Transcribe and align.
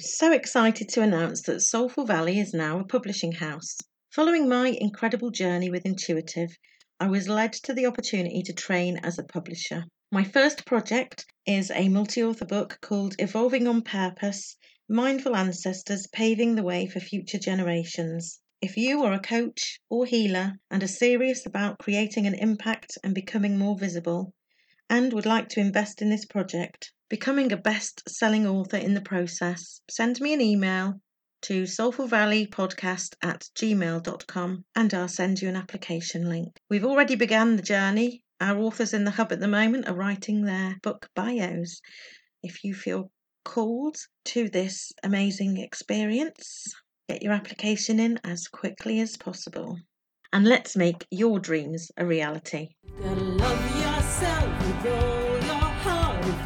So 0.00 0.32
excited 0.32 0.88
to 0.88 1.02
announce 1.02 1.42
that 1.42 1.60
Soulful 1.60 2.06
Valley 2.06 2.38
is 2.38 2.54
now 2.54 2.80
a 2.80 2.84
publishing 2.84 3.32
house. 3.32 3.76
Following 4.10 4.48
my 4.48 4.68
incredible 4.68 5.30
journey 5.30 5.70
with 5.70 5.84
Intuitive, 5.84 6.56
I 6.98 7.08
was 7.08 7.28
led 7.28 7.52
to 7.52 7.74
the 7.74 7.86
opportunity 7.86 8.42
to 8.42 8.52
train 8.52 8.98
as 9.02 9.18
a 9.18 9.24
publisher. 9.24 9.84
My 10.10 10.24
first 10.24 10.64
project 10.64 11.26
is 11.46 11.70
a 11.70 11.88
multi 11.88 12.22
author 12.22 12.44
book 12.44 12.78
called 12.80 13.14
Evolving 13.18 13.68
on 13.68 13.82
Purpose 13.82 14.56
Mindful 14.88 15.36
Ancestors 15.36 16.08
Paving 16.08 16.56
the 16.56 16.64
Way 16.64 16.86
for 16.86 16.98
Future 16.98 17.38
Generations. 17.38 18.40
If 18.60 18.76
you 18.76 19.04
are 19.04 19.12
a 19.12 19.20
coach 19.20 19.80
or 19.88 20.04
healer 20.04 20.58
and 20.70 20.82
are 20.82 20.88
serious 20.88 21.46
about 21.46 21.78
creating 21.78 22.26
an 22.26 22.34
impact 22.34 22.98
and 23.04 23.14
becoming 23.14 23.56
more 23.56 23.78
visible, 23.78 24.34
and 24.88 25.12
would 25.12 25.26
like 25.26 25.48
to 25.50 25.60
invest 25.60 26.02
in 26.02 26.10
this 26.10 26.24
project, 26.24 26.92
becoming 27.10 27.52
a 27.52 27.56
best 27.56 28.08
selling 28.08 28.46
author 28.46 28.78
in 28.78 28.94
the 28.94 29.00
process, 29.02 29.82
send 29.90 30.20
me 30.20 30.32
an 30.32 30.40
email 30.40 30.94
to 31.42 31.64
soulfulvalleypodcast 31.64 33.14
at 33.22 33.48
gmail.com 33.56 34.64
and 34.76 34.94
I'll 34.94 35.08
send 35.08 35.42
you 35.42 35.48
an 35.48 35.56
application 35.56 36.28
link. 36.28 36.56
We've 36.70 36.84
already 36.84 37.16
begun 37.16 37.56
the 37.56 37.62
journey. 37.62 38.22
Our 38.40 38.58
authors 38.58 38.94
in 38.94 39.04
the 39.04 39.10
hub 39.10 39.32
at 39.32 39.40
the 39.40 39.48
moment 39.48 39.88
are 39.88 39.94
writing 39.94 40.44
their 40.44 40.76
book 40.82 41.08
bios. 41.14 41.80
If 42.42 42.64
you 42.64 42.74
feel 42.74 43.10
called 43.44 43.96
to 44.26 44.48
this 44.48 44.92
amazing 45.02 45.58
experience, 45.58 46.72
get 47.08 47.22
your 47.22 47.32
application 47.32 47.98
in 47.98 48.20
as 48.24 48.46
quickly 48.48 49.00
as 49.00 49.16
possible. 49.16 49.78
And 50.32 50.46
let's 50.46 50.76
make 50.76 51.06
your 51.10 51.40
dreams 51.40 51.90
a 51.96 52.06
reality 52.06 52.68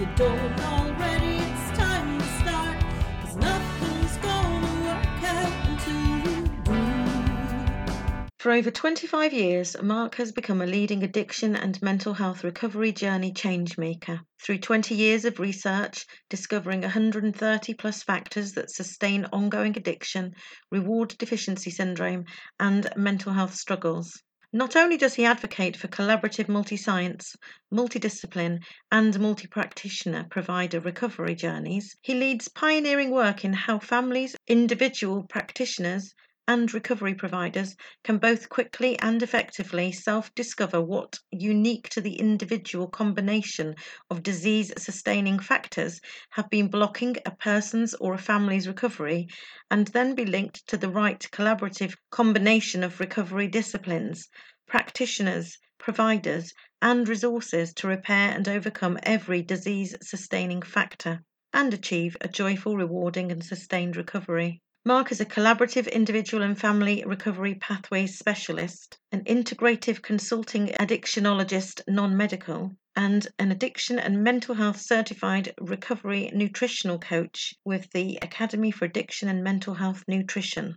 you 0.00 0.06
don't 0.16 0.60
already, 0.60 1.36
it's 1.36 1.78
time 1.78 2.18
to 2.18 2.24
start. 2.40 2.80
Cause 3.22 3.36
nothing's 3.36 4.16
gonna 4.16 4.84
work 4.84 5.22
out 5.22 5.68
until 5.68 6.32
you 6.32 6.46
do. 6.64 8.24
For 8.38 8.50
over 8.50 8.72
25 8.72 9.32
years, 9.32 9.80
Mark 9.80 10.16
has 10.16 10.32
become 10.32 10.60
a 10.60 10.66
leading 10.66 11.04
addiction 11.04 11.54
and 11.54 11.80
mental 11.80 12.12
health 12.12 12.42
recovery 12.42 12.90
journey 12.90 13.32
changemaker. 13.32 14.18
Through 14.42 14.58
20 14.58 14.96
years 14.96 15.24
of 15.24 15.38
research, 15.38 16.06
discovering 16.28 16.80
130 16.80 17.74
plus 17.74 18.02
factors 18.02 18.54
that 18.54 18.72
sustain 18.72 19.26
ongoing 19.32 19.76
addiction, 19.76 20.32
reward 20.72 21.14
deficiency 21.18 21.70
syndrome, 21.70 22.24
and 22.58 22.88
mental 22.96 23.32
health 23.32 23.54
struggles. 23.54 24.23
Not 24.56 24.76
only 24.76 24.96
does 24.96 25.14
he 25.14 25.24
advocate 25.24 25.76
for 25.76 25.88
collaborative 25.88 26.46
multi 26.48 26.76
science, 26.76 27.34
multidiscipline, 27.72 28.62
and 28.92 29.18
multi 29.18 29.48
practitioner 29.48 30.28
provider 30.30 30.78
recovery 30.78 31.34
journeys, 31.34 31.96
he 32.02 32.14
leads 32.14 32.46
pioneering 32.46 33.10
work 33.10 33.44
in 33.44 33.52
how 33.52 33.80
families, 33.80 34.36
individual 34.46 35.24
practitioners, 35.24 36.14
and 36.48 36.74
recovery 36.74 37.14
providers 37.14 37.76
can 38.02 38.18
both 38.18 38.48
quickly 38.48 38.98
and 38.98 39.22
effectively 39.22 39.92
self 39.92 40.34
discover 40.34 40.80
what 40.80 41.18
unique 41.30 41.88
to 41.88 42.00
the 42.00 42.18
individual 42.18 42.88
combination 42.88 43.74
of 44.10 44.22
disease 44.22 44.72
sustaining 44.76 45.38
factors 45.38 46.00
have 46.30 46.50
been 46.50 46.68
blocking 46.68 47.16
a 47.26 47.30
person's 47.36 47.94
or 47.94 48.14
a 48.14 48.18
family's 48.18 48.66
recovery 48.66 49.28
and 49.70 49.88
then 49.88 50.14
be 50.14 50.24
linked 50.24 50.66
to 50.66 50.76
the 50.76 50.88
right 50.88 51.28
collaborative 51.30 51.94
combination 52.10 52.82
of 52.82 52.98
recovery 53.00 53.46
disciplines 53.46 54.28
practitioners, 54.66 55.58
providers, 55.78 56.52
and 56.82 57.08
resources 57.08 57.72
to 57.74 57.86
repair 57.86 58.30
and 58.34 58.48
overcome 58.48 58.98
every 59.04 59.42
disease 59.42 59.94
sustaining 60.02 60.62
factor 60.62 61.22
and 61.52 61.72
achieve 61.72 62.16
a 62.20 62.28
joyful, 62.28 62.76
rewarding, 62.76 63.30
and 63.30 63.44
sustained 63.44 63.96
recovery. 63.96 64.60
Mark 64.86 65.10
is 65.10 65.18
a 65.18 65.24
collaborative 65.24 65.90
individual 65.90 66.42
and 66.42 66.60
family 66.60 67.02
recovery 67.06 67.54
pathways 67.54 68.18
specialist, 68.18 68.98
an 69.12 69.24
integrative 69.24 70.02
consulting 70.02 70.66
addictionologist 70.78 71.80
non 71.88 72.14
medical, 72.14 72.70
and 72.94 73.26
an 73.38 73.50
addiction 73.50 73.98
and 73.98 74.22
mental 74.22 74.54
health 74.54 74.78
certified 74.78 75.54
recovery 75.58 76.30
nutritional 76.34 76.98
coach 76.98 77.54
with 77.64 77.90
the 77.92 78.18
Academy 78.20 78.70
for 78.70 78.84
Addiction 78.84 79.30
and 79.30 79.42
Mental 79.42 79.72
Health 79.72 80.04
Nutrition. 80.06 80.76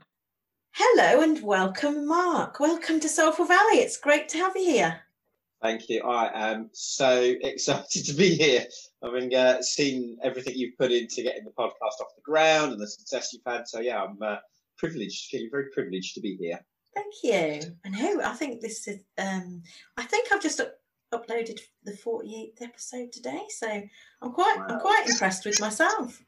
Hello 0.72 1.22
and 1.22 1.44
welcome, 1.44 2.08
Mark. 2.08 2.62
Welcome 2.62 3.02
to 3.02 3.10
Soulful 3.10 3.44
Valley. 3.44 3.80
It's 3.80 3.98
great 3.98 4.30
to 4.30 4.38
have 4.38 4.56
you 4.56 4.72
here. 4.72 5.02
Thank 5.62 5.90
you. 5.90 6.04
I 6.04 6.52
am 6.52 6.70
so 6.74 7.36
excited 7.42 8.06
to 8.06 8.14
be 8.14 8.36
here. 8.36 8.66
Having 9.04 9.36
uh, 9.36 9.62
seen 9.62 10.18
everything 10.24 10.54
you've 10.56 10.78
put 10.78 10.92
into 10.92 11.24
getting 11.24 11.46
the 11.46 11.52
podcast 11.52 12.02
off 12.02 12.16
the 12.16 12.22
ground 12.24 12.74
and 12.74 12.82
the 12.82 12.88
success 12.88 13.34
you've 13.34 13.42
had. 13.46 13.68
So 13.68 13.80
yeah, 13.80 14.04
I'm 14.04 14.22
uh, 14.22 14.38
privileged, 14.78 15.30
feeling 15.30 15.50
very 15.52 15.70
privileged 15.74 16.14
to 16.16 16.22
be 16.22 16.36
here. 16.36 16.60
Thank 16.94 17.14
you. 17.24 17.76
I 17.86 17.90
know. 17.90 18.22
I 18.24 18.34
think 18.34 18.62
this 18.62 18.88
is. 18.88 19.02
Um, 19.18 19.62
I 19.98 20.04
think 20.04 20.30
I've 20.32 20.42
just 20.42 20.60
up- 20.60 20.80
uploaded 21.14 21.60
the 21.84 21.92
48th 21.92 22.62
episode 22.62 23.12
today, 23.12 23.44
so 23.50 23.68
I'm 24.22 24.32
quite. 24.32 24.58
Wow. 24.58 24.66
I'm 24.70 24.80
quite 24.80 25.08
impressed 25.08 25.46
with 25.46 25.62
myself. 25.62 26.20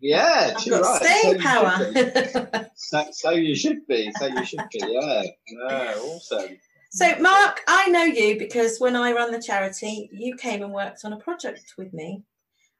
Yeah, 0.00 0.54
I've 0.56 0.68
got 0.68 0.82
right. 0.82 1.02
staying 1.02 1.40
so 1.40 1.40
power. 1.40 2.70
so, 2.74 3.04
so, 3.12 3.30
you 3.30 3.54
should 3.54 3.86
be. 3.86 4.10
So 4.18 4.26
you 4.26 4.44
should 4.44 4.60
be. 4.72 4.80
Yeah. 4.82 5.22
Yeah. 5.46 5.94
Awesome. 5.98 6.58
So, 6.94 7.12
Mark, 7.18 7.60
I 7.66 7.88
know 7.88 8.04
you 8.04 8.38
because 8.38 8.78
when 8.78 8.94
I 8.94 9.10
ran 9.10 9.32
the 9.32 9.42
charity, 9.42 10.08
you 10.12 10.36
came 10.36 10.62
and 10.62 10.72
worked 10.72 11.04
on 11.04 11.12
a 11.12 11.18
project 11.18 11.74
with 11.76 11.92
me, 11.92 12.22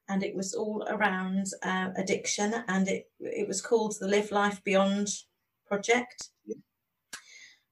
and 0.08 0.22
it 0.22 0.36
was 0.36 0.54
all 0.54 0.86
around 0.88 1.48
uh, 1.64 1.88
addiction, 1.97 2.54
and 2.69 2.86
it 2.86 3.10
it 3.19 3.48
was 3.48 3.60
called 3.60 3.97
the 3.98 4.06
Live 4.06 4.30
Life 4.30 4.62
Beyond 4.62 5.08
project. 5.66 6.28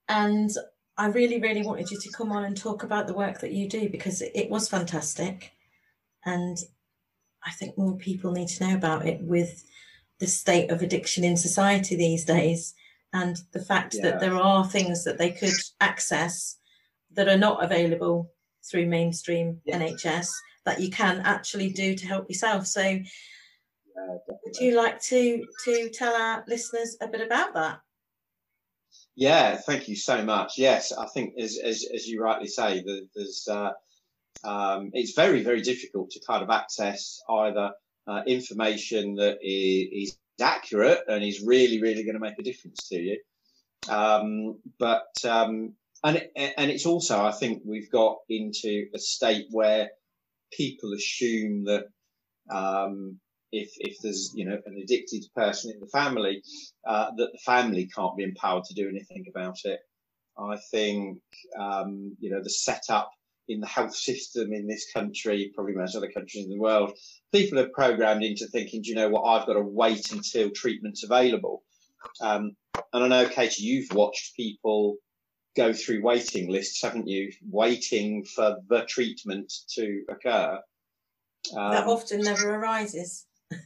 And 0.09 0.49
I 0.97 1.07
really, 1.07 1.39
really 1.39 1.63
wanted 1.63 1.89
you 1.89 1.97
to 1.97 2.11
come 2.11 2.33
on 2.33 2.43
and 2.43 2.57
talk 2.57 2.83
about 2.83 3.07
the 3.07 3.13
work 3.13 3.39
that 3.39 3.53
you 3.53 3.69
do 3.69 3.87
because 3.87 4.21
it 4.21 4.49
was 4.49 4.67
fantastic, 4.67 5.53
and 6.25 6.57
I 7.45 7.51
think 7.51 7.77
more 7.77 7.95
people 7.95 8.33
need 8.33 8.49
to 8.49 8.67
know 8.67 8.75
about 8.75 9.07
it 9.07 9.21
with 9.21 9.63
the 10.19 10.27
state 10.27 10.71
of 10.71 10.81
addiction 10.81 11.23
in 11.23 11.37
society 11.37 11.95
these 11.95 12.25
days 12.25 12.73
and 13.13 13.37
the 13.51 13.63
fact 13.63 13.95
yeah. 13.95 14.03
that 14.03 14.19
there 14.19 14.35
are 14.35 14.67
things 14.67 15.03
that 15.03 15.17
they 15.17 15.31
could 15.31 15.53
access 15.79 16.57
that 17.11 17.27
are 17.27 17.37
not 17.37 17.63
available 17.63 18.31
through 18.69 18.87
mainstream 18.87 19.61
yeah. 19.65 19.79
NHS 19.79 20.29
that 20.65 20.81
you 20.81 20.89
can 20.89 21.21
actually 21.21 21.69
do 21.69 21.95
to 21.95 22.07
help 22.07 22.29
yourself. 22.29 22.65
So 22.65 22.81
yeah, 22.81 23.03
would 24.27 24.55
you 24.59 24.75
like 24.75 25.01
to 25.03 25.45
to 25.65 25.89
tell 25.89 26.15
our 26.15 26.43
listeners 26.47 26.97
a 27.01 27.07
bit 27.07 27.21
about 27.21 27.53
that? 27.53 27.79
Yeah, 29.15 29.57
thank 29.57 29.87
you 29.87 29.95
so 29.95 30.23
much. 30.23 30.57
Yes, 30.57 30.91
I 30.91 31.05
think 31.07 31.35
as 31.39 31.59
as, 31.63 31.85
as 31.93 32.07
you 32.07 32.21
rightly 32.21 32.47
say, 32.47 32.83
there's 33.15 33.47
uh, 33.49 33.71
um, 34.43 34.91
it's 34.93 35.13
very, 35.13 35.43
very 35.43 35.61
difficult 35.61 36.11
to 36.11 36.21
kind 36.25 36.43
of 36.43 36.49
access 36.49 37.21
either 37.29 37.71
uh, 38.07 38.21
information 38.27 39.15
that 39.15 39.37
is, 39.41 40.09
is, 40.09 40.17
accurate 40.41 41.01
and 41.07 41.23
he's 41.23 41.41
really, 41.41 41.81
really 41.81 42.03
going 42.03 42.15
to 42.15 42.19
make 42.19 42.39
a 42.39 42.43
difference 42.43 42.87
to 42.89 42.99
you. 42.99 43.19
Um, 43.89 44.59
but 44.79 45.13
um, 45.25 45.73
and 46.03 46.21
and 46.35 46.71
it's 46.71 46.85
also, 46.85 47.23
I 47.23 47.31
think, 47.31 47.61
we've 47.65 47.91
got 47.91 48.17
into 48.29 48.87
a 48.93 48.99
state 48.99 49.47
where 49.51 49.89
people 50.51 50.93
assume 50.93 51.65
that 51.65 51.85
um, 52.49 53.19
if 53.51 53.71
if 53.79 53.97
there's 54.01 54.31
you 54.35 54.45
know 54.45 54.59
an 54.65 54.77
addicted 54.81 55.25
person 55.35 55.71
in 55.71 55.79
the 55.79 55.87
family, 55.87 56.43
uh, 56.85 57.11
that 57.17 57.31
the 57.31 57.39
family 57.45 57.89
can't 57.95 58.17
be 58.17 58.23
empowered 58.23 58.65
to 58.65 58.73
do 58.73 58.89
anything 58.89 59.25
about 59.29 59.57
it. 59.63 59.79
I 60.37 60.57
think 60.71 61.19
um, 61.57 62.15
you 62.19 62.31
know 62.31 62.41
the 62.41 62.49
setup 62.49 63.11
in 63.47 63.59
the 63.59 63.67
health 63.67 63.95
system 63.95 64.53
in 64.53 64.67
this 64.67 64.91
country, 64.91 65.51
probably 65.53 65.73
most 65.73 65.95
other 65.95 66.11
countries 66.11 66.45
in 66.45 66.51
the 66.51 66.59
world, 66.59 66.97
people 67.31 67.59
are 67.59 67.69
programmed 67.69 68.23
into 68.23 68.47
thinking, 68.47 68.81
do 68.81 68.89
you 68.89 68.95
know 68.95 69.09
what, 69.09 69.23
I've 69.23 69.47
got 69.47 69.53
to 69.53 69.61
wait 69.61 70.11
until 70.11 70.49
treatment's 70.51 71.03
available. 71.03 71.63
Um, 72.21 72.55
and 72.93 73.03
I 73.03 73.07
know, 73.07 73.29
Katie, 73.29 73.63
you've 73.63 73.93
watched 73.93 74.35
people 74.35 74.95
go 75.55 75.73
through 75.73 76.01
waiting 76.01 76.49
lists, 76.49 76.81
haven't 76.81 77.07
you? 77.07 77.31
Waiting 77.49 78.23
for 78.23 78.57
the 78.69 78.85
treatment 78.85 79.51
to 79.75 80.03
occur. 80.09 80.59
Um, 81.55 81.71
that 81.71 81.87
often 81.87 82.21
never 82.21 82.55
arises. 82.55 83.25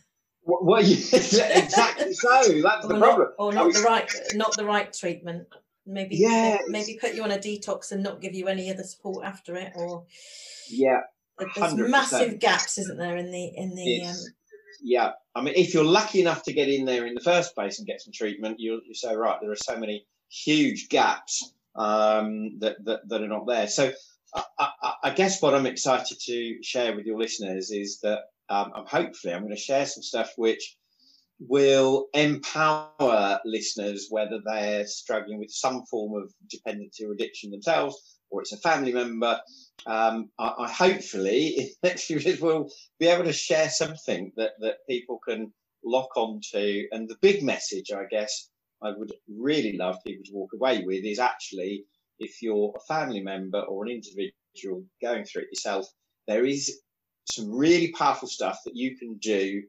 Well, 0.50 0.80
exactly 0.80 2.14
so. 2.14 2.62
That's 2.62 2.86
or 2.86 2.88
the 2.88 2.94
not, 2.94 3.02
problem. 3.02 3.28
Or 3.38 3.52
not 3.52 3.74
the 3.74 3.82
right, 3.82 4.10
not 4.34 4.56
the 4.56 4.64
right 4.64 4.94
treatment. 4.94 5.46
Maybe, 5.88 6.18
Yeah, 6.18 6.58
maybe 6.68 6.98
put 7.00 7.16
you 7.16 7.24
on 7.24 7.32
a 7.32 7.38
detox 7.38 7.92
and 7.92 8.04
not 8.04 8.22
give 8.22 8.36
you 8.36 8.48
any 8.48 8.70
other 8.70 8.84
support 8.84 9.26
after 9.26 9.56
it, 9.56 9.74
or 9.76 10.06
Yeah, 10.70 11.02
there's 11.40 11.74
100%. 11.74 11.90
massive 11.90 12.40
gaps, 12.40 12.78
isn't 12.78 12.98
there, 12.98 13.18
in 13.18 13.32
the 13.32 13.52
in 13.56 13.76
the 13.76 14.06
um, 14.06 14.16
yeah. 14.82 15.12
I 15.36 15.42
mean, 15.42 15.54
if 15.56 15.74
you're 15.74 15.84
lucky 15.84 16.22
enough 16.22 16.44
to 16.44 16.54
get 16.54 16.70
in 16.70 16.86
there 16.86 17.06
in 17.06 17.14
the 17.14 17.22
first 17.22 17.56
place 17.56 17.80
and 17.80 17.88
get 17.88 18.02
some 18.02 18.14
treatment, 18.14 18.58
you're, 18.60 18.80
you're 18.86 18.94
so 18.94 19.14
right. 19.16 19.38
There 19.42 19.52
are 19.52 19.56
so 19.56 19.78
many 19.78 20.06
huge 20.30 20.90
gaps 20.90 21.54
um, 21.76 22.60
that, 22.60 22.84
that 22.86 23.08
that 23.08 23.22
are 23.22 23.28
not 23.28 23.48
there. 23.48 23.68
So, 23.68 23.92
I, 24.36 24.44
I, 24.60 24.94
I 25.04 25.10
guess 25.12 25.42
what 25.42 25.54
I'm 25.54 25.66
excited 25.66 26.20
to 26.26 26.64
share 26.64 26.96
with 26.96 27.06
your 27.06 27.18
listeners 27.18 27.72
is 27.72 28.00
that 28.02 28.20
um, 28.50 28.72
I'm 28.76 28.86
hopefully 28.86 29.34
I'm 29.34 29.44
going 29.44 29.56
to 29.56 29.62
share 29.62 29.86
some 29.86 30.04
stuff 30.04 30.34
which 30.38 30.76
will 31.40 32.08
empower 32.14 33.40
listeners, 33.46 34.08
whether 34.10 34.40
they're 34.44 34.88
struggling 34.88 35.40
with 35.40 35.52
some 35.52 35.86
form 35.86 36.22
of 36.22 36.34
dependency 36.50 37.06
or 37.06 37.12
addiction 37.12 37.52
themselves, 37.52 38.20
or 38.30 38.42
it's 38.42 38.54
a 38.54 38.58
family 38.58 38.92
member. 38.92 39.40
Um, 39.86 40.30
I, 40.40 40.54
I 40.60 40.72
hopefully 40.72 41.48
in 41.48 41.70
the 41.82 41.90
next 41.90 42.06
few 42.06 42.18
years 42.18 42.42
will 42.42 42.72
be 43.00 43.08
able 43.08 43.26
to 43.26 43.34
share 43.34 43.70
something 43.70 44.32
that, 44.38 44.52
that 44.60 44.78
people 44.90 45.20
can 45.28 45.54
lock 45.84 46.16
onto. 46.18 46.84
And 46.92 47.08
the 47.08 47.18
big 47.22 47.44
message, 47.44 47.92
I 47.92 48.06
guess, 48.10 48.50
I 48.82 48.92
would 48.96 49.14
really 49.30 49.78
love 49.78 49.98
people 50.06 50.24
to 50.26 50.34
walk 50.34 50.52
away 50.54 50.84
with 50.86 51.04
is 51.04 51.20
actually 51.20 51.86
if 52.20 52.42
you're 52.42 52.74
a 52.76 52.94
family 52.94 53.22
member 53.22 53.60
or 53.60 53.86
an 53.86 53.92
individual 53.92 54.84
going 55.02 55.24
through 55.24 55.44
it 55.44 55.50
yourself, 55.52 55.88
there 56.28 56.46
is 56.46 56.82
some 57.32 57.52
really 57.52 57.92
powerful 57.92 58.28
stuff 58.28 58.60
that 58.66 58.76
you 58.76 58.98
can 58.98 59.18
do 59.18 59.64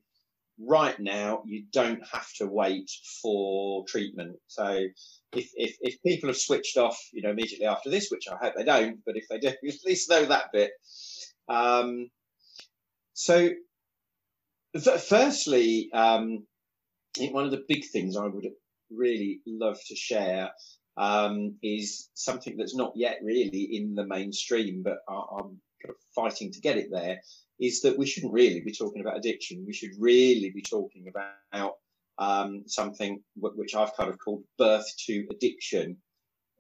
right 0.59 0.99
now. 0.99 1.43
You 1.47 1.65
don't 1.73 2.03
have 2.13 2.29
to 2.39 2.47
wait 2.47 2.91
for 3.23 3.85
treatment. 3.87 4.37
So 4.49 4.87
if, 5.33 5.51
if, 5.55 5.77
if 5.81 6.03
people 6.03 6.29
have 6.29 6.39
switched 6.39 6.77
off, 6.77 6.99
you 7.13 7.23
know, 7.23 7.31
immediately 7.31 7.67
after 7.67 7.91
this, 7.91 8.11
which 8.11 8.27
I 8.29 8.37
hope 8.37 8.55
they 8.57 8.65
don't, 8.65 8.99
but 9.05 9.17
if 9.17 9.29
they 9.29 9.39
do, 9.39 9.49
at 9.69 9.85
least 9.85 10.11
know 10.11 10.25
that 10.27 10.53
bit. 10.53 10.73
Um, 11.49 12.11
so 13.15 13.51
f- 14.75 15.03
firstly, 15.05 15.91
um, 15.93 16.47
I 17.17 17.21
think 17.21 17.35
one 17.35 17.45
of 17.45 17.51
the 17.51 17.65
big 17.69 17.85
things 17.87 18.17
I 18.17 18.27
would 18.27 18.47
really 18.91 19.41
love 19.47 19.79
to 19.89 19.97
share 19.97 20.51
um, 20.97 21.57
is 21.63 22.11
something 22.15 22.57
that's 22.57 22.77
not 22.77 22.93
yet 22.97 23.21
really 23.23 23.69
in 23.73 23.95
the 23.95 24.07
mainstream, 24.07 24.83
but 24.83 24.99
I, 25.09 25.23
I'm 25.41 25.61
kind 25.83 25.95
of 25.95 25.97
fighting 26.15 26.53
to 26.53 26.61
get 26.61 26.77
it 26.77 26.91
there. 26.91 27.21
Is 27.59 27.83
that 27.83 27.99
we 27.99 28.07
shouldn't 28.07 28.33
really 28.33 28.61
be 28.61 28.73
talking 28.73 29.01
about 29.01 29.17
addiction. 29.17 29.65
We 29.67 29.73
should 29.73 29.91
really 29.99 30.51
be 30.51 30.63
talking 30.63 31.09
about 31.09 31.75
um, 32.19 32.65
something 32.67 33.23
w- 33.41 33.59
which 33.59 33.75
I've 33.75 33.97
kind 33.97 34.11
of 34.11 34.19
called 34.19 34.45
birth 34.59 34.87
to 35.07 35.27
addiction 35.31 35.97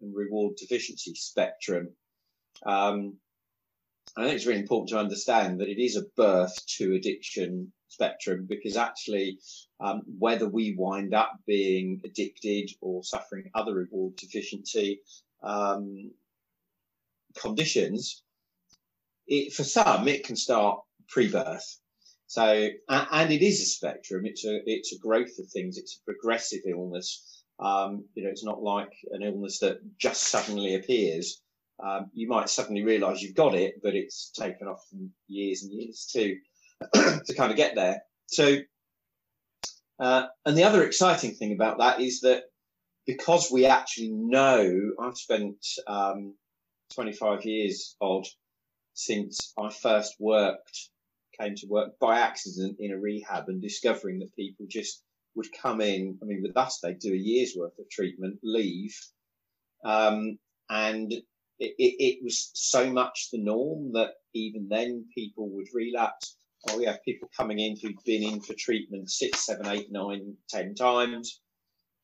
and 0.00 0.14
reward 0.14 0.56
deficiency 0.56 1.14
spectrum. 1.14 1.90
Um, 2.64 3.18
I 4.16 4.24
think 4.24 4.36
it's 4.36 4.46
really 4.46 4.60
important 4.60 4.88
to 4.90 4.98
understand 4.98 5.60
that 5.60 5.68
it 5.68 5.82
is 5.82 5.96
a 5.96 6.06
birth 6.16 6.64
to 6.78 6.94
addiction 6.94 7.72
spectrum 7.88 8.46
because 8.48 8.76
actually, 8.76 9.38
um, 9.80 10.02
whether 10.18 10.48
we 10.48 10.74
wind 10.76 11.14
up 11.14 11.38
being 11.46 12.00
addicted 12.04 12.70
or 12.80 13.04
suffering 13.04 13.50
other 13.54 13.74
reward 13.74 14.16
deficiency 14.16 15.00
um, 15.42 16.10
conditions, 17.36 18.22
it, 19.28 19.52
for 19.52 19.64
some 19.64 20.08
it 20.08 20.24
can 20.24 20.36
start 20.36 20.80
pre-birth. 21.08 21.78
So, 22.26 22.68
and 22.88 23.32
it 23.32 23.42
is 23.42 23.60
a 23.62 23.64
spectrum. 23.64 24.26
It's 24.26 24.44
a 24.44 24.60
it's 24.66 24.92
a 24.92 24.98
growth 24.98 25.38
of 25.38 25.46
things. 25.50 25.78
It's 25.78 25.98
a 25.98 26.04
progressive 26.04 26.60
illness. 26.68 27.42
Um, 27.58 28.04
you 28.14 28.22
know, 28.22 28.30
it's 28.30 28.44
not 28.44 28.62
like 28.62 28.92
an 29.12 29.22
illness 29.22 29.60
that 29.60 29.78
just 29.98 30.24
suddenly 30.24 30.74
appears. 30.74 31.40
Um, 31.82 32.10
you 32.12 32.28
might 32.28 32.50
suddenly 32.50 32.84
realise 32.84 33.22
you've 33.22 33.34
got 33.34 33.54
it, 33.54 33.76
but 33.82 33.94
it's 33.94 34.30
taken 34.30 34.66
off 34.68 34.84
years 35.26 35.62
and 35.62 35.72
years 35.72 36.06
to 36.12 36.36
to 37.24 37.34
kind 37.34 37.50
of 37.50 37.56
get 37.56 37.74
there. 37.74 38.02
So, 38.26 38.58
uh, 39.98 40.26
and 40.44 40.56
the 40.56 40.64
other 40.64 40.84
exciting 40.84 41.34
thing 41.34 41.52
about 41.52 41.78
that 41.78 42.00
is 42.00 42.20
that 42.20 42.42
because 43.06 43.50
we 43.50 43.64
actually 43.64 44.10
know, 44.10 44.92
I've 45.00 45.16
spent 45.16 45.66
um, 45.86 46.34
25 46.94 47.46
years 47.46 47.96
odd 48.02 48.26
since 48.98 49.52
I 49.56 49.70
first 49.70 50.16
worked, 50.18 50.88
came 51.40 51.54
to 51.54 51.68
work 51.68 52.00
by 52.00 52.18
accident 52.18 52.78
in 52.80 52.90
a 52.90 52.98
rehab 52.98 53.44
and 53.46 53.62
discovering 53.62 54.18
that 54.18 54.34
people 54.34 54.66
just 54.68 55.04
would 55.36 55.46
come 55.52 55.80
in. 55.80 56.18
I 56.20 56.24
mean, 56.24 56.42
with 56.42 56.56
us, 56.56 56.80
they'd 56.80 56.98
do 56.98 57.12
a 57.12 57.16
year's 57.16 57.54
worth 57.56 57.78
of 57.78 57.88
treatment, 57.88 58.40
leave. 58.42 58.96
Um, 59.84 60.40
and 60.68 61.12
it, 61.12 61.22
it, 61.78 61.94
it 62.00 62.18
was 62.24 62.50
so 62.54 62.92
much 62.92 63.28
the 63.30 63.38
norm 63.40 63.92
that 63.92 64.14
even 64.34 64.66
then 64.68 65.06
people 65.14 65.48
would 65.50 65.68
relapse. 65.72 66.36
Oh, 66.68 66.76
we 66.76 66.86
have 66.86 67.04
people 67.04 67.30
coming 67.36 67.60
in 67.60 67.76
who'd 67.80 68.02
been 68.04 68.24
in 68.24 68.40
for 68.40 68.54
treatment 68.58 69.10
six, 69.10 69.46
seven, 69.46 69.68
eight, 69.68 69.92
nine, 69.92 70.34
ten 70.50 70.74
times. 70.74 71.40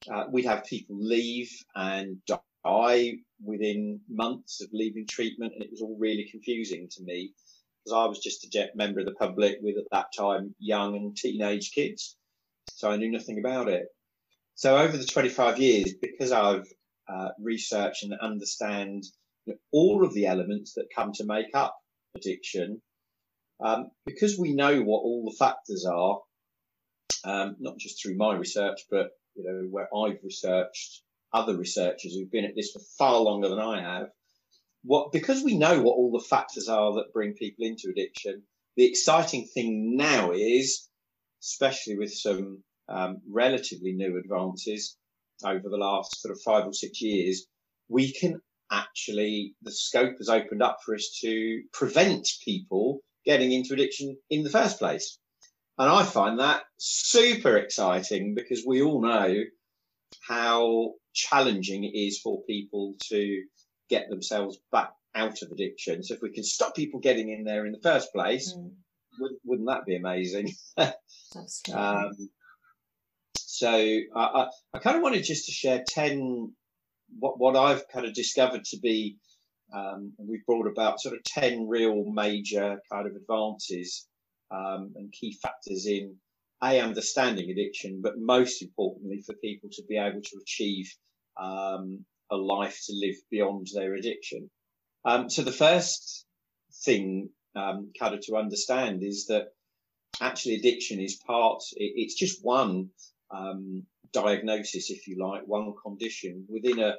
Uh, 0.09 0.27
we'd 0.31 0.45
have 0.45 0.65
people 0.65 0.97
leave 0.97 1.51
and 1.75 2.19
die 2.65 3.15
within 3.45 4.01
months 4.09 4.63
of 4.63 4.69
leaving 4.73 5.07
treatment, 5.07 5.53
and 5.55 5.63
it 5.63 5.71
was 5.71 5.83
all 5.83 5.97
really 5.99 6.29
confusing 6.31 6.89
to 6.91 7.03
me 7.03 7.33
because 7.85 7.97
I 7.97 8.07
was 8.07 8.19
just 8.21 8.45
a 8.45 8.69
member 8.75 9.01
of 9.01 9.07
the 9.07 9.13
public 9.13 9.59
with 9.61 9.77
at 9.77 9.85
that 9.93 10.07
time 10.17 10.55
young 10.59 10.97
and 10.97 11.17
teenage 11.17 11.73
kids, 11.73 12.17
so 12.71 12.91
I 12.91 12.97
knew 12.97 13.11
nothing 13.11 13.39
about 13.39 13.69
it. 13.69 13.87
So 14.55 14.77
over 14.79 14.97
the 14.97 15.05
25 15.05 15.59
years, 15.59 15.95
because 16.01 16.33
I've 16.33 16.67
uh, 17.09 17.31
researched 17.41 18.05
and 18.05 18.15
understand 18.15 19.05
you 19.47 19.53
know, 19.53 19.59
all 19.73 20.05
of 20.05 20.15
the 20.15 20.27
elements 20.27 20.75
that 20.75 20.87
come 20.95 21.13
to 21.15 21.27
make 21.27 21.55
up 21.55 21.77
addiction, 22.17 22.81
um, 23.61 23.91
because 24.07 24.39
we 24.39 24.55
know 24.55 24.81
what 24.81 25.01
all 25.01 25.25
the 25.25 25.37
factors 25.37 25.85
are, 25.85 26.21
um, 27.25 27.57
not 27.59 27.79
just 27.79 28.01
through 28.01 28.17
my 28.17 28.35
research, 28.35 28.81
but 28.91 29.11
you 29.35 29.45
know 29.45 29.67
where 29.71 29.89
I've 29.95 30.23
researched 30.23 31.03
other 31.35 31.57
researchers 31.57 32.15
who've 32.15 32.31
been 32.31 32.45
at 32.45 32.55
this 32.55 32.71
for 32.73 32.81
far 32.97 33.21
longer 33.21 33.49
than 33.49 33.59
I 33.59 33.83
have. 33.83 34.07
What 34.85 35.13
because 35.13 35.43
we 35.43 35.59
know 35.59 35.83
what 35.83 35.97
all 35.97 36.13
the 36.13 36.25
factors 36.25 36.69
are 36.69 36.95
that 36.95 37.13
bring 37.13 37.35
people 37.35 37.67
into 37.67 37.91
addiction. 37.91 38.45
The 38.77 38.87
exciting 38.87 39.47
thing 39.47 39.97
now 39.97 40.33
is, 40.33 40.89
especially 41.43 41.97
with 41.97 42.13
some 42.13 42.63
um, 42.89 43.19
relatively 43.31 43.93
new 43.93 44.19
advances 44.19 44.97
over 45.45 45.69
the 45.69 45.77
last 45.77 46.21
sort 46.21 46.33
of 46.33 46.41
five 46.43 46.67
or 46.67 46.73
six 46.73 47.01
years, 47.01 47.47
we 47.89 48.13
can 48.13 48.41
actually 48.71 49.55
the 49.63 49.73
scope 49.73 50.17
has 50.19 50.29
opened 50.29 50.63
up 50.63 50.79
for 50.85 50.95
us 50.95 51.19
to 51.21 51.63
prevent 51.73 52.29
people 52.45 53.01
getting 53.25 53.53
into 53.53 53.75
addiction 53.75 54.17
in 54.31 54.43
the 54.43 54.51
first 54.51 54.79
place. 54.79 55.19
And 55.79 55.91
I 55.91 56.05
find 56.05 56.39
that 56.39 56.63
super 56.79 57.57
exciting 57.57 58.35
because 58.35 58.65
we 58.67 58.83
all 58.83 59.03
know 59.03 59.35
how 60.27 60.93
challenging 61.13 61.85
it 61.85 61.97
is 61.97 62.21
for 62.21 62.43
people 62.45 62.95
to 63.09 63.43
get 63.89 64.09
themselves 64.09 64.59
back 64.73 64.91
out 65.15 65.43
of 65.43 65.53
addiction. 65.53 66.03
So 66.03 66.15
if 66.15 66.23
we 66.23 66.33
can 66.33 66.45
stop 66.45 66.75
people 66.75 67.01
getting 67.01 67.31
in 67.31 67.45
there 67.45 67.67
in 67.67 67.73
the 67.73 67.81
first 67.83 68.13
place, 68.13 68.53
mm, 68.53 68.71
wouldn't, 69.21 69.41
wouldn't 69.45 69.69
that 69.69 69.87
be 69.87 69.97
amazing? 69.97 70.53
absolutely. 70.79 71.75
Um, 71.75 72.31
so 73.37 73.71
I, 73.71 74.21
I, 74.21 74.47
I 74.75 74.79
kind 74.81 74.97
of 74.97 75.03
wanted 75.03 75.23
just 75.25 75.47
to 75.47 75.53
share 75.53 75.85
10, 75.87 76.53
what, 77.19 77.39
what 77.39 77.57
I've 77.57 77.87
kind 77.89 78.07
of 78.07 78.15
discovered 78.15 78.65
to 78.67 78.79
be, 78.81 79.17
um, 79.73 80.13
and 80.19 80.29
we've 80.29 80.45
brought 80.47 80.67
about 80.67 81.01
sort 81.01 81.15
of 81.15 81.23
10 81.25 81.69
real 81.69 82.05
major 82.05 82.79
kind 82.91 83.07
of 83.07 83.15
advances 83.15 84.07
um, 84.51 84.93
and 84.97 85.13
key 85.13 85.39
factors 85.41 85.87
in 85.87 86.17
a 86.65 86.81
understanding 86.81 87.51
addiction, 87.51 88.01
but 88.03 88.19
most 88.19 88.63
importantly 88.63 89.21
for 89.27 89.35
people 89.35 89.69
to 89.73 89.83
be 89.89 89.97
able 89.97 90.23
to 90.23 90.39
achieve 90.41 90.93
um, 91.37 92.05
a 92.31 92.37
life 92.37 92.81
to 92.87 92.93
live 92.95 93.17
beyond 93.31 93.67
their 93.75 93.95
addiction. 93.95 94.51
Um, 95.05 95.29
so 95.29 95.43
the 95.43 95.53
first 95.53 96.27
thing 96.85 97.31
um, 97.55 97.93
kind 97.99 98.15
of 98.15 98.21
to 98.23 98.37
understand 98.37 99.03
is 99.03 99.27
that 99.27 99.49
actually 100.21 100.57
addiction 100.57 101.01
is 101.01 101.17
part. 101.27 101.63
It, 101.77 101.93
it's 101.97 102.15
just 102.15 102.45
one 102.45 102.91
um, 103.31 103.85
diagnosis, 104.13 104.91
if 104.91 105.07
you 105.07 105.17
like, 105.19 105.43
one 105.47 105.75
condition 105.83 106.47
within 106.49 106.79
a 106.81 106.97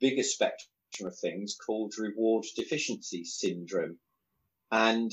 bigger 0.00 0.22
spectrum 0.22 0.70
of 1.04 1.18
things 1.18 1.56
called 1.64 1.94
reward 1.98 2.44
deficiency 2.56 3.24
syndrome, 3.24 3.98
and 4.70 5.12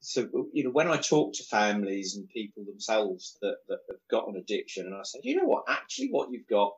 so 0.00 0.28
you 0.52 0.64
know 0.64 0.70
when 0.70 0.88
I 0.88 0.96
talk 0.96 1.34
to 1.34 1.44
families 1.44 2.16
and 2.16 2.28
people 2.28 2.64
themselves 2.64 3.36
that, 3.42 3.56
that 3.68 3.80
have 3.88 4.00
got 4.10 4.28
an 4.28 4.36
addiction, 4.36 4.86
and 4.86 4.94
I 4.94 5.02
say, 5.04 5.20
you 5.22 5.36
know 5.36 5.44
what, 5.44 5.64
actually, 5.68 6.08
what 6.10 6.30
you've 6.30 6.48
got 6.48 6.72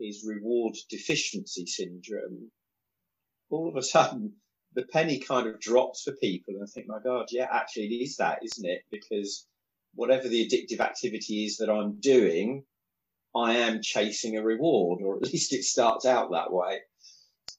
is 0.00 0.24
reward 0.26 0.76
deficiency 0.88 1.66
syndrome. 1.66 2.50
All 3.50 3.68
of 3.68 3.76
a 3.76 3.82
sudden, 3.82 4.32
the 4.74 4.84
penny 4.84 5.18
kind 5.18 5.46
of 5.46 5.60
drops 5.60 6.02
for 6.02 6.12
people, 6.12 6.54
and 6.54 6.64
I 6.64 6.66
think, 6.66 6.88
my 6.88 6.98
God, 7.04 7.26
yeah, 7.30 7.48
actually, 7.50 7.86
it 7.86 8.02
is 8.04 8.16
that, 8.16 8.40
isn't 8.42 8.68
it? 8.68 8.82
Because 8.90 9.46
whatever 9.94 10.28
the 10.28 10.46
addictive 10.46 10.80
activity 10.80 11.44
is 11.44 11.56
that 11.58 11.70
I'm 11.70 12.00
doing, 12.00 12.64
I 13.34 13.58
am 13.58 13.80
chasing 13.82 14.36
a 14.36 14.42
reward, 14.42 15.02
or 15.02 15.16
at 15.16 15.22
least 15.32 15.52
it 15.52 15.64
starts 15.64 16.04
out 16.04 16.32
that 16.32 16.52
way 16.52 16.80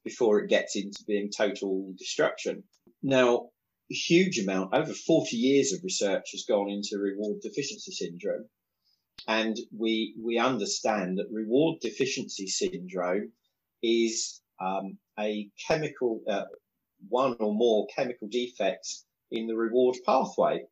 before 0.03 0.39
it 0.39 0.49
gets 0.49 0.75
into 0.75 1.03
being 1.07 1.29
total 1.29 1.93
destruction. 1.97 2.63
Now, 3.03 3.49
huge 3.91 4.39
amount, 4.39 4.73
over 4.73 4.93
40 4.93 5.35
years 5.35 5.73
of 5.73 5.83
research 5.83 6.31
has 6.31 6.45
gone 6.47 6.69
into 6.69 6.97
reward 6.97 7.41
deficiency 7.41 7.91
syndrome. 7.91 8.45
And 9.27 9.57
we, 9.75 10.15
we 10.19 10.37
understand 10.37 11.17
that 11.17 11.31
reward 11.31 11.79
deficiency 11.81 12.47
syndrome 12.47 13.31
is 13.83 14.41
um, 14.59 14.97
a 15.19 15.49
chemical, 15.67 16.21
uh, 16.27 16.45
one 17.09 17.35
or 17.39 17.53
more 17.53 17.87
chemical 17.95 18.27
defects 18.27 19.05
in 19.31 19.47
the 19.47 19.55
reward 19.55 19.97
pathway. 20.05 20.65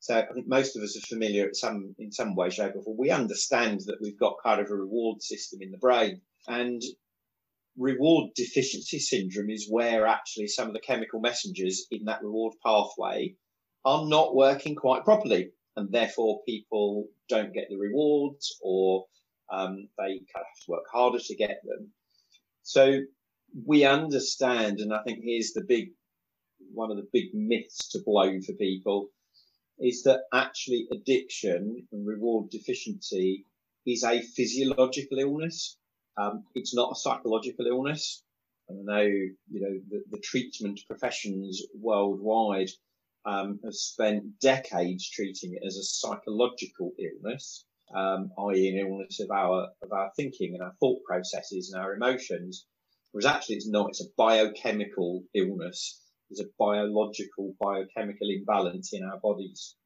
So 0.00 0.18
I 0.18 0.32
think 0.32 0.46
most 0.46 0.76
of 0.76 0.82
us 0.82 0.96
are 0.96 1.06
familiar 1.06 1.52
some, 1.52 1.94
in 1.98 2.12
some 2.12 2.34
way, 2.36 2.50
shape 2.50 2.76
or 2.76 2.82
form. 2.82 2.96
We 2.98 3.10
understand 3.10 3.80
that 3.86 4.00
we've 4.00 4.18
got 4.18 4.36
kind 4.42 4.60
of 4.60 4.70
a 4.70 4.76
reward 4.76 5.22
system 5.22 5.62
in 5.62 5.70
the 5.70 5.78
brain 5.78 6.20
and 6.46 6.82
reward 7.78 8.30
deficiency 8.34 8.98
syndrome 8.98 9.50
is 9.50 9.68
where 9.70 10.06
actually 10.06 10.48
some 10.48 10.68
of 10.68 10.74
the 10.74 10.80
chemical 10.80 11.20
messengers 11.20 11.86
in 11.90 12.04
that 12.04 12.22
reward 12.22 12.54
pathway 12.64 13.34
are 13.84 14.06
not 14.06 14.34
working 14.34 14.74
quite 14.74 15.04
properly. 15.04 15.50
And 15.76 15.92
therefore 15.92 16.40
people 16.46 17.08
don't 17.28 17.52
get 17.52 17.68
the 17.68 17.76
rewards 17.76 18.56
or 18.62 19.04
um, 19.52 19.88
they 19.98 20.04
kind 20.04 20.20
of 20.36 20.46
have 20.46 20.64
to 20.64 20.70
work 20.70 20.84
harder 20.90 21.18
to 21.18 21.36
get 21.36 21.60
them. 21.64 21.88
So 22.62 23.00
we 23.64 23.84
understand, 23.84 24.80
and 24.80 24.92
I 24.92 25.02
think 25.02 25.20
here's 25.22 25.52
the 25.52 25.64
big, 25.64 25.90
one 26.72 26.90
of 26.90 26.96
the 26.96 27.08
big 27.12 27.34
myths 27.34 27.88
to 27.90 28.00
blow 28.04 28.40
for 28.40 28.54
people 28.54 29.10
is 29.78 30.02
that 30.04 30.20
actually 30.32 30.88
addiction 30.90 31.86
and 31.92 32.06
reward 32.06 32.50
deficiency 32.50 33.44
is 33.86 34.02
a 34.02 34.22
physiological 34.22 35.18
illness. 35.18 35.76
Um, 36.16 36.44
it's 36.54 36.74
not 36.74 36.92
a 36.92 36.96
psychological 36.96 37.66
illness. 37.66 38.22
And 38.68 38.90
I 38.90 38.96
know, 38.96 39.06
you 39.06 39.60
know, 39.60 39.80
the, 39.90 40.02
the 40.10 40.18
treatment 40.18 40.80
professions 40.88 41.62
worldwide 41.78 42.70
um, 43.24 43.60
have 43.64 43.74
spent 43.74 44.38
decades 44.40 45.08
treating 45.08 45.54
it 45.54 45.62
as 45.66 45.76
a 45.76 45.82
psychological 45.82 46.92
illness, 46.98 47.64
um, 47.94 48.30
i.e., 48.48 48.68
an 48.68 48.86
illness 48.86 49.20
of 49.20 49.30
our 49.30 49.68
of 49.82 49.92
our 49.92 50.10
thinking 50.16 50.54
and 50.54 50.62
our 50.62 50.72
thought 50.80 51.02
processes 51.04 51.72
and 51.72 51.82
our 51.82 51.94
emotions. 51.94 52.66
Whereas 53.12 53.26
actually, 53.26 53.56
it's 53.56 53.68
not. 53.68 53.90
It's 53.90 54.02
a 54.02 54.10
biochemical 54.16 55.24
illness. 55.34 56.02
There's 56.28 56.46
a 56.46 56.50
biological, 56.58 57.54
biochemical 57.60 58.28
imbalance 58.30 58.92
in 58.92 59.04
our 59.04 59.18
bodies. 59.18 59.76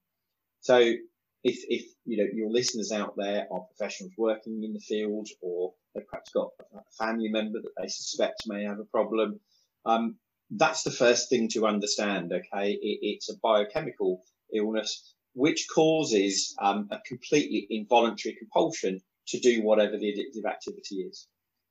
So 0.60 0.94
if, 1.42 1.64
if 1.68 1.86
you 2.04 2.18
know 2.18 2.28
your 2.32 2.50
listeners 2.50 2.92
out 2.92 3.14
there 3.16 3.46
are 3.50 3.60
professionals 3.60 4.12
working 4.18 4.62
in 4.62 4.72
the 4.72 4.80
field 4.80 5.28
or 5.40 5.72
they've 5.94 6.06
perhaps 6.06 6.30
got 6.32 6.50
a 6.74 6.80
family 6.98 7.28
member 7.28 7.60
that 7.60 7.72
they 7.80 7.88
suspect 7.88 8.42
may 8.46 8.64
have 8.64 8.78
a 8.78 8.84
problem, 8.84 9.40
um, 9.86 10.16
that's 10.50 10.82
the 10.82 10.90
first 10.90 11.28
thing 11.28 11.48
to 11.48 11.66
understand. 11.66 12.32
Okay, 12.32 12.72
it, 12.72 12.98
it's 13.02 13.30
a 13.30 13.38
biochemical 13.42 14.20
illness 14.54 15.14
which 15.34 15.66
causes 15.72 16.54
um, 16.60 16.88
a 16.90 16.98
completely 17.06 17.66
involuntary 17.70 18.34
compulsion 18.34 19.00
to 19.28 19.38
do 19.38 19.62
whatever 19.62 19.96
the 19.96 20.12
addictive 20.12 20.48
activity 20.48 20.96
is. 20.96 21.28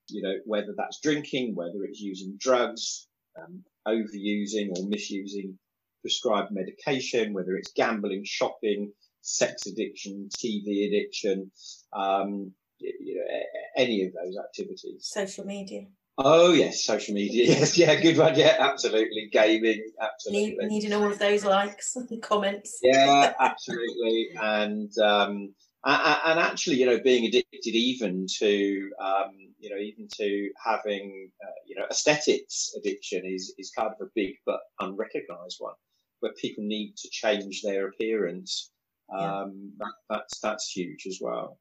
You 0.08 0.22
know, 0.24 0.36
whether 0.46 0.74
that's 0.76 1.02
drinking, 1.02 1.56
whether 1.56 1.84
it's 1.84 2.00
using 2.00 2.38
drugs, 2.40 3.08
um, 3.38 3.64
overusing 3.88 4.70
or 4.76 4.88
misusing 4.88 5.60
prescribed 6.02 6.52
medication, 6.52 7.34
whether 7.34 7.56
it's 7.56 7.74
gambling, 7.74 8.24
shopping, 8.26 8.92
sex 9.22 9.66
addiction, 9.68 10.30
TV 10.38 10.88
addiction, 10.88 11.52
um, 11.94 12.52
you 12.80 13.16
know, 13.16 13.40
any 13.76 14.06
of 14.06 14.14
those 14.14 14.38
activities. 14.38 15.10
Social 15.12 15.46
media. 15.46 15.86
Oh 16.18 16.52
yes, 16.52 16.84
social 16.84 17.16
media. 17.16 17.46
Yes, 17.60 17.78
yeah, 17.78 17.96
good 17.96 18.18
one. 18.18 18.38
Yeah, 18.38 18.58
absolutely. 18.60 19.30
Gaming, 19.32 19.90
absolutely. 20.02 20.58
Need, 20.58 20.70
needing 20.70 20.94
all 20.94 21.10
of 21.10 21.18
those 21.18 21.46
likes 21.46 21.96
and 21.96 22.22
comments. 22.22 22.80
Yeah, 22.82 23.34
absolutely. 23.40 24.30
and 24.42 24.92
um, 25.00 25.54
and 25.86 26.40
actually, 26.40 26.76
you 26.76 26.86
know, 26.86 27.00
being 27.00 27.26
addicted 27.26 27.74
even 27.74 28.28
to 28.40 28.92
um, 29.02 29.32
you 29.60 29.70
know 29.70 29.78
even 29.78 30.08
to 30.18 30.50
having 30.64 31.32
uh, 31.42 31.52
you 31.66 31.76
know 31.76 31.86
aesthetics 31.90 32.74
addiction 32.78 33.24
is 33.26 33.54
is 33.58 33.72
kind 33.72 33.90
of 33.90 34.06
a 34.06 34.12
big 34.14 34.36
but 34.46 34.60
unrecognised 34.82 35.58
one, 35.60 35.76
where 36.20 36.34
people 36.34 36.66
need 36.66 36.96
to 36.98 37.10
change 37.10 37.62
their 37.62 37.88
appearance. 37.88 38.72
Um, 39.12 39.22
yeah. 39.22 39.46
that, 39.80 39.94
that's 40.10 40.40
that's 40.40 40.70
huge 40.70 41.06
as 41.08 41.20
well. 41.22 41.60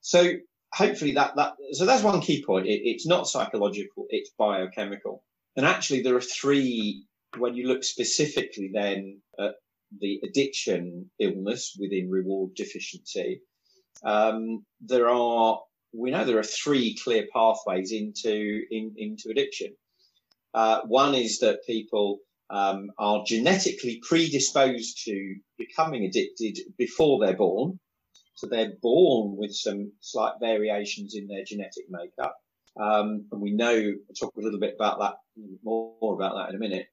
So 0.00 0.32
hopefully 0.72 1.12
that 1.12 1.36
that 1.36 1.54
so 1.72 1.86
that's 1.86 2.02
one 2.02 2.20
key 2.20 2.44
point. 2.44 2.66
It, 2.66 2.80
it's 2.84 3.06
not 3.06 3.26
psychological; 3.26 4.06
it's 4.08 4.30
biochemical. 4.38 5.24
And 5.56 5.66
actually, 5.66 6.02
there 6.02 6.16
are 6.16 6.20
three. 6.20 7.04
When 7.38 7.54
you 7.54 7.68
look 7.68 7.84
specifically 7.84 8.70
then 8.74 9.20
at 9.38 9.54
the 10.00 10.20
addiction 10.24 11.10
illness 11.20 11.76
within 11.78 12.10
reward 12.10 12.54
deficiency, 12.56 13.42
um, 14.04 14.64
there 14.80 15.08
are 15.08 15.60
we 15.92 16.10
know 16.10 16.24
there 16.24 16.38
are 16.38 16.44
three 16.44 16.96
clear 17.02 17.26
pathways 17.32 17.92
into 17.92 18.62
in, 18.70 18.94
into 18.96 19.30
addiction. 19.30 19.74
Uh, 20.54 20.80
one 20.86 21.14
is 21.14 21.38
that 21.40 21.64
people 21.66 22.18
um, 22.50 22.90
are 22.98 23.22
genetically 23.26 24.00
predisposed 24.02 25.04
to 25.04 25.36
becoming 25.58 26.04
addicted 26.04 26.58
before 26.76 27.24
they're 27.24 27.36
born. 27.36 27.78
So 28.34 28.46
they're 28.46 28.72
born 28.82 29.36
with 29.36 29.54
some 29.54 29.92
slight 30.00 30.34
variations 30.40 31.14
in 31.14 31.28
their 31.28 31.44
genetic 31.44 31.84
makeup. 31.88 32.36
Um, 32.80 33.26
and 33.30 33.40
we 33.40 33.52
know, 33.52 33.74
I'll 33.74 34.14
talk 34.18 34.36
a 34.36 34.40
little 34.40 34.60
bit 34.60 34.74
about 34.74 34.98
that, 35.00 35.14
more 35.62 36.14
about 36.14 36.36
that 36.36 36.50
in 36.50 36.56
a 36.56 36.58
minute. 36.58 36.86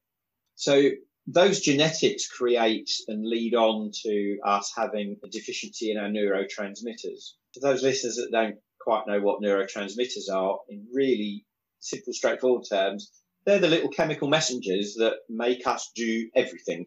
So 0.56 0.90
those 1.28 1.60
genetics 1.60 2.28
create 2.28 2.90
and 3.08 3.26
lead 3.26 3.54
on 3.54 3.92
to 4.04 4.40
us 4.46 4.74
having 4.76 5.18
a 5.24 5.28
deficiency 5.30 5.92
in 5.92 5.98
our 5.98 6.10
neurotransmitters. 6.10 7.34
For 7.54 7.60
those 7.62 7.84
listeners 7.84 8.16
that 8.16 8.32
don't 8.32 8.58
quite 8.80 9.08
know 9.08 9.20
what 9.20 9.42
neurotransmitters 9.42 10.32
are, 10.34 10.60
in 10.70 10.88
really 10.94 11.46
simple, 11.80 12.14
straightforward 12.14 12.66
terms, 12.70 13.12
they're 13.48 13.60
the 13.60 13.68
little 13.70 13.90
chemical 13.90 14.28
messengers 14.28 14.96
that 14.96 15.20
make 15.30 15.66
us 15.66 15.90
do 15.96 16.30
everything. 16.36 16.86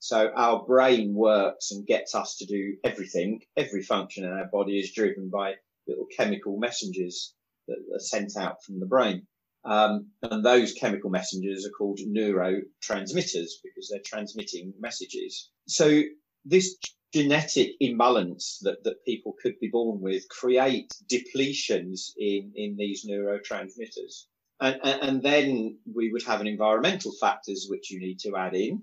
So 0.00 0.32
our 0.34 0.64
brain 0.64 1.14
works 1.14 1.70
and 1.70 1.86
gets 1.86 2.16
us 2.16 2.36
to 2.38 2.46
do 2.46 2.76
everything. 2.82 3.42
Every 3.56 3.84
function 3.84 4.24
in 4.24 4.32
our 4.32 4.48
body 4.52 4.80
is 4.80 4.92
driven 4.92 5.30
by 5.30 5.54
little 5.86 6.06
chemical 6.16 6.58
messengers 6.58 7.32
that 7.68 7.78
are 7.94 8.00
sent 8.00 8.36
out 8.36 8.64
from 8.64 8.80
the 8.80 8.86
brain. 8.86 9.24
Um, 9.64 10.08
and 10.22 10.44
those 10.44 10.72
chemical 10.72 11.10
messengers 11.10 11.64
are 11.64 11.70
called 11.70 12.00
neurotransmitters 12.00 13.50
because 13.62 13.88
they're 13.88 14.00
transmitting 14.04 14.74
messages. 14.80 15.50
So 15.68 16.02
this 16.44 16.76
genetic 17.14 17.72
imbalance 17.78 18.58
that, 18.62 18.82
that 18.82 19.04
people 19.04 19.34
could 19.40 19.58
be 19.60 19.68
born 19.68 20.00
with 20.00 20.28
create 20.28 20.92
depletions 21.06 22.10
in, 22.16 22.52
in 22.56 22.76
these 22.76 23.06
neurotransmitters. 23.06 24.24
And, 24.60 24.80
and, 24.82 25.22
then 25.22 25.78
we 25.94 26.10
would 26.10 26.24
have 26.24 26.40
an 26.40 26.48
environmental 26.48 27.12
factors 27.12 27.66
which 27.68 27.90
you 27.90 28.00
need 28.00 28.18
to 28.20 28.36
add 28.36 28.54
in. 28.54 28.82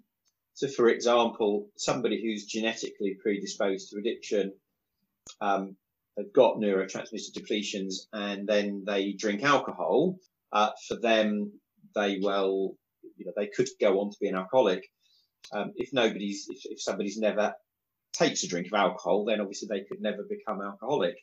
So, 0.54 0.70
for 0.70 0.88
example, 0.88 1.68
somebody 1.76 2.22
who's 2.22 2.46
genetically 2.46 3.18
predisposed 3.22 3.90
to 3.90 4.00
addiction, 4.00 4.54
um, 5.42 5.76
they've 6.16 6.32
got 6.32 6.58
neurotransmitter 6.58 7.34
depletions, 7.38 8.08
and 8.14 8.48
then 8.48 8.84
they 8.86 9.12
drink 9.12 9.44
alcohol. 9.44 10.18
Uh, 10.54 10.70
for 10.88 10.96
them, 10.96 11.52
they 11.94 12.20
will, 12.22 12.78
you 13.18 13.26
know, 13.26 13.34
they 13.36 13.48
could 13.48 13.68
go 13.82 14.00
on 14.00 14.12
to 14.12 14.18
be 14.22 14.30
an 14.30 14.36
alcoholic. 14.36 14.88
Um, 15.52 15.74
if 15.76 15.92
nobody's, 15.92 16.48
if, 16.50 16.60
if 16.66 16.82
somebody's 16.82 17.18
never 17.18 17.54
takes 18.14 18.44
a 18.44 18.48
drink 18.48 18.68
of 18.68 18.74
alcohol, 18.74 19.26
then 19.26 19.42
obviously 19.42 19.68
they 19.70 19.84
could 19.84 20.02
never 20.02 20.24
become 20.24 20.62
alcoholic. 20.62 21.18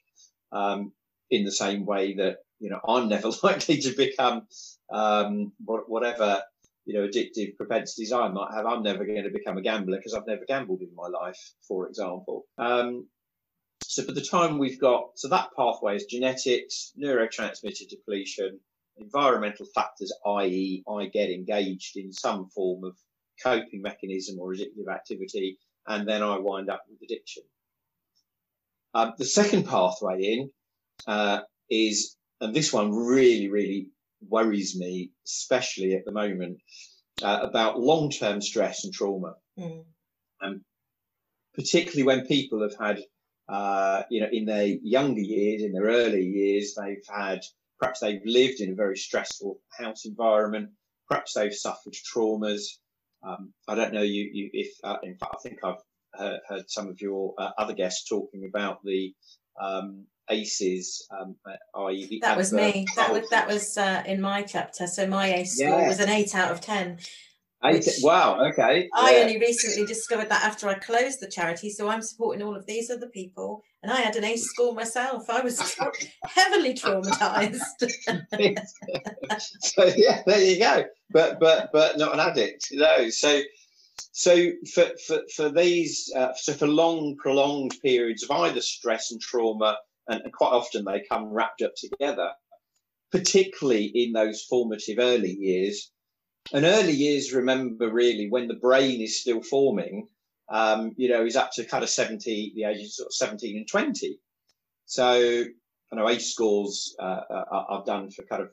Um, 0.52 0.92
in 1.30 1.44
the 1.44 1.52
same 1.52 1.86
way 1.86 2.14
that 2.16 2.36
you 2.62 2.70
know 2.70 2.80
I'm 2.88 3.08
never 3.08 3.30
likely 3.42 3.78
to 3.78 3.90
become 3.90 4.46
um, 4.90 5.52
whatever 5.64 6.42
you 6.84 6.94
know, 6.94 7.06
addictive 7.06 7.56
propensities 7.56 8.12
I 8.12 8.28
might 8.28 8.52
have, 8.54 8.66
I'm 8.66 8.82
never 8.82 9.04
going 9.04 9.22
to 9.22 9.30
become 9.30 9.56
a 9.56 9.62
gambler 9.62 9.98
because 9.98 10.14
I've 10.14 10.26
never 10.26 10.44
gambled 10.46 10.80
in 10.80 10.94
my 10.94 11.06
life, 11.06 11.38
for 11.66 11.86
example. 11.86 12.46
Um, 12.58 13.06
so 13.84 14.06
by 14.06 14.12
the 14.14 14.20
time 14.20 14.58
we've 14.58 14.80
got, 14.80 15.10
so 15.14 15.28
that 15.28 15.50
pathway 15.56 15.96
is 15.96 16.06
genetics, 16.06 16.92
neurotransmitter 17.00 17.88
depletion, 17.88 18.58
environmental 18.96 19.66
factors, 19.74 20.12
i.e. 20.26 20.82
I 20.88 21.06
get 21.06 21.30
engaged 21.30 21.96
in 21.96 22.12
some 22.12 22.48
form 22.48 22.84
of 22.84 22.96
coping 23.42 23.82
mechanism 23.82 24.38
or 24.38 24.52
addictive 24.52 24.92
activity, 24.92 25.58
and 25.86 26.08
then 26.08 26.22
I 26.22 26.38
wind 26.38 26.70
up 26.70 26.82
with 26.88 27.00
addiction. 27.02 27.42
Um, 28.94 29.14
the 29.18 29.24
second 29.24 29.66
pathway 29.66 30.22
in 30.22 30.50
uh, 31.06 31.40
is, 31.70 32.16
and 32.42 32.54
this 32.54 32.72
one 32.72 32.92
really, 32.92 33.48
really 33.48 33.90
worries 34.28 34.76
me, 34.76 35.12
especially 35.24 35.94
at 35.94 36.04
the 36.04 36.12
moment, 36.12 36.58
uh, 37.22 37.38
about 37.42 37.80
long 37.80 38.10
term 38.10 38.42
stress 38.42 38.84
and 38.84 38.92
trauma. 38.92 39.34
Mm. 39.58 39.84
Um, 40.42 40.64
particularly 41.54 42.02
when 42.02 42.26
people 42.26 42.62
have 42.62 42.74
had, 42.78 43.00
uh, 43.48 44.02
you 44.10 44.20
know, 44.20 44.28
in 44.32 44.44
their 44.44 44.66
younger 44.66 45.20
years, 45.20 45.62
in 45.62 45.72
their 45.72 45.84
early 45.84 46.24
years, 46.24 46.74
they've 46.74 47.04
had 47.08 47.40
perhaps 47.78 48.00
they've 48.00 48.22
lived 48.24 48.60
in 48.60 48.72
a 48.72 48.76
very 48.76 48.96
stressful 48.96 49.60
house 49.78 50.04
environment, 50.04 50.70
perhaps 51.08 51.34
they've 51.34 51.54
suffered 51.54 51.94
traumas. 51.94 52.62
Um, 53.22 53.52
I 53.68 53.76
don't 53.76 53.92
know 53.92 54.02
you, 54.02 54.28
you 54.32 54.50
if 54.52 54.72
uh, 54.82 54.96
in 55.04 55.16
fact 55.16 55.36
I 55.38 55.48
think 55.48 55.58
I've 55.62 55.82
heard, 56.14 56.40
heard 56.48 56.70
some 56.70 56.88
of 56.88 57.00
your 57.00 57.34
uh, 57.38 57.50
other 57.56 57.74
guests 57.74 58.08
talking 58.08 58.48
about 58.48 58.82
the 58.82 59.14
um, 59.60 60.06
ACEs, 60.30 61.06
um, 61.10 61.36
i.e. 61.86 62.06
the 62.06 62.20
that 62.20 62.36
was 62.36 62.52
me. 62.52 62.86
That 62.96 63.12
was 63.12 63.28
that 63.30 63.48
was 63.48 63.76
uh, 63.76 64.02
in 64.06 64.20
my 64.20 64.42
chapter. 64.42 64.86
So 64.86 65.06
my 65.06 65.34
ACE 65.34 65.58
score 65.58 65.86
was 65.88 66.00
an 66.00 66.08
eight 66.08 66.34
out 66.34 66.50
of 66.50 66.60
ten. 66.60 66.98
Eight, 67.64 67.88
wow. 68.02 68.44
Okay. 68.48 68.88
I 68.92 69.16
yeah. 69.16 69.22
only 69.22 69.38
recently 69.38 69.86
discovered 69.86 70.28
that 70.30 70.42
after 70.42 70.68
I 70.68 70.74
closed 70.74 71.20
the 71.20 71.28
charity. 71.28 71.70
So 71.70 71.88
I'm 71.88 72.02
supporting 72.02 72.42
all 72.42 72.56
of 72.56 72.66
these 72.66 72.90
other 72.90 73.08
people, 73.08 73.62
and 73.82 73.92
I 73.92 74.00
had 74.00 74.16
an 74.16 74.24
ACE 74.24 74.44
score 74.44 74.74
myself. 74.74 75.30
I 75.30 75.42
was 75.42 75.58
tra- 75.58 75.92
heavily 76.24 76.74
traumatized. 76.74 77.60
so 79.60 79.92
yeah, 79.96 80.22
there 80.26 80.42
you 80.42 80.58
go. 80.58 80.84
But 81.10 81.38
but 81.38 81.70
but 81.72 81.98
not 81.98 82.14
an 82.14 82.20
addict. 82.20 82.68
No. 82.72 83.10
So 83.10 83.40
so 84.10 84.50
for 84.74 84.90
for 85.06 85.20
for 85.34 85.48
these 85.48 86.12
uh, 86.16 86.32
so 86.34 86.52
for 86.54 86.66
long 86.66 87.16
prolonged 87.16 87.76
periods 87.80 88.24
of 88.24 88.30
either 88.32 88.60
stress 88.60 89.12
and 89.12 89.20
trauma 89.20 89.78
and, 90.08 90.32
quite 90.32 90.52
often 90.52 90.84
they 90.84 91.04
come 91.10 91.26
wrapped 91.26 91.62
up 91.62 91.74
together, 91.76 92.30
particularly 93.10 93.86
in 93.86 94.12
those 94.12 94.42
formative 94.42 94.98
early 94.98 95.32
years. 95.32 95.90
And 96.52 96.64
early 96.64 96.92
years, 96.92 97.32
remember, 97.32 97.90
really, 97.90 98.28
when 98.28 98.48
the 98.48 98.54
brain 98.54 99.00
is 99.00 99.20
still 99.20 99.42
forming, 99.42 100.08
um, 100.48 100.92
you 100.96 101.08
know, 101.08 101.24
is 101.24 101.36
up 101.36 101.52
to 101.52 101.64
kind 101.64 101.84
of 101.84 101.90
70, 101.90 102.52
the 102.54 102.64
ages 102.64 102.98
of 102.98 103.14
17 103.14 103.56
and 103.56 103.68
20. 103.68 104.18
So, 104.86 105.44
I 105.92 105.96
know 105.96 106.08
ACE 106.08 106.32
scores 106.32 106.96
uh, 106.98 107.20
are, 107.30 107.66
are 107.68 107.84
done 107.84 108.10
for 108.10 108.24
kind 108.24 108.42
of 108.42 108.52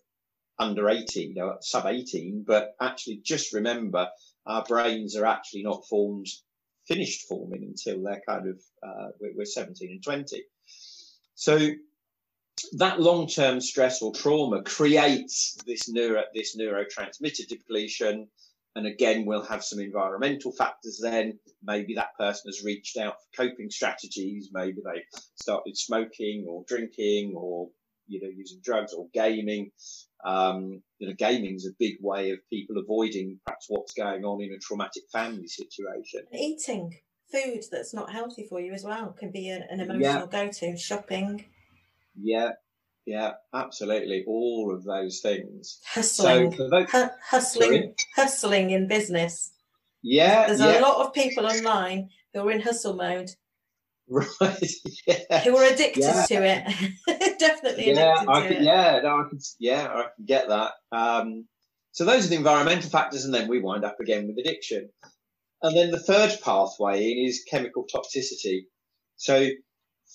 under 0.60 0.90
18, 0.90 1.30
you 1.30 1.36
know, 1.36 1.58
sub 1.62 1.86
18, 1.86 2.44
but 2.46 2.76
actually 2.82 3.22
just 3.24 3.54
remember 3.54 4.10
our 4.46 4.64
brains 4.64 5.16
are 5.16 5.26
actually 5.26 5.64
not 5.64 5.88
formed, 5.88 6.28
finished 6.88 7.28
forming 7.28 7.64
until 7.64 8.04
they're 8.04 8.22
kind 8.28 8.50
of, 8.50 8.62
uh, 8.84 9.08
we're 9.20 9.46
17 9.46 9.90
and 9.90 10.04
20. 10.04 10.44
So 11.40 11.70
that 12.74 13.00
long-term 13.00 13.62
stress 13.62 14.02
or 14.02 14.14
trauma 14.14 14.62
creates 14.62 15.58
this 15.66 15.88
neuro 15.88 16.24
this 16.36 16.58
neurotransmitter 16.58 17.48
depletion. 17.48 18.28
And 18.76 18.86
again 18.86 19.26
we'll 19.26 19.46
have 19.46 19.64
some 19.64 19.80
environmental 19.80 20.52
factors 20.52 21.00
then. 21.02 21.40
Maybe 21.64 21.94
that 21.96 22.18
person 22.20 22.50
has 22.50 22.62
reached 22.62 22.98
out 22.98 23.16
for 23.22 23.44
coping 23.44 23.70
strategies. 23.70 24.50
Maybe 24.52 24.82
they 24.84 25.04
started 25.36 25.78
smoking 25.78 26.46
or 26.46 26.66
drinking 26.68 27.36
or 27.38 27.70
you 28.08 28.20
know 28.22 28.28
using 28.28 28.60
drugs 28.62 28.92
or 28.94 29.08
gaming. 29.14 29.72
Um, 30.26 30.84
you 30.98 31.08
know 31.08 31.14
gaming 31.18 31.56
is 31.56 31.66
a 31.66 31.80
big 31.80 32.00
way 32.02 32.32
of 32.32 32.40
people 32.50 32.78
avoiding 32.78 33.40
perhaps 33.46 33.68
what's 33.70 33.94
going 33.94 34.26
on 34.26 34.44
in 34.44 34.52
a 34.52 34.60
traumatic 34.60 35.04
family 35.10 35.48
situation. 35.48 36.24
Eating 36.34 37.00
food 37.32 37.64
that's 37.72 37.94
not 37.94 38.12
healthy 38.12 38.46
for 38.48 38.60
you 38.60 38.74
as 38.74 38.84
well 38.84 39.16
can 39.18 39.32
be 39.32 39.50
an, 39.50 39.64
an 39.70 39.80
emotional 39.80 40.28
yeah. 40.32 40.46
go-to. 40.46 40.78
Shopping. 40.78 41.46
Yeah, 42.20 42.52
yeah, 43.06 43.34
absolutely. 43.54 44.24
All 44.28 44.74
of 44.74 44.84
those 44.84 45.20
things. 45.22 45.80
Hustling, 45.86 46.52
so 46.56 46.70
those, 46.70 46.94
H- 46.94 47.10
hustling, 47.24 47.72
sorry? 47.72 47.96
hustling 48.16 48.70
in 48.72 48.88
business. 48.88 49.52
Yeah, 50.02 50.48
there's 50.48 50.60
yeah. 50.60 50.80
a 50.80 50.82
lot 50.82 51.06
of 51.06 51.14
people 51.14 51.46
online 51.46 52.10
who 52.34 52.48
are 52.48 52.52
in 52.52 52.62
hustle 52.62 52.96
mode. 52.96 53.32
Right. 54.12 54.72
Yeah. 55.06 55.42
Who 55.42 55.56
are 55.56 55.72
addicted 55.72 56.02
yeah. 56.02 56.26
to 56.26 56.44
it. 56.44 57.38
Definitely 57.40 57.94
yeah, 57.94 58.26
I 58.28 58.48
can, 58.48 58.64
Yeah, 58.64 59.02
no, 59.04 59.20
I 59.20 59.30
can. 59.30 59.40
Yeah, 59.60 59.84
I 59.88 60.02
can 60.16 60.26
get 60.26 60.48
that. 60.48 60.72
Um, 60.92 61.46
so 61.92 62.06
those 62.06 62.26
are 62.26 62.30
the 62.30 62.36
environmental 62.36 62.90
factors, 62.90 63.26
and 63.26 63.32
then 63.32 63.48
we 63.48 63.60
wind 63.60 63.86
up 63.86 64.00
again 64.00 64.26
with 64.26 64.40
addiction. 64.40 64.90
And 65.62 65.76
then 65.76 65.92
the 65.92 66.00
third 66.00 66.38
pathway 66.44 67.04
is 67.04 67.46
chemical 67.50 67.86
toxicity. 67.86 68.66
So 69.18 69.50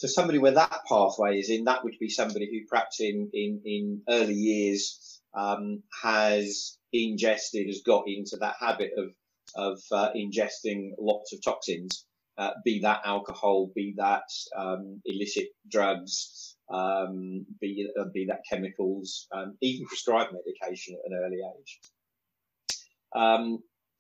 for 0.01 0.09
somebody 0.09 0.39
where 0.39 0.53
that 0.53 0.81
pathway 0.89 1.39
is 1.39 1.51
in, 1.51 1.65
that 1.65 1.85
would 1.85 1.95
be 2.01 2.09
somebody 2.09 2.49
who 2.51 2.67
perhaps 2.69 3.01
in, 3.01 3.31
in, 3.33 3.61
in 3.65 4.03
early 4.09 4.35
years 4.35 5.21
um, 5.35 5.83
has 6.03 6.79
ingested, 6.93 7.67
has 7.67 7.83
got 7.85 8.05
into 8.07 8.37
that 8.39 8.57
habit 8.59 8.93
of, 8.97 9.11
of 9.55 9.81
uh, 9.93 10.11
ingesting 10.17 10.93
lots 10.99 11.33
of 11.35 11.43
toxins, 11.45 12.07
uh, 12.39 12.51
be 12.65 12.81
that 12.81 13.03
alcohol, 13.05 13.71
be 13.75 13.95
that 13.99 14.25
um, 14.57 15.01
illicit 15.05 15.49
drugs, 15.71 16.57
um, 16.73 17.45
be, 17.61 17.87
uh, 18.01 18.05
be 18.13 18.27
that 18.27 18.41
chemicals, 18.49 19.27
um, 19.33 19.57
even 19.61 19.87
prescribed 19.87 20.33
medication 20.33 20.97
at 21.05 21.13
an 21.13 21.19
early 21.23 21.41
age. 21.61 21.81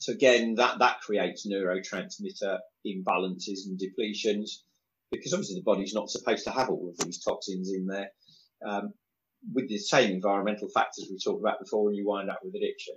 So 0.05 0.13
again, 0.13 0.57
that, 0.57 0.81
that 0.81 1.01
creates 1.01 1.47
neurotransmitter 1.47 2.59
imbalances 2.87 3.61
and 3.67 3.81
depletions 3.81 4.59
because 5.11 5.33
obviously 5.33 5.57
the 5.57 5.63
body's 5.63 5.95
not 5.95 6.11
supposed 6.11 6.45
to 6.45 6.51
have 6.51 6.69
all 6.69 6.91
of 6.91 7.03
these 7.03 7.23
toxins 7.25 7.73
in 7.73 7.87
there. 7.87 8.11
Um, 8.67 8.93
with 9.55 9.67
the 9.71 9.79
same 9.79 10.11
environmental 10.11 10.69
factors 10.69 11.09
we 11.11 11.17
talked 11.19 11.41
about 11.41 11.59
before, 11.59 11.89
and 11.89 11.97
you 11.97 12.07
wind 12.07 12.29
up 12.29 12.41
with 12.45 12.55
addiction. 12.55 12.97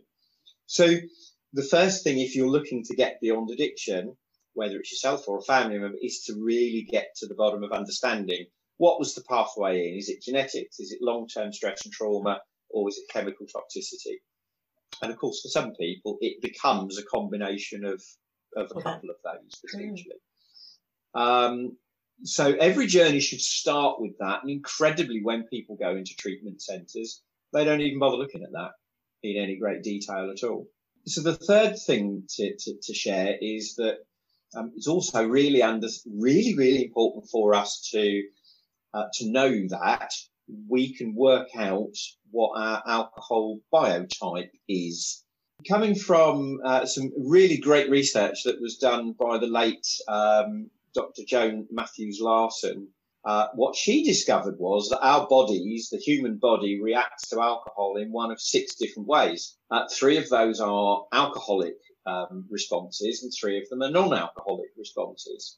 So 0.65 0.95
the 1.53 1.63
first 1.63 2.03
thing, 2.03 2.19
if 2.19 2.35
you're 2.35 2.49
looking 2.49 2.83
to 2.83 2.95
get 2.95 3.21
beyond 3.21 3.51
addiction, 3.51 4.17
whether 4.53 4.75
it's 4.75 4.91
yourself 4.91 5.29
or 5.29 5.37
a 5.37 5.43
family 5.43 5.79
member, 5.79 5.97
is 6.01 6.23
to 6.23 6.35
really 6.37 6.85
get 6.89 7.15
to 7.17 7.27
the 7.27 7.35
bottom 7.35 7.63
of 7.63 7.71
understanding 7.71 8.47
what 8.79 8.99
was 8.99 9.15
the 9.15 9.23
pathway 9.29 9.87
in. 9.87 9.97
Is 9.97 10.09
it 10.09 10.21
genetics? 10.21 10.81
Is 10.81 10.91
it 10.91 10.99
long-term 11.01 11.53
stress 11.53 11.85
and 11.85 11.93
trauma? 11.93 12.41
Or 12.69 12.89
is 12.89 12.97
it 12.97 13.09
chemical 13.09 13.45
toxicity? 13.45 14.17
And 15.01 15.11
of 15.11 15.17
course, 15.17 15.41
for 15.41 15.49
some 15.49 15.73
people, 15.75 16.17
it 16.21 16.41
becomes 16.41 16.97
a 16.97 17.03
combination 17.03 17.85
of, 17.85 18.01
of 18.55 18.71
a 18.75 18.81
couple 18.81 19.09
of 19.09 19.17
those 19.23 19.61
potentially. 19.65 20.15
Mm. 21.15 21.21
Um, 21.21 21.77
so 22.23 22.55
every 22.55 22.87
journey 22.87 23.19
should 23.19 23.41
start 23.41 24.01
with 24.01 24.17
that. 24.19 24.41
And 24.41 24.51
incredibly, 24.51 25.21
when 25.23 25.43
people 25.43 25.75
go 25.75 25.95
into 25.95 26.15
treatment 26.15 26.61
centres, 26.61 27.21
they 27.53 27.63
don't 27.63 27.81
even 27.81 27.99
bother 27.99 28.17
looking 28.17 28.43
at 28.43 28.51
that 28.53 28.71
in 29.23 29.41
any 29.41 29.57
great 29.57 29.83
detail 29.83 30.31
at 30.31 30.43
all. 30.43 30.67
So 31.05 31.21
the 31.21 31.35
third 31.35 31.77
thing 31.77 32.23
to, 32.35 32.55
to, 32.57 32.73
to 32.81 32.93
share 32.93 33.35
is 33.39 33.75
that 33.75 33.99
um, 34.55 34.71
it's 34.75 34.87
also 34.87 35.27
really 35.27 35.61
under, 35.61 35.87
really, 36.05 36.55
really 36.55 36.85
important 36.85 37.29
for 37.29 37.53
us 37.53 37.89
to 37.91 38.23
uh, 38.93 39.05
to 39.15 39.29
know 39.29 39.49
that 39.69 40.11
we 40.69 40.93
can 40.93 41.15
work 41.15 41.49
out 41.55 41.95
what 42.31 42.59
our 42.59 42.83
alcohol 42.85 43.59
biotype 43.73 44.51
is. 44.67 45.23
Coming 45.67 45.95
from 45.95 46.59
uh, 46.63 46.85
some 46.85 47.11
really 47.17 47.57
great 47.57 47.89
research 47.89 48.43
that 48.45 48.61
was 48.61 48.77
done 48.77 49.13
by 49.19 49.37
the 49.37 49.47
late 49.47 49.87
um, 50.07 50.69
Dr. 50.93 51.23
Joan 51.27 51.67
Mathews 51.71 52.19
Larson, 52.21 52.89
uh, 53.25 53.47
what 53.55 53.75
she 53.75 54.03
discovered 54.03 54.57
was 54.59 54.89
that 54.89 55.05
our 55.05 55.27
bodies, 55.27 55.89
the 55.91 55.97
human 55.97 56.37
body, 56.37 56.79
reacts 56.81 57.29
to 57.29 57.41
alcohol 57.41 57.97
in 57.97 58.11
one 58.11 58.31
of 58.31 58.39
six 58.39 58.75
different 58.75 59.07
ways. 59.07 59.57
Uh, 59.69 59.85
three 59.91 60.17
of 60.17 60.29
those 60.29 60.61
are 60.61 61.05
alcoholic 61.11 61.75
um, 62.05 62.45
responses, 62.49 63.23
and 63.23 63.33
three 63.37 63.57
of 63.57 63.67
them 63.69 63.81
are 63.81 63.91
non-alcoholic 63.91 64.69
responses. 64.77 65.57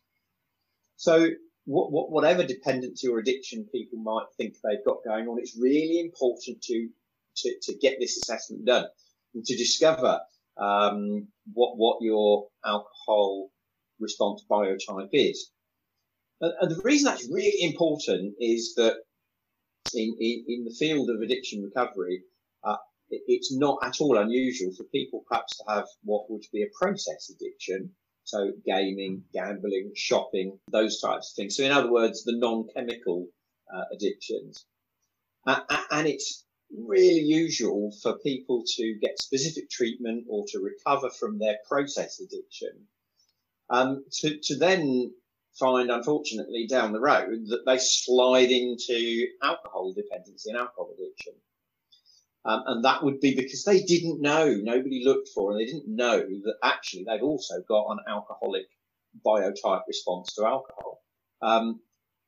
So 0.96 1.30
what, 1.70 1.92
what, 1.92 2.10
whatever 2.10 2.44
dependency 2.44 3.08
or 3.08 3.20
addiction 3.20 3.64
people 3.72 4.00
might 4.00 4.26
think 4.38 4.56
they've 4.64 4.84
got 4.84 5.04
going 5.06 5.28
on, 5.28 5.38
it's 5.38 5.56
really 5.56 6.00
important 6.00 6.60
to, 6.64 6.90
to, 7.38 7.56
to 7.62 7.78
get 7.78 7.98
this 8.00 8.18
assessment 8.18 8.66
done 8.66 8.86
and 9.36 9.46
to 9.46 9.56
discover 9.56 10.20
um, 10.58 11.28
what, 11.54 11.78
what 11.78 11.98
your 12.02 12.48
alcohol 12.66 13.52
response 14.00 14.44
biotype 14.50 15.10
is. 15.14 15.52
And, 16.42 16.54
and, 16.60 16.72
the 16.72 16.82
reason 16.82 17.06
that's 17.06 17.30
really 17.32 17.62
important 17.62 18.34
is 18.40 18.74
that 18.76 18.96
in, 19.94 20.16
in, 20.20 20.46
in 20.48 20.66
the 20.66 20.76
field 20.80 21.12
of 21.12 21.22
addiction 21.22 21.62
recovery, 21.62 22.24
uh, 22.64 22.78
it, 23.12 23.22
it's 23.28 23.54
not 23.54 23.78
at 23.84 24.02
all 24.02 24.18
unusual 24.18 24.74
for 24.76 24.86
people 24.86 25.24
perhaps 25.30 25.58
to 25.58 25.64
have 25.68 25.86
what 26.04 26.32
would 26.32 26.46
be 26.52 26.64
a 26.64 26.78
process 26.80 27.30
addiction, 27.30 27.92
so 28.30 28.52
gaming, 28.64 29.24
gambling, 29.34 29.92
shopping, 29.96 30.60
those 30.72 31.02
types 31.02 31.32
of 31.32 31.36
things. 31.36 31.58
So 31.58 31.64
in 31.64 31.72
other 31.72 31.92
words, 31.92 32.24
the 32.24 32.38
non-chemical 32.38 33.28
uh, 33.74 33.86
addictions. 33.92 34.66
Uh, 35.48 35.62
and 35.92 36.08
it's 36.08 36.46
really 36.72 37.22
usual 37.22 37.92
for 38.04 38.20
people 38.20 38.64
to 38.76 38.96
get 39.02 39.20
specific 39.20 39.70
treatment 39.72 40.26
or 40.30 40.46
to 40.50 40.60
recover 40.60 41.10
from 41.10 41.40
their 41.40 41.58
process 41.68 42.20
addiction. 42.20 42.86
Um, 43.72 44.06
to, 44.20 44.38
to 44.44 44.56
then 44.58 45.12
find, 45.58 45.90
unfortunately, 45.90 46.68
down 46.68 46.92
the 46.92 47.00
road 47.00 47.48
that 47.48 47.66
they 47.66 47.80
slide 47.80 48.52
into 48.52 49.28
alcohol 49.42 49.94
dependency 49.94 50.52
and 50.52 50.60
alcohol 50.60 50.92
addiction. 50.94 51.34
Um, 52.46 52.64
and 52.68 52.86
that 52.86 53.04
would 53.04 53.20
be 53.20 53.36
because 53.36 53.64
they 53.64 53.82
didn't 53.84 54.22
know, 54.22 54.56
nobody 54.62 55.04
looked 55.04 55.30
for, 55.36 55.52
and 55.52 55.60
they 55.60 55.66
didn't 55.66 55.88
know 55.88 56.20
that 56.20 56.56
actually 56.64 57.06
they've 57.06 57.24
also 57.24 57.56
got 57.68 57.92
an 57.92 58.00
alcoholic 58.08 58.66
biotype 59.26 59.84
response 59.88 60.34
to 60.36 60.46
alcohol. 60.46 61.02
Um, 61.42 61.82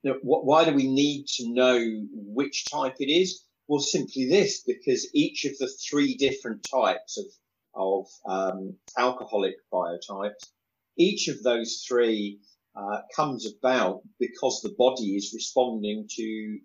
know, 0.04 0.16
wh- 0.22 0.46
why 0.46 0.66
do 0.66 0.74
we 0.74 0.92
need 0.92 1.28
to 1.28 1.54
know 1.54 1.80
which 2.12 2.66
type 2.70 2.96
it 3.00 3.12
is? 3.12 3.44
Well, 3.68 3.80
simply 3.80 4.28
this, 4.28 4.64
because 4.64 5.10
each 5.14 5.46
of 5.46 5.58
the 5.58 5.68
three 5.68 6.16
different 6.16 6.68
types 6.70 7.18
of, 7.18 7.26
of 7.74 8.08
um, 8.28 8.76
alcoholic 8.98 9.56
biotypes, 9.72 10.50
each 10.98 11.30
of 11.30 11.42
those 11.42 11.84
three 11.88 12.42
uh, 12.76 13.02
comes 13.16 13.48
about 13.48 14.02
because 14.20 14.62
the 14.62 14.76
body 14.78 15.16
is 15.16 15.32
responding 15.34 16.08
to 16.18 16.60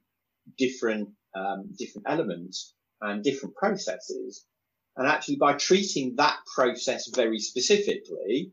different 0.59 1.11
um, 1.35 1.71
different 1.79 2.07
elements 2.09 2.75
and 3.01 3.23
different 3.23 3.55
processes. 3.57 4.45
And 4.97 5.07
actually, 5.07 5.37
by 5.37 5.55
treating 5.55 6.17
that 6.17 6.39
process 6.55 7.09
very 7.15 7.39
specifically, 7.39 8.53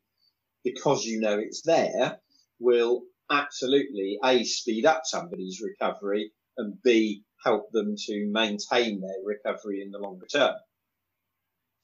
because 0.63 1.06
you 1.06 1.19
know 1.21 1.39
it's 1.39 1.62
there, 1.62 2.19
will 2.60 3.03
absolutely 3.29 4.19
a 4.23 4.43
speed 4.43 4.86
up 4.86 5.01
somebody's 5.06 5.62
recovery 5.62 6.32
and 6.58 6.77
b 6.84 7.23
help 7.43 7.71
them 7.71 7.95
to 7.97 8.29
maintain 8.32 9.01
their 9.01 9.17
recovery 9.23 9.82
in 9.82 9.91
the 9.91 9.97
longer 9.99 10.25
term. 10.25 10.53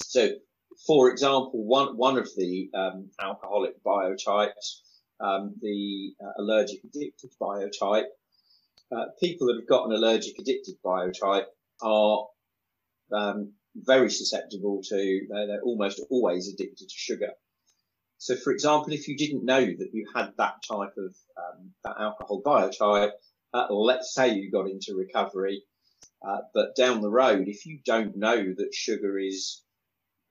So, 0.04 0.30
for 0.88 1.10
example, 1.10 1.66
one 1.66 1.98
one 1.98 2.18
of 2.18 2.30
the 2.36 2.70
um, 2.74 3.10
alcoholic 3.22 3.84
biotypes, 3.84 4.82
um, 5.20 5.56
the 5.62 6.14
uh, 6.24 6.42
allergic 6.42 6.84
addicted 6.84 7.32
biotype, 7.42 8.08
uh, 8.96 9.06
people 9.20 9.48
that 9.48 9.58
have 9.58 9.68
got 9.68 9.86
an 9.86 9.94
allergic 9.94 10.40
addicted 10.40 10.76
biotype 10.84 11.46
are 11.82 12.26
um, 13.14 13.54
very 13.76 14.10
susceptible 14.10 14.82
to, 14.84 15.28
they're, 15.30 15.48
they're, 15.48 15.62
almost 15.62 16.02
always 16.10 16.52
addicted 16.52 16.90
to 16.90 16.96
sugar. 16.96 17.32
So, 18.18 18.36
for 18.36 18.52
example, 18.52 18.94
if 18.94 19.08
you 19.08 19.16
didn't 19.16 19.46
know 19.46 19.62
that 19.62 19.90
you 19.94 20.06
had 20.14 20.34
that 20.38 20.56
type 20.68 20.94
of 20.98 21.16
um, 21.38 21.72
that 21.86 21.96
alcohol 22.00 22.42
biotype, 22.46 23.12
uh, 23.54 23.68
let's 23.74 24.14
say 24.14 24.34
you 24.34 24.52
got 24.52 24.70
into 24.70 24.96
recovery, 24.96 25.64
uh, 26.28 26.40
but 26.54 26.76
down 26.76 27.02
the 27.02 27.10
road, 27.10 27.48
if 27.48 27.66
you 27.66 27.80
don't 27.86 28.18
know 28.18 28.36
that 28.36 28.74
sugar 28.74 29.18
is 29.18 29.64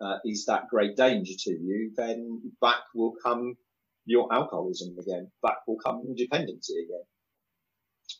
uh, 0.00 0.18
is 0.24 0.44
that 0.46 0.68
great 0.68 0.96
danger 0.96 1.32
to 1.38 1.50
you, 1.50 1.92
then 1.96 2.52
back 2.60 2.82
will 2.94 3.14
come 3.24 3.56
your 4.04 4.32
alcoholism 4.32 4.96
again. 4.98 5.30
Back 5.42 5.58
will 5.66 5.78
come 5.78 6.14
dependency 6.14 6.74
again. 6.84 7.04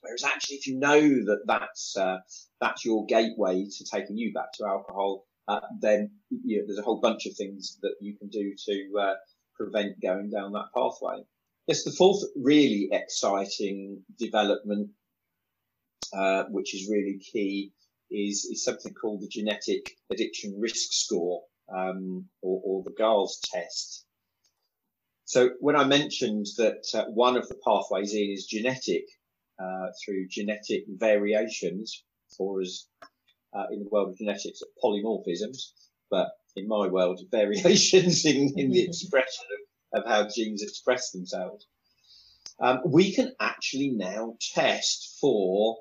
Whereas 0.00 0.24
actually, 0.24 0.56
if 0.56 0.66
you 0.66 0.78
know 0.78 1.00
that 1.00 1.42
that's 1.46 1.96
uh, 1.96 2.18
that's 2.60 2.84
your 2.84 3.06
gateway 3.06 3.64
to 3.64 3.84
taking 3.84 4.16
you 4.16 4.32
back 4.32 4.52
to 4.54 4.66
alcohol, 4.66 5.26
uh, 5.46 5.60
then 5.80 6.10
you 6.30 6.58
know, 6.58 6.64
there's 6.66 6.78
a 6.78 6.82
whole 6.82 7.00
bunch 7.00 7.26
of 7.26 7.36
things 7.36 7.78
that 7.82 7.94
you 8.00 8.16
can 8.16 8.28
do 8.28 8.54
to 8.66 8.98
uh, 9.00 9.14
prevent 9.56 10.00
going 10.00 10.30
down 10.30 10.52
that 10.52 10.72
pathway. 10.74 11.22
Yes, 11.66 11.84
the 11.84 11.92
fourth 11.92 12.22
really 12.36 12.88
exciting 12.92 14.02
development, 14.18 14.90
uh, 16.16 16.44
which 16.44 16.74
is 16.74 16.88
really 16.90 17.18
key, 17.18 17.72
is, 18.10 18.46
is 18.50 18.64
something 18.64 18.94
called 18.94 19.20
the 19.20 19.28
genetic 19.28 19.96
addiction 20.10 20.58
risk 20.58 20.92
score, 20.92 21.42
um, 21.70 22.24
or, 22.40 22.62
or, 22.64 22.82
the 22.84 22.94
GARS 22.96 23.38
test. 23.52 24.06
So 25.26 25.50
when 25.60 25.76
I 25.76 25.84
mentioned 25.84 26.46
that 26.56 26.86
uh, 26.94 27.04
one 27.10 27.36
of 27.36 27.46
the 27.48 27.58
pathways 27.62 28.14
in 28.14 28.30
is 28.30 28.46
genetic, 28.46 29.04
uh, 29.58 29.88
through 30.02 30.28
genetic 30.28 30.84
variations, 30.88 32.04
or 32.38 32.60
as 32.60 32.86
uh, 33.54 33.64
in 33.70 33.80
the 33.80 33.88
world 33.90 34.10
of 34.10 34.18
genetics, 34.18 34.62
polymorphisms, 34.82 35.72
but 36.10 36.30
in 36.56 36.68
my 36.68 36.86
world, 36.86 37.20
variations 37.30 38.24
in, 38.24 38.52
in 38.56 38.70
the 38.70 38.82
expression 38.82 39.44
of, 39.92 40.02
of 40.02 40.08
how 40.08 40.28
genes 40.28 40.62
express 40.62 41.10
themselves. 41.10 41.66
Um, 42.60 42.80
we 42.84 43.12
can 43.12 43.32
actually 43.40 43.90
now 43.90 44.34
test 44.54 45.18
for 45.20 45.78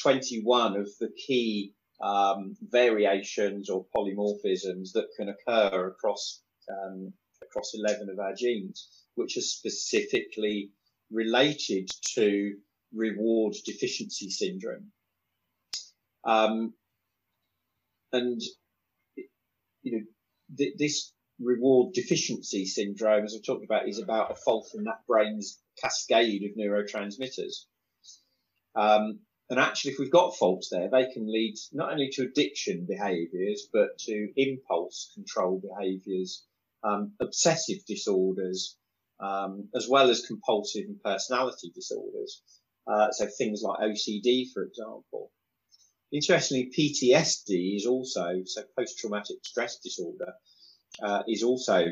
21 0.00 0.76
of 0.76 0.88
the 1.00 1.10
key 1.26 1.74
um, 2.00 2.56
variations 2.62 3.68
or 3.68 3.84
polymorphisms 3.94 4.92
that 4.92 5.08
can 5.16 5.28
occur 5.28 5.88
across 5.88 6.40
um, 6.70 7.12
across 7.42 7.72
11 7.74 8.08
of 8.10 8.18
our 8.18 8.34
genes, 8.34 8.88
which 9.16 9.36
are 9.36 9.42
specifically 9.42 10.70
related 11.10 11.88
to 12.14 12.54
reward 12.94 13.54
deficiency 13.64 14.30
syndrome. 14.30 14.92
Um, 16.24 16.74
and 18.12 18.40
you 19.82 19.92
know, 19.92 20.04
th- 20.56 20.74
this 20.76 21.12
reward 21.40 21.94
deficiency 21.94 22.66
syndrome, 22.66 23.24
as 23.24 23.34
I've 23.34 23.44
talked 23.44 23.64
about, 23.64 23.88
is 23.88 23.98
about 23.98 24.32
a 24.32 24.34
fault 24.34 24.70
in 24.74 24.84
that 24.84 25.06
brain's 25.06 25.58
cascade 25.82 26.42
of 26.44 26.56
neurotransmitters. 26.56 27.64
Um, 28.74 29.20
and 29.48 29.58
actually, 29.58 29.92
if 29.92 29.98
we've 29.98 30.12
got 30.12 30.36
faults 30.36 30.68
there, 30.70 30.88
they 30.90 31.10
can 31.12 31.30
lead 31.30 31.54
not 31.72 31.90
only 31.90 32.10
to 32.10 32.22
addiction 32.22 32.86
behaviours, 32.88 33.68
but 33.72 33.98
to 34.00 34.28
impulse 34.36 35.10
control 35.14 35.60
behaviours, 35.60 36.44
um, 36.84 37.12
obsessive 37.20 37.84
disorders, 37.86 38.76
um, 39.18 39.68
as 39.74 39.88
well 39.88 40.08
as 40.08 40.26
compulsive 40.26 40.84
and 40.86 41.02
personality 41.02 41.72
disorders. 41.74 42.42
Uh, 42.86 43.10
so 43.12 43.26
things 43.26 43.62
like 43.62 43.80
OCD, 43.80 44.52
for 44.52 44.62
example. 44.62 45.30
Interestingly, 46.12 46.72
PTSD 46.76 47.76
is 47.76 47.86
also, 47.86 48.42
so 48.44 48.62
post-traumatic 48.76 49.36
stress 49.44 49.78
disorder, 49.78 50.32
uh, 51.02 51.22
is 51.28 51.42
also 51.44 51.86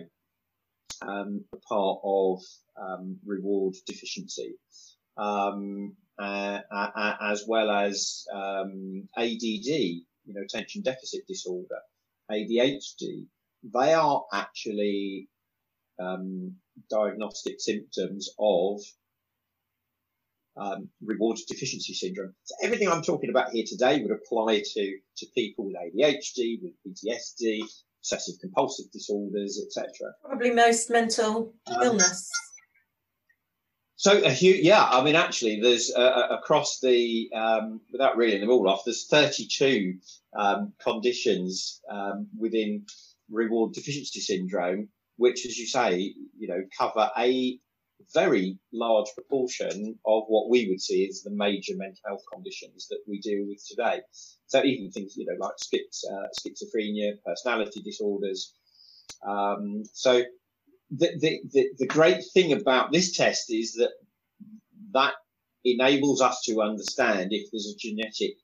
um, 1.03 1.45
a 1.53 1.57
part 1.59 2.01
of 2.03 2.43
um, 2.77 3.19
reward 3.25 3.75
deficiency, 3.87 4.55
um, 5.17 5.95
uh, 6.19 6.61
as 7.21 7.45
well 7.47 7.71
as 7.71 8.27
um, 8.33 9.09
ADD, 9.17 9.43
you 9.45 10.05
know, 10.27 10.43
attention 10.43 10.83
deficit 10.83 11.27
disorder, 11.29 11.79
ADHD. 12.31 13.27
They 13.63 13.95
are 13.95 14.25
actually 14.33 15.29
um, 15.99 16.57
diagnostic 16.91 17.61
symptoms 17.61 18.31
of 18.39 18.81
um, 20.59 20.89
reward 21.05 21.39
deficiency 21.49 21.95
syndrome. 21.95 22.35
So 22.45 22.55
everything 22.63 22.89
I'm 22.89 23.03
talking 23.03 23.31
about 23.31 23.51
here 23.51 23.65
today 23.67 24.03
would 24.03 24.13
apply 24.13 24.63
to, 24.75 24.99
to 25.19 25.27
people 25.35 25.67
with 25.67 25.77
ADHD, 25.77 26.61
with 26.63 26.73
PTSD, 26.87 27.63
obsessive 28.01 28.37
compulsive 28.41 28.91
disorders, 28.93 29.63
etc. 29.65 30.13
Probably 30.25 30.51
most 30.51 30.91
mental 30.91 31.55
um, 31.67 31.83
illness. 31.83 32.31
So 33.97 34.23
a 34.23 34.31
huge, 34.31 34.61
yeah, 34.61 34.85
I 34.85 35.03
mean, 35.03 35.17
actually, 35.17 35.61
there's 35.61 35.93
uh, 35.95 36.01
uh, 36.01 36.39
across 36.39 36.79
the 36.79 37.29
um, 37.35 37.81
without 37.91 38.17
reading 38.17 38.41
them 38.41 38.51
all 38.51 38.69
off, 38.69 38.83
there's 38.85 39.09
32 39.09 39.99
um, 40.39 40.73
conditions 40.81 41.81
um, 41.91 42.29
within 42.39 42.87
reward 43.29 43.73
deficiency 43.73 44.21
syndrome, 44.21 44.89
which, 45.17 45.45
as 45.47 45.59
you 45.59 45.67
say, 45.67 46.15
you 46.39 46.47
know, 46.47 46.63
cover 46.79 47.11
a 47.19 47.59
very 48.15 48.59
large 48.73 49.09
proportion 49.15 49.99
of 50.07 50.25
what 50.29 50.49
we 50.49 50.69
would 50.69 50.81
see 50.81 51.07
as 51.09 51.23
the 51.23 51.31
major 51.31 51.75
mental 51.77 52.01
health 52.07 52.23
conditions 52.33 52.89
that 52.89 53.01
we 53.07 53.21
deal 53.21 53.47
with 53.47 53.63
today. 53.67 54.01
So 54.47 54.65
even 54.65 54.91
things, 54.91 55.17
you 55.17 55.27
know, 55.27 55.37
like 55.39 55.55
schiz, 55.59 56.05
uh, 56.11 56.27
schizophrenia, 56.39 57.23
personality 57.25 57.83
disorders. 57.83 58.55
Um, 59.27 59.83
so 59.93 60.23
the, 60.91 61.11
the, 61.21 61.41
the, 61.53 61.69
the 61.79 61.87
great 61.87 62.25
thing 62.33 62.53
about 62.53 62.93
this 62.93 63.17
test 63.17 63.53
is 63.53 63.75
that 63.75 63.91
that 64.93 65.15
enables 65.65 66.23
us 66.23 66.43
to 66.47 66.63
understand 66.63 67.33
if 67.33 67.51
there's 67.51 67.75
a 67.75 67.79
genetic 67.79 68.37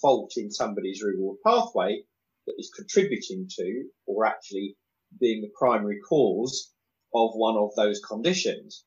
fault 0.00 0.32
in 0.36 0.50
somebody's 0.50 1.02
reward 1.02 1.38
pathway 1.46 2.02
that 2.46 2.54
is 2.58 2.72
contributing 2.74 3.46
to 3.48 3.84
or 4.06 4.26
actually 4.26 4.76
being 5.20 5.42
the 5.42 5.52
primary 5.56 6.00
cause 6.00 6.72
of 7.14 7.30
one 7.34 7.56
of 7.56 7.70
those 7.76 8.00
conditions. 8.00 8.84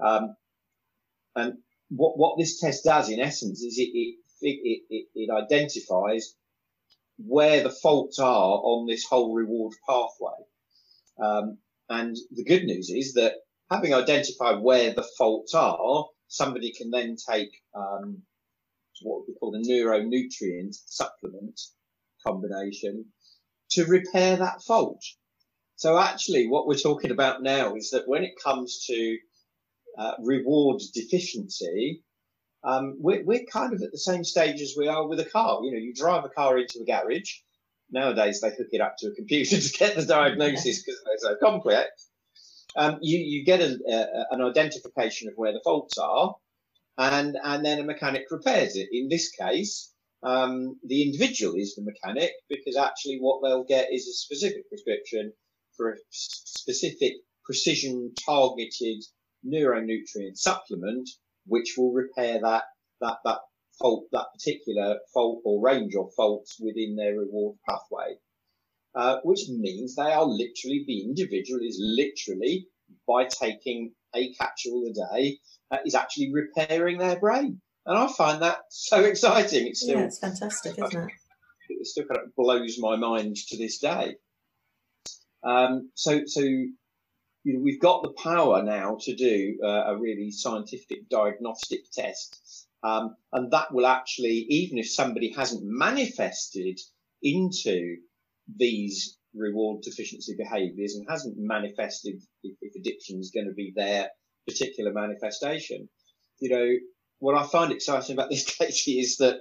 Um, 0.00 0.36
and 1.34 1.54
what, 1.88 2.18
what 2.18 2.38
this 2.38 2.60
test 2.60 2.84
does 2.84 3.08
in 3.08 3.20
essence 3.20 3.62
is 3.62 3.78
it, 3.78 3.90
it, 3.94 4.16
it, 4.40 4.82
it, 4.90 5.06
it 5.14 5.30
identifies 5.30 6.34
where 7.18 7.62
the 7.62 7.70
faults 7.70 8.18
are 8.18 8.60
on 8.62 8.86
this 8.86 9.04
whole 9.04 9.34
reward 9.34 9.74
pathway. 9.88 10.38
Um, 11.20 11.58
and 11.88 12.16
the 12.30 12.44
good 12.44 12.64
news 12.64 12.90
is 12.90 13.14
that 13.14 13.34
having 13.70 13.94
identified 13.94 14.60
where 14.60 14.94
the 14.94 15.06
faults 15.16 15.54
are, 15.54 16.06
somebody 16.28 16.72
can 16.72 16.90
then 16.90 17.16
take 17.30 17.50
um, 17.74 18.22
what 19.02 19.24
we 19.26 19.34
call 19.34 19.52
the 19.52 19.58
neuronutrient 19.58 20.76
supplement 20.86 21.60
combination 22.26 23.06
to 23.70 23.84
repair 23.86 24.36
that 24.36 24.62
fault. 24.62 25.02
So 25.76 25.98
actually, 25.98 26.48
what 26.48 26.66
we're 26.66 26.74
talking 26.74 27.10
about 27.10 27.42
now 27.42 27.74
is 27.76 27.90
that 27.90 28.08
when 28.08 28.24
it 28.24 28.32
comes 28.42 28.84
to 28.86 29.18
uh, 29.98 30.12
reward 30.22 30.80
deficiency, 30.94 32.02
um, 32.64 32.96
we're, 32.98 33.24
we're 33.24 33.44
kind 33.44 33.72
of 33.72 33.82
at 33.82 33.92
the 33.92 33.98
same 33.98 34.24
stage 34.24 34.60
as 34.60 34.74
we 34.76 34.88
are 34.88 35.06
with 35.06 35.20
a 35.20 35.24
car. 35.24 35.60
You 35.62 35.72
know, 35.72 35.78
you 35.78 35.94
drive 35.94 36.24
a 36.24 36.28
car 36.28 36.58
into 36.58 36.80
a 36.80 36.84
garage. 36.84 37.34
Nowadays, 37.90 38.40
they 38.40 38.50
hook 38.50 38.68
it 38.72 38.80
up 38.80 38.96
to 38.98 39.08
a 39.08 39.14
computer 39.14 39.56
to 39.60 39.78
get 39.78 39.96
the 39.96 40.04
diagnosis 40.04 40.82
because 40.82 41.00
they're 41.04 41.32
so 41.32 41.36
complex. 41.42 42.08
um, 42.76 42.98
you, 43.00 43.18
you 43.18 43.44
get 43.44 43.60
a, 43.60 43.78
a, 43.88 44.34
an 44.34 44.42
identification 44.42 45.28
of 45.28 45.34
where 45.36 45.52
the 45.52 45.60
faults 45.64 45.98
are, 45.98 46.34
and, 46.98 47.36
and 47.42 47.64
then 47.64 47.78
a 47.78 47.84
mechanic 47.84 48.26
repairs 48.30 48.76
it. 48.76 48.88
In 48.92 49.08
this 49.08 49.30
case, 49.30 49.92
um, 50.22 50.78
the 50.84 51.02
individual 51.02 51.54
is 51.54 51.76
the 51.76 51.82
mechanic 51.82 52.32
because 52.48 52.76
actually 52.76 53.18
what 53.20 53.40
they'll 53.42 53.64
get 53.64 53.92
is 53.92 54.08
a 54.08 54.12
specific 54.12 54.68
prescription 54.68 55.32
for 55.76 55.92
a 55.92 55.96
specific 56.10 57.14
precision 57.44 58.12
targeted 58.26 59.04
neuronutrient 59.48 60.36
supplement, 60.36 61.08
which 61.46 61.74
will 61.76 61.92
repair 61.92 62.40
that, 62.42 62.64
that, 63.00 63.16
that 63.24 63.38
fault, 63.78 64.04
that 64.12 64.26
particular 64.34 64.98
fault 65.14 65.40
or 65.44 65.62
range 65.62 65.94
of 65.94 66.12
faults 66.16 66.56
within 66.60 66.96
their 66.96 67.18
reward 67.18 67.56
pathway. 67.68 68.16
Uh, 68.94 69.18
which 69.22 69.42
means 69.48 69.94
they 69.94 70.12
are 70.12 70.24
literally, 70.24 70.84
the 70.86 71.02
individual 71.04 71.60
is 71.62 71.78
literally, 71.80 72.66
by 73.06 73.26
taking 73.26 73.92
a 74.14 74.32
capsule 74.34 74.90
a 74.90 75.16
day, 75.16 75.38
uh, 75.70 75.76
is 75.84 75.94
actually 75.94 76.32
repairing 76.32 76.98
their 76.98 77.20
brain. 77.20 77.60
And 77.86 77.98
I 77.98 78.08
find 78.08 78.42
that 78.42 78.58
so 78.70 79.04
exciting. 79.04 79.68
It's 79.68 79.82
still, 79.82 79.98
yeah, 79.98 80.04
it's 80.04 80.18
fantastic, 80.18 80.78
isn't 80.78 81.04
it? 81.04 81.12
It 81.70 81.86
still 81.86 82.06
kind 82.06 82.24
of 82.24 82.34
blows 82.34 82.78
my 82.78 82.96
mind 82.96 83.36
to 83.36 83.58
this 83.58 83.76
day. 83.76 84.14
Um, 85.44 85.90
so, 85.94 86.22
so 86.24 86.40
you 87.48 87.54
know, 87.54 87.60
we've 87.60 87.80
got 87.80 88.02
the 88.02 88.12
power 88.22 88.62
now 88.62 88.98
to 89.00 89.16
do 89.16 89.58
uh, 89.64 89.84
a 89.86 89.96
really 89.98 90.30
scientific 90.30 91.08
diagnostic 91.08 91.80
test, 91.90 92.66
um, 92.82 93.16
and 93.32 93.50
that 93.52 93.72
will 93.72 93.86
actually, 93.86 94.44
even 94.50 94.76
if 94.76 94.90
somebody 94.90 95.32
hasn't 95.32 95.62
manifested 95.64 96.78
into 97.22 97.96
these 98.54 99.16
reward 99.34 99.80
deficiency 99.80 100.34
behaviours 100.36 100.94
and 100.94 101.06
hasn't 101.08 101.36
manifested 101.38 102.20
if, 102.42 102.54
if 102.60 102.74
addiction 102.78 103.18
is 103.18 103.30
going 103.34 103.46
to 103.46 103.54
be 103.54 103.72
their 103.74 104.10
particular 104.46 104.92
manifestation, 104.92 105.88
you 106.40 106.50
know, 106.50 106.74
what 107.18 107.34
I 107.34 107.46
find 107.46 107.72
exciting 107.72 108.14
about 108.14 108.28
this, 108.28 108.44
Katie, 108.58 109.00
is 109.00 109.16
that 109.16 109.38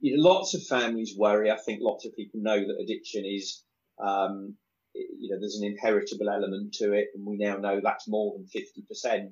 you 0.00 0.14
know, 0.14 0.28
lots 0.28 0.52
of 0.52 0.62
families 0.64 1.14
worry. 1.16 1.50
I 1.50 1.56
think 1.56 1.80
lots 1.80 2.04
of 2.04 2.14
people 2.14 2.40
know 2.42 2.58
that 2.58 2.82
addiction 2.82 3.24
is, 3.24 3.64
um, 3.98 4.56
you 4.94 5.30
know, 5.30 5.40
there's 5.40 5.58
an 5.60 5.66
inheritable 5.66 6.28
element 6.28 6.74
to 6.74 6.92
it, 6.92 7.08
and 7.14 7.26
we 7.26 7.36
now 7.36 7.56
know 7.56 7.80
that's 7.82 8.08
more 8.08 8.34
than 8.34 8.46
50%. 8.46 9.30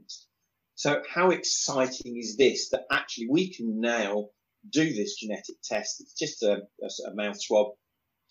So, 0.74 1.02
how 1.12 1.30
exciting 1.30 2.16
is 2.16 2.36
this 2.36 2.70
that 2.70 2.86
actually 2.90 3.28
we 3.30 3.52
can 3.52 3.80
now 3.80 4.28
do 4.70 4.92
this 4.92 5.16
genetic 5.16 5.56
test? 5.64 6.00
It's 6.00 6.14
just 6.14 6.42
a, 6.42 6.62
a, 6.82 7.10
a 7.10 7.14
mouth 7.14 7.40
swab. 7.40 7.72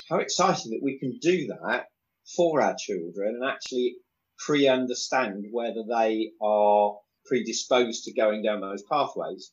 How 0.09 0.17
exciting 0.17 0.71
that 0.71 0.83
we 0.83 0.99
can 0.99 1.17
do 1.19 1.47
that 1.47 1.87
for 2.35 2.61
our 2.61 2.75
children 2.79 3.35
and 3.35 3.49
actually 3.49 3.97
pre 4.37 4.67
understand 4.67 5.45
whether 5.51 5.83
they 5.87 6.31
are 6.41 6.97
predisposed 7.25 8.05
to 8.05 8.13
going 8.13 8.43
down 8.43 8.61
those 8.61 8.83
pathways. 8.83 9.51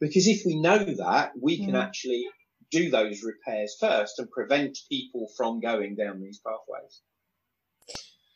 Because 0.00 0.28
if 0.28 0.42
we 0.46 0.60
know 0.60 0.78
that, 0.78 1.32
we 1.40 1.58
can 1.58 1.74
mm. 1.74 1.82
actually 1.82 2.24
do 2.70 2.90
those 2.90 3.22
repairs 3.22 3.76
first 3.80 4.18
and 4.18 4.30
prevent 4.30 4.78
people 4.88 5.28
from 5.36 5.60
going 5.60 5.96
down 5.96 6.20
these 6.20 6.40
pathways. 6.40 7.00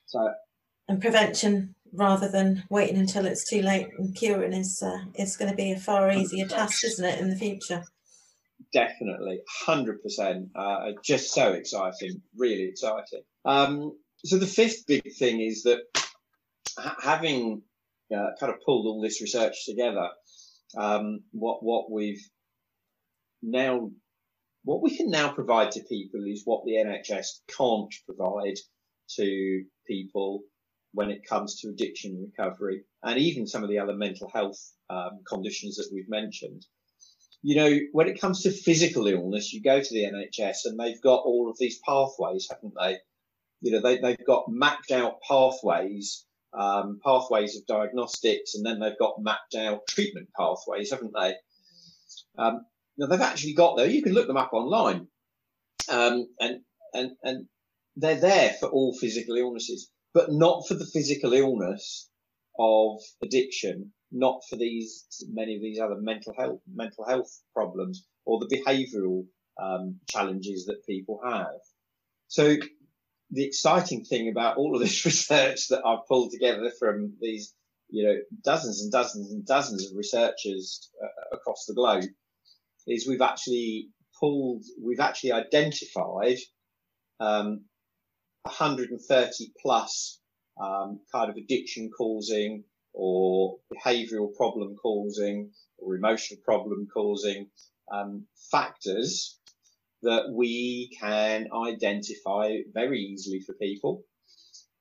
So, 0.07 0.33
and 0.89 1.01
prevention 1.01 1.75
rather 1.93 2.29
than 2.29 2.65
waiting 2.71 2.97
until 2.97 3.27
it's 3.27 3.49
too 3.49 3.63
late 3.63 3.89
and 3.99 4.15
curing 4.15 4.53
is 4.53 4.83
uh, 4.83 5.05
is 5.15 5.37
going 5.37 5.51
to 5.51 5.57
be 5.57 5.73
a 5.73 5.79
far 5.79 6.11
easier 6.11 6.47
task, 6.47 6.85
isn't 6.85 7.05
it, 7.05 7.21
in 7.21 7.31
the 7.31 7.37
future? 7.37 7.85
Definitely, 8.73 9.41
hundred 9.65 10.03
percent. 10.03 10.49
Uh, 10.55 10.93
just 11.05 11.33
so 11.33 11.53
exciting, 11.53 12.23
really 12.37 12.65
exciting. 12.65 13.23
Um, 13.45 13.97
so 14.25 14.39
the 14.39 14.47
fifth 14.47 14.87
big 14.87 15.13
thing 15.19 15.41
is 15.41 15.65
that 15.65 15.81
having 17.03 17.63
uh, 18.15 18.31
kind 18.39 18.53
of 18.53 18.61
pulled 18.65 18.87
all 18.87 19.01
this 19.01 19.21
research 19.21 19.67
together, 19.67 20.09
um, 20.77 21.21
what 21.33 21.63
what 21.63 21.91
we've 21.91 22.23
now 23.43 23.91
what 24.65 24.83
we 24.83 24.97
can 24.97 25.11
now 25.11 25.33
provide 25.33 25.73
to 25.73 25.83
people 25.83 26.25
is 26.27 26.43
what 26.45 26.65
the 26.65 26.73
NHS 26.73 27.41
can't 27.57 27.93
provide 28.07 28.59
to 29.17 29.65
people 29.87 30.43
when 30.93 31.11
it 31.11 31.27
comes 31.27 31.61
to 31.61 31.69
addiction 31.69 32.31
recovery 32.31 32.85
and 33.03 33.19
even 33.19 33.47
some 33.47 33.63
of 33.63 33.71
the 33.71 33.79
other 33.79 33.95
mental 33.95 34.31
health 34.33 34.61
um, 34.91 35.21
conditions 35.27 35.77
that 35.77 35.89
we've 35.93 36.09
mentioned. 36.09 36.65
You 37.43 37.57
know, 37.57 37.79
when 37.93 38.09
it 38.09 38.21
comes 38.21 38.43
to 38.43 38.53
physical 38.53 39.09
illness, 39.09 39.53
you 39.53 39.63
go 39.63 39.81
to 39.81 39.89
the 39.91 40.05
NHS 40.05 40.59
and 40.67 40.79
they've 40.79 41.01
got 41.03 41.25
all 41.25 41.51
of 41.51 41.59
these 41.59 41.81
pathways, 41.81 42.49
haven't 42.49 42.75
they? 42.79 42.99
You 43.63 43.73
know, 43.73 43.81
they, 43.81 43.99
they've 43.99 44.27
got 44.27 44.45
mapped 44.49 44.93
out 44.93 45.21
pathways 45.27 46.25
um, 46.55 47.01
pathways 47.05 47.57
of 47.57 47.67
diagnostics, 47.67 48.55
and 48.55 48.65
then 48.65 48.79
they've 48.79 48.99
got 48.99 49.23
mapped 49.23 49.55
out 49.55 49.87
treatment 49.89 50.29
pathways, 50.39 50.91
haven't 50.91 51.15
they? 51.19 51.35
Um, 52.39 52.65
now 52.99 53.07
they've 53.07 53.21
actually 53.21 53.55
got 53.55 53.77
there. 53.77 53.87
You 53.87 54.03
can 54.03 54.13
look 54.13 54.27
them 54.27 54.37
up 54.37 54.53
online, 54.53 55.09
um, 55.89 56.27
and 56.41 56.61
and 56.93 57.13
and 57.23 57.47
they're 57.97 58.21
there 58.21 58.55
for 58.61 58.69
all 58.69 58.97
physical 58.99 59.37
illnesses, 59.37 59.91
but 60.15 60.31
not 60.31 60.67
for 60.67 60.75
the 60.75 60.87
physical 60.87 61.33
illness 61.33 62.09
of 62.59 63.01
addiction, 63.23 63.93
not 64.11 64.43
for 64.49 64.57
these 64.57 65.07
many 65.33 65.57
of 65.57 65.63
these 65.63 65.79
other 65.81 65.97
mental 66.01 66.35
health 66.39 66.61
mental 66.73 67.07
health 67.07 67.31
problems 67.55 68.07
or 68.25 68.39
the 68.39 68.57
behavioural 68.57 69.27
um, 69.61 69.99
challenges 70.09 70.67
that 70.67 70.87
people 70.87 71.21
have. 71.25 71.61
So 72.29 72.57
the 73.31 73.45
exciting 73.45 74.05
thing 74.05 74.29
about 74.29 74.59
all 74.59 74.75
of 74.75 74.81
this 74.81 75.05
research 75.07 75.69
that 75.69 75.85
I've 75.85 76.07
pulled 76.07 76.31
together 76.31 76.71
from 76.79 77.15
these, 77.21 77.55
you 77.89 78.07
know, 78.07 78.17
dozens 78.45 78.83
and 78.83 78.93
dozens 78.93 79.33
and 79.33 79.47
dozens 79.47 79.91
of 79.91 79.97
researchers 79.97 80.91
uh, 81.03 81.37
across 81.37 81.65
the 81.67 81.75
globe 81.75 82.05
is 82.87 83.07
we've 83.09 83.21
actually 83.21 83.89
pulled, 84.19 84.65
we've 84.83 85.01
actually 85.01 85.33
identified 85.33 86.39
um, 87.21 87.65
130 88.45 89.53
plus 89.61 90.21
um, 90.61 91.01
kind 91.13 91.31
of 91.31 91.37
addiction 91.37 91.91
causing 91.97 92.65
or 92.93 93.57
behavioral 93.73 94.35
problem 94.35 94.75
causing 94.77 95.51
or 95.79 95.97
emotional 95.97 96.41
problem 96.45 96.87
causing 96.93 97.49
um, 97.93 98.27
factors 98.51 99.39
that 100.03 100.25
we 100.33 100.91
can 101.01 101.49
identify 101.55 102.57
very 102.75 103.01
easily 103.01 103.41
for 103.41 103.55
people. 103.55 104.03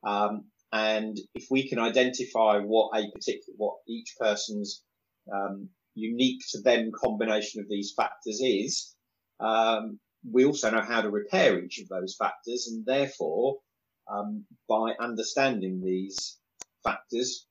Um, 0.03 0.45
and 0.73 1.17
if 1.35 1.47
we 1.51 1.69
can 1.69 1.79
identify 1.79 2.59
what 2.59 2.97
a 2.97 3.11
particular, 3.11 3.55
what 3.57 3.75
each 3.87 4.15
person's 4.19 4.83
um, 5.31 5.69
unique 5.95 6.41
to 6.51 6.61
them 6.61 6.91
combination 6.91 7.61
of 7.61 7.69
these 7.69 7.93
factors 7.95 8.39
is, 8.41 8.95
um, 9.39 9.99
we 10.29 10.45
also 10.45 10.69
know 10.69 10.81
how 10.81 11.01
to 11.01 11.09
repair 11.09 11.59
each 11.59 11.79
of 11.79 11.89
those 11.89 12.15
factors. 12.17 12.67
And 12.71 12.85
therefore, 12.85 13.57
um, 14.11 14.45
by 14.69 14.93
understanding 14.99 15.81
these 15.83 16.37
factors, 16.83 17.47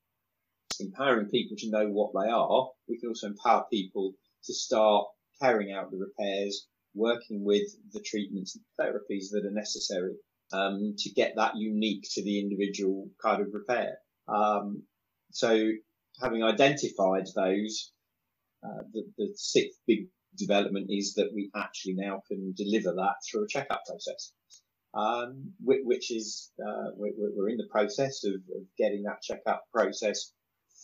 empowering 0.79 1.29
people 1.29 1.57
to 1.59 1.70
know 1.70 1.88
what 1.88 2.12
they 2.14 2.31
are, 2.31 2.70
we 2.88 2.98
can 2.98 3.09
also 3.09 3.29
empower 3.29 3.66
people 3.70 4.12
to 4.44 4.55
start 4.55 5.07
carrying 5.40 5.72
out 5.72 5.90
the 5.90 5.98
repairs 5.98 6.66
working 6.94 7.44
with 7.44 7.68
the 7.92 8.00
treatments 8.00 8.57
and 8.57 8.64
therapies 8.79 9.31
that 9.31 9.44
are 9.46 9.53
necessary 9.53 10.14
um, 10.53 10.94
to 10.98 11.11
get 11.11 11.35
that 11.37 11.57
unique 11.57 12.05
to 12.12 12.22
the 12.22 12.40
individual 12.40 13.09
kind 13.22 13.40
of 13.40 13.48
repair. 13.53 13.98
Um, 14.29 14.83
so 15.31 15.70
having 16.20 16.42
identified 16.42 17.26
those, 17.35 17.92
uh, 18.64 18.83
the, 18.92 19.05
the 19.16 19.33
sixth 19.37 19.79
big 19.87 20.07
development 20.37 20.87
is 20.90 21.14
that 21.14 21.33
we 21.35 21.51
actually 21.57 21.94
now 21.94 22.23
can 22.29 22.53
deliver 22.57 22.92
that 22.92 23.14
through 23.29 23.44
a 23.44 23.49
checkup 23.49 23.83
process, 23.87 24.33
um, 24.94 25.53
which, 25.62 25.81
which, 25.85 26.11
is 26.11 26.51
uh, 26.61 26.90
we're, 26.96 27.12
we're, 27.16 27.49
in 27.49 27.57
the 27.57 27.68
process 27.70 28.25
of, 28.25 28.35
of, 28.35 28.62
getting 28.79 29.03
that 29.05 29.23
checkup 29.23 29.64
process 29.73 30.33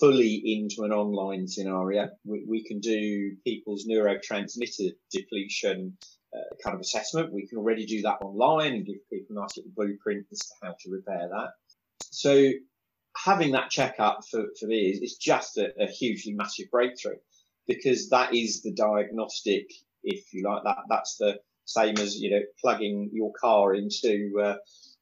fully 0.00 0.42
into 0.44 0.84
an 0.84 0.92
online 0.92 1.46
scenario. 1.46 2.08
We, 2.24 2.44
we 2.48 2.64
can 2.64 2.80
do 2.80 3.36
people's 3.44 3.86
neurotransmitter 3.86 4.90
depletion 5.10 5.96
uh, 6.34 6.54
kind 6.62 6.74
of 6.74 6.80
assessment. 6.80 7.32
We 7.32 7.46
can 7.46 7.58
already 7.58 7.86
do 7.86 8.02
that 8.02 8.18
online 8.22 8.74
and 8.74 8.86
give 8.86 8.96
people 9.10 9.36
nice 9.36 9.56
little 9.56 9.72
blueprint 9.74 10.26
as 10.32 10.38
to 10.38 10.54
how 10.62 10.76
to 10.80 10.90
repair 10.90 11.28
that. 11.30 11.50
So 12.10 12.50
having 13.16 13.52
that 13.52 13.70
checkup 13.70 14.20
for, 14.30 14.44
for 14.58 14.66
me 14.66 14.90
is, 14.90 15.00
is 15.00 15.16
just 15.16 15.56
a, 15.56 15.70
a 15.80 15.86
hugely 15.86 16.34
massive 16.34 16.70
breakthrough 16.70 17.16
because 17.66 18.08
that 18.10 18.34
is 18.34 18.62
the 18.62 18.72
diagnostic, 18.72 19.70
if 20.02 20.32
you 20.32 20.44
like, 20.44 20.62
that 20.64 20.78
that's 20.88 21.16
the 21.16 21.38
same 21.64 21.98
as, 21.98 22.16
you 22.16 22.30
know, 22.30 22.42
plugging 22.60 23.10
your 23.12 23.32
car 23.40 23.74
into, 23.74 24.32
uh, 24.42 24.56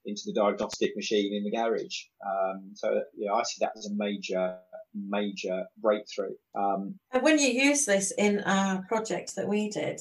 into 0.07 0.23
the 0.27 0.33
diagnostic 0.33 0.97
machine 0.97 1.35
in 1.35 1.45
the 1.45 1.51
garage. 1.51 2.05
Um, 2.27 2.71
so, 2.75 3.03
you 3.17 3.27
know, 3.27 3.35
I 3.35 3.43
see 3.43 3.59
that 3.61 3.73
as 3.77 3.87
a 3.87 3.95
major, 3.95 4.57
major 4.95 5.65
breakthrough. 5.79 6.35
Um, 6.55 6.95
and 7.13 7.23
when 7.23 7.39
you 7.39 7.49
use 7.49 7.85
this 7.85 8.13
in 8.17 8.41
a 8.41 8.83
project 8.89 9.37
that 9.37 9.49
we 9.49 9.69
did, 9.69 10.01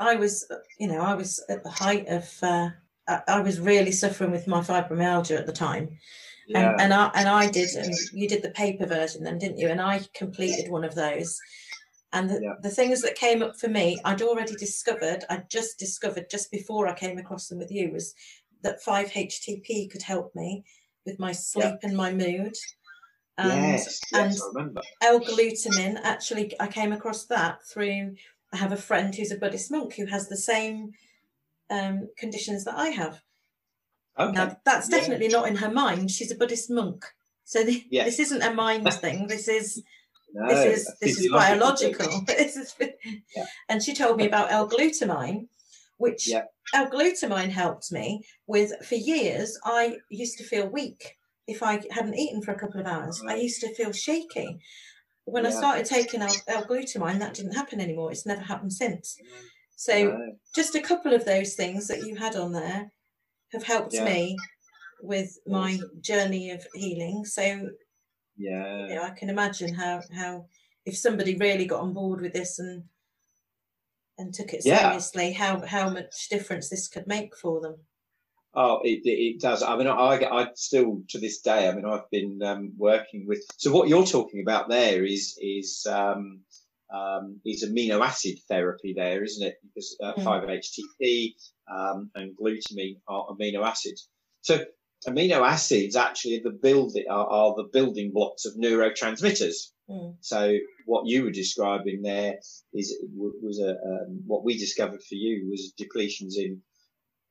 I 0.00 0.16
was, 0.16 0.50
you 0.78 0.88
know, 0.88 1.00
I 1.00 1.14
was 1.14 1.44
at 1.48 1.62
the 1.62 1.70
height 1.70 2.08
of, 2.08 2.28
uh, 2.42 2.70
I 3.06 3.40
was 3.40 3.60
really 3.60 3.92
suffering 3.92 4.32
with 4.32 4.48
my 4.48 4.60
fibromyalgia 4.60 5.38
at 5.38 5.46
the 5.46 5.52
time. 5.52 5.98
Yeah. 6.46 6.72
And, 6.72 6.80
and 6.80 6.94
I 6.94 7.10
and 7.14 7.28
I 7.28 7.50
did, 7.50 7.70
and 7.70 7.94
you 8.12 8.28
did 8.28 8.42
the 8.42 8.50
paper 8.50 8.86
version 8.86 9.24
then, 9.24 9.38
didn't 9.38 9.58
you? 9.58 9.68
And 9.68 9.80
I 9.80 10.00
completed 10.14 10.70
one 10.70 10.84
of 10.84 10.94
those. 10.94 11.38
And 12.12 12.30
the, 12.30 12.40
yeah. 12.40 12.54
the 12.62 12.70
things 12.70 13.02
that 13.02 13.16
came 13.16 13.42
up 13.42 13.58
for 13.58 13.68
me, 13.68 13.98
I'd 14.04 14.22
already 14.22 14.54
discovered, 14.54 15.24
I'd 15.28 15.50
just 15.50 15.80
discovered 15.80 16.30
just 16.30 16.50
before 16.52 16.86
I 16.86 16.94
came 16.94 17.18
across 17.18 17.48
them 17.48 17.58
with 17.58 17.72
you, 17.72 17.90
was 17.90 18.14
that 18.62 18.84
5-HTP 18.84 19.90
could 19.90 20.02
help 20.02 20.32
me 20.34 20.64
with 21.04 21.18
my 21.18 21.32
sleep 21.32 21.64
yeah. 21.64 21.88
and 21.88 21.96
my 21.96 22.12
mood. 22.12 22.54
And, 23.36 23.72
yes, 23.72 24.00
yes, 24.12 24.40
and 24.54 24.78
L-glutamine, 25.02 25.98
actually, 26.04 26.52
I 26.60 26.68
came 26.68 26.92
across 26.92 27.26
that 27.26 27.58
through, 27.66 28.14
I 28.52 28.56
have 28.56 28.70
a 28.70 28.76
friend 28.76 29.12
who's 29.12 29.32
a 29.32 29.36
Buddhist 29.36 29.72
monk 29.72 29.94
who 29.94 30.06
has 30.06 30.28
the 30.28 30.36
same 30.36 30.92
um, 31.68 32.08
conditions 32.16 32.64
that 32.64 32.76
I 32.76 32.90
have. 32.90 33.20
Okay. 34.18 34.32
Now, 34.32 34.56
that's 34.64 34.88
definitely 34.88 35.26
yeah. 35.26 35.38
not 35.38 35.48
in 35.48 35.56
her 35.56 35.70
mind. 35.70 36.10
She's 36.10 36.30
a 36.30 36.36
Buddhist 36.36 36.70
monk. 36.70 37.04
So 37.44 37.64
the, 37.64 37.84
yes. 37.90 38.06
this 38.06 38.18
isn't 38.20 38.42
a 38.42 38.54
mind 38.54 38.90
thing. 38.94 39.26
This 39.26 39.48
is 39.48 39.82
no, 40.34 40.48
this 40.48 40.78
is 40.78 40.96
this 41.00 41.18
is 41.18 41.30
biological. 41.30 42.22
this 42.26 42.56
is, 42.56 42.74
yeah. 43.36 43.46
And 43.68 43.82
she 43.82 43.94
told 43.94 44.16
me 44.16 44.26
about 44.26 44.50
L-glutamine, 44.50 45.48
which 45.98 46.28
yeah. 46.28 46.44
L-glutamine 46.72 47.50
helped 47.50 47.92
me 47.92 48.24
with 48.46 48.72
for 48.86 48.94
years. 48.94 49.58
I 49.64 49.98
used 50.10 50.38
to 50.38 50.44
feel 50.44 50.68
weak 50.68 51.16
if 51.46 51.62
I 51.62 51.82
hadn't 51.90 52.18
eaten 52.18 52.40
for 52.40 52.52
a 52.52 52.58
couple 52.58 52.80
of 52.80 52.86
hours. 52.86 53.22
I 53.28 53.36
used 53.36 53.60
to 53.60 53.74
feel 53.74 53.92
shaky. 53.92 54.58
When 55.26 55.44
yeah. 55.44 55.50
I 55.50 55.52
started 55.52 55.86
taking 55.86 56.22
L-glutamine, 56.22 57.18
that 57.18 57.34
didn't 57.34 57.54
happen 57.54 57.80
anymore. 57.80 58.12
It's 58.12 58.26
never 58.26 58.42
happened 58.42 58.72
since. 58.72 59.16
So 59.76 60.34
just 60.54 60.74
a 60.74 60.80
couple 60.80 61.12
of 61.12 61.24
those 61.24 61.54
things 61.54 61.88
that 61.88 62.06
you 62.06 62.16
had 62.16 62.36
on 62.36 62.52
there 62.52 62.92
have 63.54 63.64
helped 63.64 63.94
yeah. 63.94 64.04
me 64.04 64.36
with 65.00 65.38
my 65.46 65.78
journey 66.00 66.50
of 66.50 66.66
healing. 66.74 67.24
So 67.24 67.70
yeah, 68.36 68.88
you 68.88 68.94
know, 68.94 69.02
I 69.02 69.10
can 69.10 69.30
imagine 69.30 69.74
how 69.74 70.02
how 70.14 70.46
if 70.84 70.96
somebody 70.96 71.36
really 71.36 71.66
got 71.66 71.80
on 71.80 71.92
board 71.92 72.20
with 72.20 72.32
this 72.32 72.58
and 72.58 72.84
and 74.18 74.32
took 74.32 74.52
it 74.52 74.62
seriously, 74.62 75.30
yeah. 75.30 75.38
how 75.38 75.66
how 75.66 75.90
much 75.90 76.28
difference 76.28 76.68
this 76.68 76.88
could 76.88 77.06
make 77.06 77.36
for 77.36 77.60
them. 77.60 77.76
Oh, 78.56 78.80
it, 78.84 79.00
it 79.04 79.40
does. 79.40 79.64
I 79.64 79.76
mean, 79.76 79.88
I, 79.88 80.24
I 80.30 80.46
still 80.54 81.02
to 81.08 81.18
this 81.18 81.40
day. 81.40 81.68
I 81.68 81.74
mean, 81.74 81.84
I've 81.84 82.08
been 82.10 82.40
um, 82.42 82.72
working 82.76 83.26
with. 83.26 83.44
So 83.56 83.72
what 83.72 83.88
you're 83.88 84.06
talking 84.06 84.42
about 84.42 84.68
there 84.68 85.04
is 85.04 85.36
is 85.40 85.86
um, 85.90 86.40
um, 86.94 87.40
is 87.44 87.64
amino 87.64 88.04
acid 88.04 88.38
therapy 88.48 88.94
there, 88.96 89.24
isn't 89.24 89.46
it? 89.46 89.56
Because 89.62 89.96
uh, 90.02 90.14
mm. 90.14 90.24
5-HTP 90.24 91.34
um, 91.72 92.10
and 92.14 92.36
glutamine 92.36 93.00
are 93.08 93.26
amino 93.28 93.64
acids. 93.64 94.08
So 94.42 94.64
amino 95.06 95.46
acids 95.46 95.96
actually 95.96 96.40
the 96.40 96.50
build 96.50 96.96
are, 97.10 97.26
are 97.26 97.54
the 97.56 97.68
building 97.72 98.12
blocks 98.12 98.44
of 98.44 98.54
neurotransmitters. 98.54 99.72
Mm. 99.90 100.16
So 100.20 100.56
what 100.86 101.06
you 101.06 101.24
were 101.24 101.30
describing 101.30 102.02
there 102.02 102.36
is 102.72 102.96
was 103.14 103.60
a 103.60 103.70
um, 103.70 104.22
what 104.26 104.44
we 104.44 104.56
discovered 104.56 105.02
for 105.02 105.14
you 105.14 105.48
was 105.50 105.72
depletions 105.80 106.36
in 106.36 106.60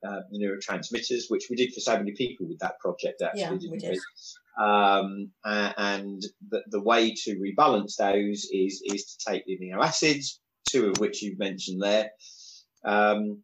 uh, 0.08 0.20
the 0.32 0.40
neurotransmitters, 0.40 1.24
which 1.30 1.48
we 1.50 1.56
did 1.56 1.74
for 1.74 1.80
so 1.80 1.98
many 1.98 2.12
people 2.12 2.48
with 2.48 2.60
that 2.60 2.78
project. 2.80 3.22
Actually, 3.22 3.42
yeah, 3.42 3.72
we 3.72 3.78
did. 3.78 4.00
Um, 4.60 5.32
and 5.46 6.24
the, 6.50 6.64
the 6.68 6.82
way 6.82 7.14
to 7.24 7.36
rebalance 7.36 7.96
those 7.98 8.48
is 8.52 8.84
is 8.86 9.06
to 9.06 9.32
take 9.32 9.46
the 9.46 9.58
amino 9.58 9.84
acids, 9.84 10.40
two 10.68 10.90
of 10.90 11.00
which 11.00 11.22
you've 11.22 11.40
mentioned 11.40 11.82
there, 11.82 12.12
um, 12.86 13.40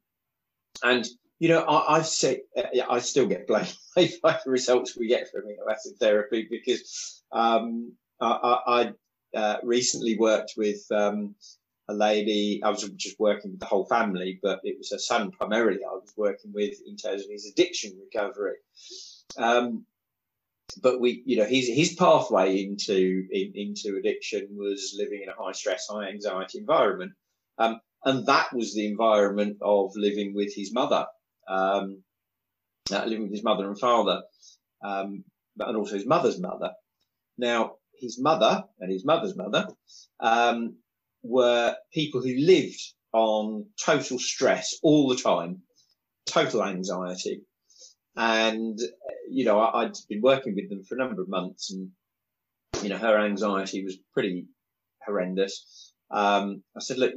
and 0.83 1.07
you 1.39 1.47
know, 1.47 1.65
I, 1.67 1.97
have 1.97 2.05
said 2.05 2.41
I 2.89 2.99
still 2.99 3.25
get 3.25 3.49
away 3.49 3.67
by 4.23 4.39
the 4.43 4.51
results 4.51 4.97
we 4.97 5.07
get 5.07 5.31
from 5.31 5.43
amino 5.43 5.71
acid 5.71 5.93
therapy 5.99 6.47
because 6.49 7.23
um, 7.31 7.93
I, 8.19 8.91
I 9.33 9.37
uh, 9.37 9.57
recently 9.63 10.17
worked 10.17 10.53
with 10.57 10.85
um, 10.91 11.35
a 11.87 11.93
lady. 11.93 12.61
I 12.63 12.69
was 12.69 12.83
just 12.97 13.19
working 13.19 13.51
with 13.51 13.59
the 13.59 13.65
whole 13.65 13.85
family, 13.85 14.39
but 14.43 14.59
it 14.63 14.77
was 14.77 14.91
her 14.91 14.99
son 14.99 15.31
primarily. 15.31 15.79
I 15.83 15.93
was 15.93 16.13
working 16.17 16.51
with 16.53 16.77
in 16.85 16.97
terms 16.97 17.23
of 17.23 17.31
his 17.31 17.47
addiction 17.47 17.97
recovery. 17.99 18.57
Um, 19.37 19.85
but 20.81 20.99
we, 20.99 21.23
you 21.25 21.37
know, 21.37 21.45
his 21.45 21.67
his 21.67 21.95
pathway 21.95 22.63
into 22.63 23.25
in, 23.31 23.51
into 23.55 23.97
addiction 23.97 24.47
was 24.51 24.95
living 24.97 25.21
in 25.23 25.29
a 25.29 25.43
high 25.43 25.51
stress, 25.51 25.87
high 25.89 26.09
anxiety 26.09 26.59
environment, 26.59 27.13
um, 27.57 27.79
and 28.05 28.25
that 28.27 28.53
was 28.53 28.73
the 28.73 28.87
environment 28.87 29.57
of 29.61 29.91
living 29.95 30.33
with 30.33 30.53
his 30.55 30.73
mother, 30.73 31.05
um, 31.47 32.03
uh, 32.91 33.03
living 33.05 33.23
with 33.23 33.31
his 33.31 33.43
mother 33.43 33.67
and 33.67 33.79
father, 33.79 34.21
um, 34.83 35.23
and 35.59 35.77
also 35.77 35.95
his 35.95 36.07
mother's 36.07 36.39
mother. 36.39 36.71
Now, 37.37 37.75
his 37.99 38.19
mother 38.19 38.63
and 38.79 38.91
his 38.91 39.05
mother's 39.05 39.35
mother 39.35 39.67
um, 40.19 40.77
were 41.23 41.75
people 41.93 42.21
who 42.21 42.35
lived 42.37 42.81
on 43.13 43.65
total 43.83 44.19
stress 44.19 44.77
all 44.83 45.09
the 45.09 45.15
time, 45.15 45.61
total 46.25 46.63
anxiety. 46.63 47.41
And, 48.15 48.79
you 49.29 49.45
know, 49.45 49.59
I, 49.59 49.83
had 49.83 49.97
been 50.09 50.21
working 50.21 50.55
with 50.55 50.69
them 50.69 50.83
for 50.83 50.95
a 50.95 50.97
number 50.97 51.21
of 51.21 51.29
months 51.29 51.71
and, 51.71 51.91
you 52.81 52.89
know, 52.89 52.97
her 52.97 53.19
anxiety 53.19 53.83
was 53.83 53.97
pretty 54.13 54.47
horrendous. 55.05 55.93
Um, 56.11 56.63
I 56.75 56.79
said, 56.79 56.97
look, 56.97 57.13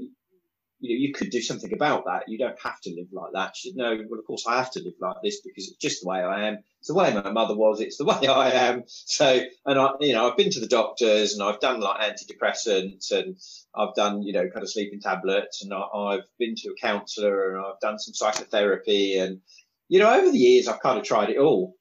you 0.82 0.96
know, 0.96 1.00
you 1.00 1.12
could 1.12 1.30
do 1.30 1.40
something 1.40 1.72
about 1.72 2.06
that. 2.06 2.24
You 2.28 2.38
don't 2.38 2.60
have 2.60 2.80
to 2.80 2.90
live 2.90 3.06
like 3.12 3.32
that. 3.34 3.56
She 3.56 3.70
said, 3.70 3.76
no, 3.76 3.96
well, 4.10 4.18
of 4.18 4.26
course 4.26 4.44
I 4.48 4.56
have 4.56 4.72
to 4.72 4.82
live 4.82 4.94
like 5.00 5.16
this 5.22 5.40
because 5.40 5.68
it's 5.68 5.76
just 5.76 6.02
the 6.02 6.08
way 6.08 6.18
I 6.18 6.48
am. 6.48 6.58
It's 6.80 6.88
the 6.88 6.94
way 6.94 7.14
my 7.14 7.30
mother 7.30 7.54
was. 7.54 7.80
It's 7.80 7.98
the 7.98 8.04
way 8.12 8.26
I 8.26 8.50
am. 8.50 8.82
So, 8.86 9.42
and 9.64 9.78
I, 9.78 9.90
you 10.00 10.12
know, 10.12 10.28
I've 10.28 10.36
been 10.36 10.50
to 10.50 10.60
the 10.60 10.66
doctors 10.66 11.34
and 11.34 11.42
I've 11.42 11.60
done 11.60 11.80
like 11.80 12.00
antidepressants 12.00 13.12
and 13.12 13.36
I've 13.76 13.94
done, 13.94 14.22
you 14.22 14.32
know, 14.32 14.48
kind 14.48 14.64
of 14.64 14.70
sleeping 14.70 15.00
tablets 15.00 15.62
and 15.62 15.72
I, 15.72 16.14
have 16.14 16.24
been 16.38 16.56
to 16.56 16.70
a 16.70 16.74
counselor 16.74 17.56
and 17.56 17.64
I've 17.64 17.80
done 17.80 18.00
some 18.00 18.14
psychotherapy 18.14 19.18
and, 19.18 19.40
you 19.92 19.98
know, 19.98 20.12
over 20.12 20.30
the 20.30 20.38
years, 20.38 20.68
I've 20.68 20.80
kind 20.80 20.98
of 20.98 21.04
tried 21.04 21.30
it 21.30 21.38
all. 21.38 21.74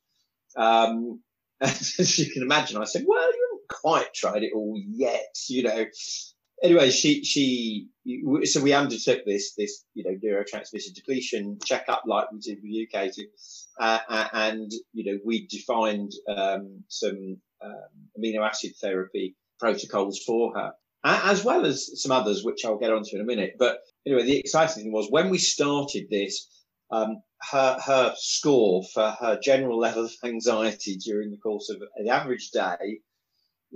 Um, 0.57 1.21
as 1.61 2.19
you 2.19 2.31
can 2.31 2.41
imagine, 2.41 2.81
I 2.81 2.85
said, 2.85 3.05
well, 3.07 3.21
you 3.21 3.47
haven't 3.51 3.81
quite 3.81 4.13
tried 4.13 4.43
it 4.43 4.51
all 4.53 4.75
yet, 4.77 5.35
you 5.47 5.63
know 5.63 5.85
anyway, 6.61 6.89
she 6.89 7.23
she 7.23 7.87
so 8.43 8.61
we 8.61 8.73
undertook 8.73 9.25
this 9.25 9.53
this 9.55 9.85
you 9.93 10.03
know 10.03 10.17
neurotransmitter 10.23 10.93
depletion 10.93 11.57
checkup 11.65 12.03
like 12.05 12.31
we 12.31 12.39
did 12.39 12.57
with 12.61 12.71
you, 12.71 12.87
Katie, 12.87 13.29
uh, 13.79 13.99
and 14.33 14.71
you 14.93 15.11
know 15.11 15.19
we 15.25 15.47
defined 15.47 16.11
um, 16.27 16.83
some 16.87 17.37
um, 17.63 17.89
amino 18.17 18.47
acid 18.47 18.71
therapy 18.81 19.35
protocols 19.59 20.19
for 20.25 20.53
her, 20.55 20.71
as 21.03 21.43
well 21.43 21.65
as 21.65 22.01
some 22.01 22.11
others 22.11 22.43
which 22.43 22.65
I'll 22.65 22.79
get 22.79 22.91
onto 22.91 23.15
in 23.15 23.21
a 23.21 23.25
minute. 23.25 23.55
But 23.57 23.79
anyway, 24.05 24.23
the 24.23 24.39
exciting 24.39 24.83
thing 24.83 24.91
was 24.91 25.07
when 25.09 25.29
we 25.29 25.37
started 25.37 26.07
this. 26.09 26.47
Um, 26.91 27.21
her 27.49 27.77
her 27.83 28.13
score 28.17 28.83
for 28.93 29.11
her 29.19 29.39
general 29.41 29.79
level 29.79 30.05
of 30.05 30.13
anxiety 30.23 30.97
during 30.97 31.31
the 31.31 31.37
course 31.37 31.69
of 31.69 31.81
an 31.95 32.07
average 32.07 32.51
day 32.51 32.99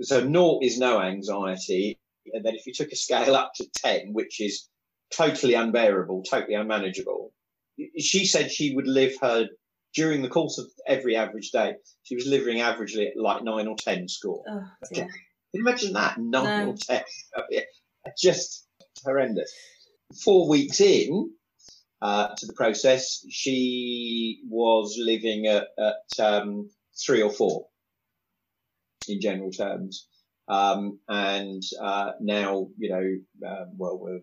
so 0.00 0.22
naught 0.22 0.62
is 0.62 0.78
no 0.78 1.00
anxiety 1.00 1.98
and 2.32 2.44
then 2.44 2.54
if 2.54 2.66
you 2.66 2.72
took 2.72 2.92
a 2.92 2.96
scale 2.96 3.34
up 3.34 3.52
to 3.54 3.68
10, 3.76 4.12
which 4.12 4.40
is 4.40 4.68
totally 5.12 5.54
unbearable, 5.54 6.22
totally 6.22 6.54
unmanageable, 6.54 7.32
she 7.98 8.26
said 8.26 8.50
she 8.50 8.74
would 8.74 8.86
live 8.86 9.12
her 9.20 9.46
during 9.94 10.22
the 10.22 10.28
course 10.28 10.58
of 10.58 10.66
every 10.86 11.16
average 11.16 11.50
day. 11.50 11.74
She 12.02 12.14
was 12.14 12.26
living 12.26 12.58
averagely 12.58 13.08
at 13.08 13.16
like 13.16 13.42
nine 13.42 13.66
or 13.66 13.76
10 13.78 14.08
score. 14.08 14.42
Oh, 14.48 14.62
Can 14.92 15.08
you 15.52 15.60
imagine 15.60 15.92
that? 15.94 16.18
Nine 16.18 16.66
no. 16.66 16.72
or 16.72 16.76
10. 16.76 17.02
Just 18.18 18.66
horrendous. 19.04 19.52
Four 20.22 20.48
weeks 20.48 20.80
in, 20.80 21.30
uh, 22.02 22.28
to 22.36 22.46
the 22.46 22.52
process, 22.52 23.24
she 23.30 24.42
was 24.48 24.96
living 24.98 25.46
at, 25.46 25.68
at 25.78 26.24
um, 26.24 26.68
three 27.04 27.22
or 27.22 27.30
four 27.30 27.66
in 29.08 29.20
general 29.20 29.50
terms. 29.50 30.08
Um, 30.48 31.00
and 31.08 31.62
uh, 31.80 32.12
now, 32.20 32.68
you 32.78 32.90
know, 32.90 33.48
uh, 33.48 33.64
well, 33.76 33.98
we're, 33.98 34.20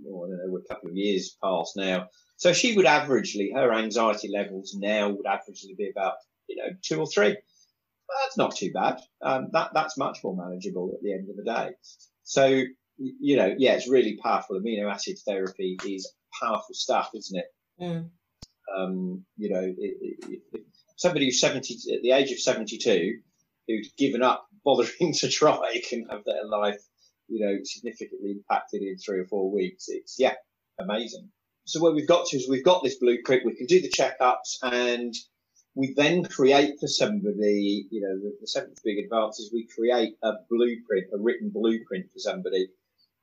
well, 0.00 0.26
I 0.26 0.30
don't 0.30 0.38
know, 0.38 0.52
we're 0.52 0.60
a 0.60 0.74
couple 0.74 0.90
of 0.90 0.96
years 0.96 1.36
past 1.42 1.76
now. 1.76 2.08
So 2.36 2.52
she 2.52 2.74
would 2.76 2.86
averagely, 2.86 3.54
her 3.54 3.72
anxiety 3.72 4.30
levels 4.32 4.74
now 4.74 5.10
would 5.10 5.26
averagely 5.26 5.76
be 5.76 5.90
about, 5.90 6.14
you 6.48 6.56
know, 6.56 6.70
two 6.82 6.98
or 7.00 7.06
three. 7.06 7.36
that's 8.22 8.36
not 8.36 8.56
too 8.56 8.72
bad. 8.72 8.98
Um, 9.22 9.48
that 9.52 9.70
that's 9.74 9.96
much 9.96 10.18
more 10.24 10.36
manageable 10.36 10.90
at 10.94 11.02
the 11.02 11.12
end 11.12 11.28
of 11.30 11.36
the 11.36 11.44
day. 11.44 11.70
So, 12.24 12.62
you 12.98 13.36
know, 13.36 13.54
yeah, 13.56 13.74
it's 13.74 13.88
really 13.88 14.18
powerful. 14.22 14.60
Amino 14.60 14.90
acid 14.90 15.18
therapy 15.26 15.78
is 15.86 16.12
powerful 16.40 16.74
stuff, 16.74 17.10
isn't 17.14 17.38
it? 17.38 17.46
Mm. 17.80 18.10
Um, 18.76 19.24
you 19.36 19.50
know, 19.50 19.62
it, 19.62 19.74
it, 19.78 20.42
it, 20.52 20.62
somebody 20.96 21.26
who's 21.26 21.40
70, 21.40 21.74
at 21.94 22.02
the 22.02 22.12
age 22.12 22.30
of 22.30 22.38
72, 22.38 23.18
who's 23.66 23.92
given 23.96 24.22
up 24.22 24.46
bothering 24.64 25.12
to 25.18 25.28
try 25.28 25.80
can 25.88 26.06
have 26.10 26.24
their 26.24 26.44
life, 26.44 26.80
you 27.28 27.44
know, 27.44 27.58
significantly 27.64 28.32
impacted 28.32 28.82
in 28.82 28.96
three 28.98 29.20
or 29.20 29.26
four 29.26 29.50
weeks. 29.50 29.86
It's 29.88 30.16
yeah, 30.18 30.34
amazing. 30.78 31.30
So 31.64 31.80
where 31.80 31.92
we've 31.92 32.08
got 32.08 32.26
to 32.26 32.36
is 32.36 32.48
we've 32.48 32.64
got 32.64 32.82
this 32.82 32.98
blueprint. 32.98 33.44
We 33.44 33.54
can 33.54 33.66
do 33.66 33.80
the 33.80 33.90
checkups, 33.90 34.58
and 34.62 35.14
we 35.74 35.94
then 35.96 36.24
create 36.24 36.80
for 36.80 36.88
somebody, 36.88 37.86
you 37.90 38.00
know, 38.00 38.18
the, 38.18 38.36
the 38.40 38.46
seventh 38.46 38.80
big 38.84 38.98
advance 38.98 39.38
is 39.38 39.52
we 39.52 39.68
create 39.68 40.14
a 40.22 40.32
blueprint, 40.50 41.06
a 41.14 41.18
written 41.18 41.50
blueprint 41.50 42.10
for 42.12 42.18
somebody, 42.18 42.68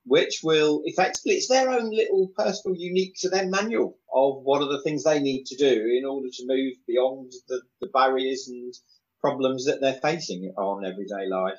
which 0.08 0.40
will 0.42 0.82
effectively, 0.84 1.34
it's 1.34 1.48
their 1.48 1.70
own 1.70 1.90
little 1.90 2.28
personal, 2.36 2.76
unique 2.76 3.14
to 3.18 3.28
them 3.28 3.50
manual 3.50 3.96
of 4.12 4.42
what 4.42 4.62
are 4.62 4.68
the 4.68 4.82
things 4.82 5.04
they 5.04 5.20
need 5.20 5.44
to 5.44 5.56
do 5.56 5.98
in 5.98 6.04
order 6.04 6.28
to 6.30 6.46
move 6.46 6.74
beyond 6.86 7.32
the, 7.48 7.60
the 7.80 7.88
barriers 7.88 8.48
and 8.48 8.74
problems 9.20 9.66
that 9.66 9.80
they're 9.80 10.00
facing 10.00 10.52
on 10.56 10.84
everyday 10.84 11.26
life. 11.28 11.58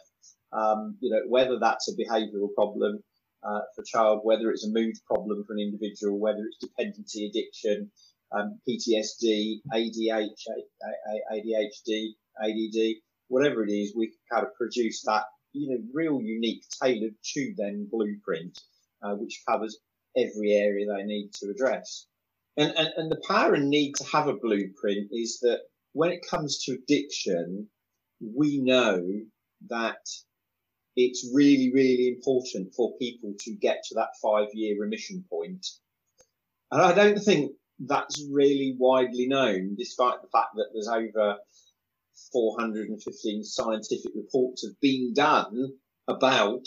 Um, 0.52 0.97
you 1.00 1.12
know, 1.12 1.22
whether 1.28 1.60
that's 1.60 1.89
a 1.89 1.95
behavioural 1.95 2.54
problem 2.56 3.04
uh, 3.43 3.62
for 3.76 3.82
a 3.82 3.86
child, 3.86 4.22
whether 4.24 4.50
it's 4.50 4.66
a 4.66 4.72
mood 4.72 4.95
problem 5.06 5.43
for 5.45 5.54
an 5.54 5.60
individual, 5.60 6.20
whether 6.20 6.39
it's 6.39 6.58
dependency 6.58 7.28
addiction, 7.28 7.91
um, 8.32 8.60
PTSD, 8.68 9.62
ADH, 9.74 10.41
ADHD, 11.34 12.10
ADD, 12.43 12.95
whatever 13.28 13.64
it 13.64 13.72
is, 13.72 13.93
we 13.95 14.12
kind 14.32 14.45
of 14.45 14.54
produce 14.56 15.04
that, 15.04 15.24
you 15.54 15.70
know, 15.70 15.84
real 15.93 16.22
unique, 16.22 16.64
tailored 16.82 17.16
to 17.34 17.54
them 17.58 17.88
blueprint, 17.91 18.60
uh, 19.02 19.16
which 19.16 19.43
covers 19.47 19.78
every 20.18 20.54
area 20.54 20.86
they 20.88 21.04
need 21.04 21.32
to 21.34 21.50
address. 21.50 22.06
And, 22.58 22.74
and, 22.78 22.89
and 22.97 23.12
the 23.12 23.22
power 23.28 23.54
and 23.54 23.70
need 23.70 23.93
to 23.95 24.04
have 24.06 24.28
a 24.28 24.34
blueprint 24.34 25.10
is 25.12 25.39
that 25.41 25.62
when 25.93 26.12
it 26.12 26.28
comes 26.30 26.64
to 26.64 26.74
addiction, 26.74 27.68
we 28.22 28.60
know 28.60 29.02
that 29.70 30.06
it's 30.95 31.30
really, 31.34 31.72
really 31.74 32.10
important 32.10 32.74
for 32.76 32.97
people 32.97 33.34
to 33.39 33.56
get 33.56 33.84
to 33.86 33.95
that 33.95 34.10
five 34.22 34.47
year 34.54 34.76
remission 34.80 35.24
point. 35.30 35.66
And 36.72 36.82
I 36.82 36.93
don't 36.93 37.20
think 37.20 37.54
that's 37.80 38.24
really 38.32 38.76
widely 38.78 39.28
known, 39.28 39.76
despite 39.78 40.22
the 40.22 40.28
fact 40.28 40.50
that 40.56 40.68
there's 40.74 40.89
over 40.89 41.38
415 42.32 43.43
scientific 43.43 44.11
reports 44.15 44.65
have 44.65 44.80
been 44.82 45.13
done 45.13 45.74
about 46.07 46.65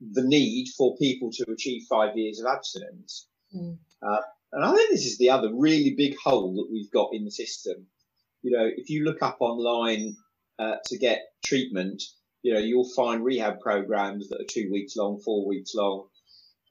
the 0.00 0.22
need 0.22 0.68
for 0.76 0.96
people 0.96 1.30
to 1.32 1.50
achieve 1.50 1.82
five 1.88 2.16
years 2.16 2.40
of 2.40 2.46
abstinence. 2.46 3.28
Mm. 3.54 3.78
Uh, 4.02 4.20
and 4.52 4.64
I 4.64 4.74
think 4.74 4.90
this 4.90 5.06
is 5.06 5.18
the 5.18 5.30
other 5.30 5.52
really 5.52 5.94
big 5.96 6.16
hole 6.16 6.54
that 6.56 6.70
we've 6.70 6.90
got 6.90 7.10
in 7.12 7.24
the 7.24 7.30
system. 7.30 7.86
You 8.42 8.56
know, 8.56 8.68
if 8.76 8.88
you 8.88 9.04
look 9.04 9.22
up 9.22 9.38
online 9.40 10.16
uh, 10.58 10.76
to 10.86 10.98
get 10.98 11.32
treatment, 11.44 12.02
you 12.42 12.54
know, 12.54 12.60
you'll 12.60 12.88
find 12.94 13.24
rehab 13.24 13.60
programs 13.60 14.28
that 14.28 14.40
are 14.40 14.48
two 14.48 14.70
weeks 14.70 14.96
long, 14.96 15.20
four 15.20 15.46
weeks 15.46 15.74
long. 15.74 16.06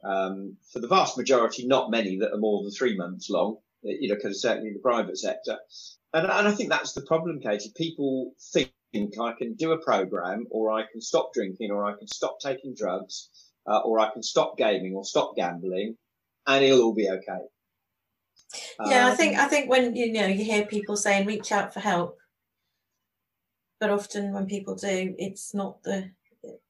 Um, 0.04 0.58
for 0.72 0.80
the 0.80 0.88
vast 0.88 1.18
majority, 1.18 1.68
not 1.68 1.92
many 1.92 2.18
that 2.20 2.32
are 2.32 2.38
more 2.38 2.64
than 2.64 2.72
three 2.72 2.96
months 2.96 3.30
long 3.30 3.58
you 3.88 4.10
know, 4.10 4.16
because 4.16 4.42
certainly 4.42 4.70
in 4.70 4.74
the 4.74 4.80
private 4.80 5.18
sector. 5.18 5.58
And, 6.18 6.26
and 6.26 6.48
I 6.48 6.52
think 6.52 6.72
that's 6.72 6.94
the 6.94 7.02
problem, 7.02 7.40
Katie. 7.40 7.72
People 7.76 8.34
think 8.52 8.72
I 9.22 9.34
can 9.38 9.54
do 9.54 9.72
a 9.72 9.78
program, 9.78 10.48
or 10.50 10.72
I 10.72 10.84
can 10.92 11.00
stop 11.00 11.32
drinking, 11.32 11.70
or 11.70 11.86
I 11.86 11.94
can 11.96 12.08
stop 12.08 12.40
taking 12.40 12.74
drugs, 12.76 13.30
uh, 13.68 13.80
or 13.80 14.00
I 14.00 14.10
can 14.10 14.24
stop 14.24 14.58
gaming 14.58 14.96
or 14.96 15.06
stop 15.06 15.36
gambling, 15.36 15.96
and 16.48 16.66
it'll 16.66 16.82
all 16.82 16.96
be 16.96 17.08
okay. 17.08 17.44
Yeah, 18.88 19.06
um, 19.06 19.12
I 19.12 19.16
think 19.16 19.38
I 19.38 19.48
think 19.48 19.70
when 19.70 19.96
you 19.96 20.12
know 20.12 20.26
you 20.26 20.44
hear 20.44 20.66
people 20.66 20.98
saying 20.98 21.28
reach 21.28 21.52
out 21.52 21.72
for 21.72 21.82
help, 21.82 22.18
but 23.80 23.92
often 23.92 24.34
when 24.34 24.48
people 24.48 24.74
do, 24.74 25.14
it's 25.20 25.54
not 25.54 25.84
the 25.84 26.10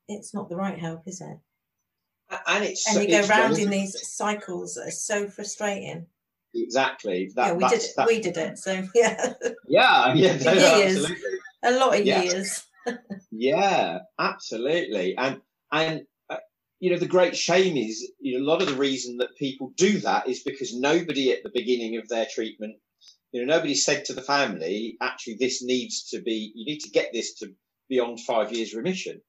it's 0.09 0.33
not 0.33 0.49
the 0.49 0.57
right 0.57 0.77
help, 0.77 1.07
is 1.07 1.21
it? 1.21 1.37
And 2.47 2.65
it's 2.65 2.85
and 2.93 3.01
you 3.01 3.21
go 3.21 3.25
round 3.27 3.57
in 3.57 3.69
these 3.69 3.95
cycles 4.09 4.75
that 4.75 4.87
are 4.87 4.91
so 4.91 5.29
frustrating. 5.29 6.07
Exactly. 6.63 7.31
That, 7.35 7.47
yeah, 7.47 7.53
we 7.53 7.67
did 7.67 7.81
it. 7.81 7.91
That, 7.95 8.07
we 8.07 8.21
did 8.21 8.37
it. 8.37 8.57
So 8.57 8.71
yeah. 8.95 9.33
Yeah, 9.67 10.13
yeah, 10.15 10.37
no, 10.43 10.53
years, 10.53 10.97
absolutely. 10.97 11.39
A 11.63 11.71
lot 11.71 11.99
of 11.99 12.05
yeah. 12.05 12.21
years. 12.21 12.63
yeah, 13.31 13.99
absolutely. 14.19 15.15
And 15.17 15.41
and 15.71 16.01
uh, 16.29 16.37
you 16.79 16.91
know 16.91 16.97
the 16.97 17.07
great 17.07 17.35
shame 17.35 17.77
is 17.77 18.11
you 18.19 18.37
know 18.37 18.45
a 18.45 18.49
lot 18.49 18.61
of 18.61 18.67
the 18.67 18.75
reason 18.75 19.17
that 19.17 19.35
people 19.37 19.73
do 19.75 19.99
that 19.99 20.27
is 20.27 20.43
because 20.43 20.73
nobody 20.73 21.31
at 21.31 21.43
the 21.43 21.51
beginning 21.53 21.97
of 21.97 22.07
their 22.07 22.27
treatment, 22.33 22.75
you 23.31 23.45
know, 23.45 23.53
nobody 23.53 23.75
said 23.75 24.05
to 24.05 24.13
the 24.13 24.21
family, 24.21 24.97
actually, 25.01 25.37
this 25.39 25.63
needs 25.63 26.09
to 26.09 26.21
be. 26.21 26.51
You 26.55 26.65
need 26.65 26.79
to 26.79 26.89
get 26.89 27.09
this 27.13 27.35
to 27.35 27.53
beyond 27.89 28.21
five 28.21 28.53
years 28.53 28.73
remission. 28.73 29.21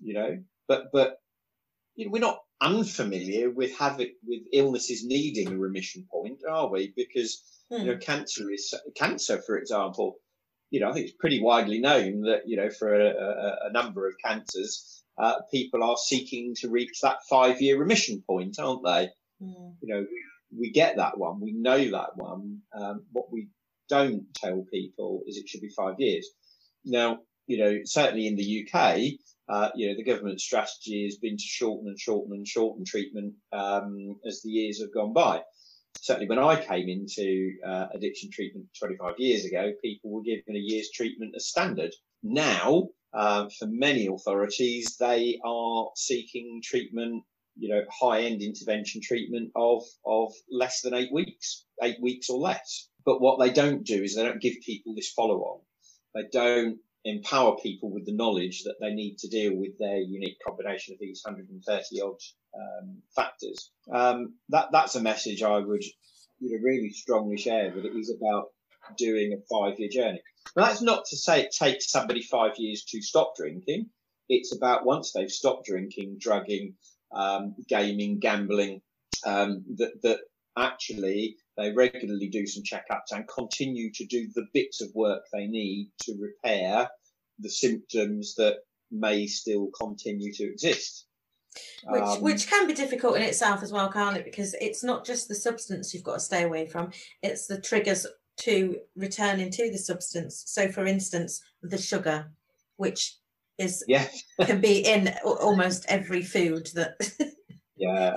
You 0.00 0.14
know, 0.14 0.38
but 0.66 0.84
but 0.92 1.16
you 1.96 2.06
know, 2.06 2.12
we're 2.12 2.20
not 2.20 2.38
unfamiliar 2.60 3.50
with 3.50 3.76
having 3.78 4.14
with 4.26 4.42
illnesses 4.52 5.04
needing 5.04 5.52
a 5.52 5.58
remission 5.58 6.06
point, 6.10 6.40
are 6.48 6.70
we? 6.70 6.92
Because 6.96 7.42
you 7.70 7.84
know, 7.84 7.94
hmm. 7.94 8.00
cancer 8.00 8.50
is 8.50 8.74
cancer, 8.96 9.40
for 9.42 9.58
example. 9.58 10.16
You 10.70 10.80
know, 10.80 10.90
I 10.90 10.92
think 10.92 11.06
it's 11.06 11.16
pretty 11.16 11.42
widely 11.42 11.80
known 11.80 12.22
that 12.22 12.42
you 12.46 12.56
know, 12.56 12.70
for 12.70 12.94
a, 12.94 13.08
a, 13.08 13.68
a 13.68 13.72
number 13.72 14.06
of 14.06 14.14
cancers, 14.22 15.02
uh, 15.16 15.36
people 15.50 15.82
are 15.82 15.96
seeking 15.96 16.54
to 16.56 16.68
reach 16.68 17.00
that 17.02 17.18
five-year 17.28 17.78
remission 17.78 18.22
point, 18.26 18.58
aren't 18.58 18.84
they? 18.84 19.08
Mm. 19.42 19.74
You 19.80 19.94
know, 19.94 20.06
we 20.56 20.70
get 20.70 20.96
that 20.96 21.18
one, 21.18 21.40
we 21.40 21.52
know 21.52 21.78
that 21.78 22.16
one. 22.16 22.60
Um, 22.74 23.04
what 23.12 23.32
we 23.32 23.48
don't 23.88 24.26
tell 24.34 24.64
people 24.72 25.22
is 25.26 25.36
it 25.36 25.48
should 25.48 25.60
be 25.60 25.70
five 25.70 25.96
years. 25.98 26.28
Now, 26.84 27.20
you 27.48 27.58
know, 27.58 27.78
certainly 27.84 28.26
in 28.26 28.36
the 28.36 28.68
UK, 28.68 28.98
uh, 29.48 29.70
you 29.74 29.88
know, 29.88 29.96
the 29.96 30.04
government 30.04 30.40
strategy 30.40 31.04
has 31.04 31.16
been 31.16 31.36
to 31.36 31.42
shorten 31.42 31.88
and 31.88 31.98
shorten 31.98 32.34
and 32.34 32.46
shorten 32.46 32.84
treatment 32.84 33.34
um, 33.52 34.16
as 34.26 34.42
the 34.42 34.50
years 34.50 34.80
have 34.80 34.92
gone 34.92 35.14
by. 35.14 35.42
Certainly, 36.00 36.28
when 36.28 36.38
I 36.38 36.62
came 36.62 36.88
into 36.88 37.54
uh, 37.66 37.86
addiction 37.94 38.30
treatment 38.30 38.66
25 38.78 39.14
years 39.18 39.46
ago, 39.46 39.72
people 39.82 40.10
were 40.10 40.22
given 40.22 40.54
a 40.54 40.58
year's 40.58 40.90
treatment 40.94 41.32
as 41.34 41.48
standard. 41.48 41.90
Now, 42.22 42.88
uh, 43.14 43.48
for 43.58 43.66
many 43.66 44.06
authorities, 44.06 44.96
they 45.00 45.40
are 45.42 45.88
seeking 45.96 46.60
treatment, 46.62 47.24
you 47.56 47.70
know, 47.70 47.82
high-end 47.90 48.42
intervention 48.42 49.00
treatment 49.02 49.50
of 49.56 49.82
of 50.04 50.34
less 50.50 50.82
than 50.82 50.92
eight 50.92 51.12
weeks, 51.12 51.64
eight 51.82 52.00
weeks 52.02 52.28
or 52.28 52.38
less. 52.38 52.90
But 53.06 53.22
what 53.22 53.40
they 53.40 53.50
don't 53.50 53.84
do 53.84 54.02
is 54.02 54.14
they 54.14 54.24
don't 54.24 54.42
give 54.42 54.56
people 54.64 54.94
this 54.94 55.12
follow-on. 55.12 55.60
They 56.14 56.28
don't 56.30 56.78
empower 57.04 57.56
people 57.56 57.90
with 57.90 58.04
the 58.06 58.14
knowledge 58.14 58.64
that 58.64 58.76
they 58.80 58.92
need 58.92 59.18
to 59.18 59.28
deal 59.28 59.54
with 59.54 59.78
their 59.78 59.98
unique 59.98 60.38
combination 60.46 60.94
of 60.94 61.00
these 61.00 61.22
130 61.24 62.00
odd 62.00 62.16
um, 62.54 63.02
factors. 63.14 63.70
Um, 63.92 64.34
that 64.50 64.68
that's 64.72 64.96
a 64.96 65.02
message 65.02 65.42
I 65.42 65.58
would 65.58 65.84
you 66.40 66.56
know, 66.56 66.62
really 66.62 66.90
strongly 66.90 67.36
share 67.36 67.70
that 67.70 67.84
it 67.84 67.96
is 67.96 68.14
about 68.14 68.48
doing 68.96 69.32
a 69.32 69.42
five 69.50 69.78
year 69.78 69.88
journey. 69.88 70.20
Now, 70.56 70.66
that's 70.66 70.82
not 70.82 71.04
to 71.10 71.16
say 71.16 71.42
it 71.42 71.54
takes 71.56 71.90
somebody 71.90 72.22
five 72.22 72.52
years 72.56 72.84
to 72.84 73.02
stop 73.02 73.34
drinking. 73.36 73.90
It's 74.28 74.54
about 74.54 74.84
once 74.84 75.12
they've 75.12 75.30
stopped 75.30 75.66
drinking, 75.66 76.16
drugging, 76.18 76.74
um, 77.12 77.54
gaming, 77.68 78.18
gambling, 78.18 78.82
um, 79.24 79.64
that 79.76 80.02
that 80.02 80.20
actually 80.56 81.36
they 81.58 81.72
regularly 81.72 82.28
do 82.28 82.46
some 82.46 82.62
checkups 82.62 83.12
and 83.12 83.28
continue 83.28 83.90
to 83.92 84.06
do 84.06 84.28
the 84.34 84.46
bits 84.54 84.80
of 84.80 84.94
work 84.94 85.22
they 85.32 85.46
need 85.46 85.90
to 86.00 86.14
repair 86.18 86.88
the 87.40 87.50
symptoms 87.50 88.34
that 88.36 88.58
may 88.90 89.26
still 89.26 89.68
continue 89.78 90.32
to 90.32 90.44
exist. 90.44 91.06
Which, 91.88 92.02
um, 92.02 92.20
which 92.22 92.48
can 92.48 92.66
be 92.66 92.74
difficult 92.74 93.16
in 93.16 93.22
itself 93.22 93.62
as 93.62 93.72
well, 93.72 93.90
can't 93.90 94.16
it? 94.16 94.24
Because 94.24 94.54
it's 94.60 94.84
not 94.84 95.04
just 95.04 95.28
the 95.28 95.34
substance 95.34 95.92
you've 95.92 96.04
got 96.04 96.14
to 96.14 96.20
stay 96.20 96.44
away 96.44 96.66
from, 96.66 96.92
it's 97.22 97.46
the 97.46 97.60
triggers 97.60 98.06
to 98.38 98.78
returning 98.94 99.50
to 99.50 99.70
the 99.70 99.78
substance. 99.78 100.44
So, 100.46 100.68
for 100.68 100.86
instance, 100.86 101.42
the 101.62 101.78
sugar, 101.78 102.30
which 102.76 103.16
is 103.58 103.84
yeah. 103.88 104.06
can 104.42 104.60
be 104.60 104.86
in 104.86 105.12
almost 105.24 105.84
every 105.88 106.22
food 106.22 106.70
that 106.74 106.96
yeah 107.76 108.16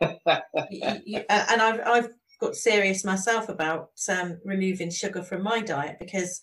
you, 0.70 1.00
you, 1.04 1.24
and 1.28 1.62
I've 1.62 1.80
I've 1.86 2.10
got 2.42 2.56
serious 2.56 3.04
myself 3.04 3.48
about 3.48 3.90
um, 4.08 4.38
removing 4.44 4.90
sugar 4.90 5.22
from 5.22 5.42
my 5.42 5.60
diet 5.60 5.96
because. 5.98 6.40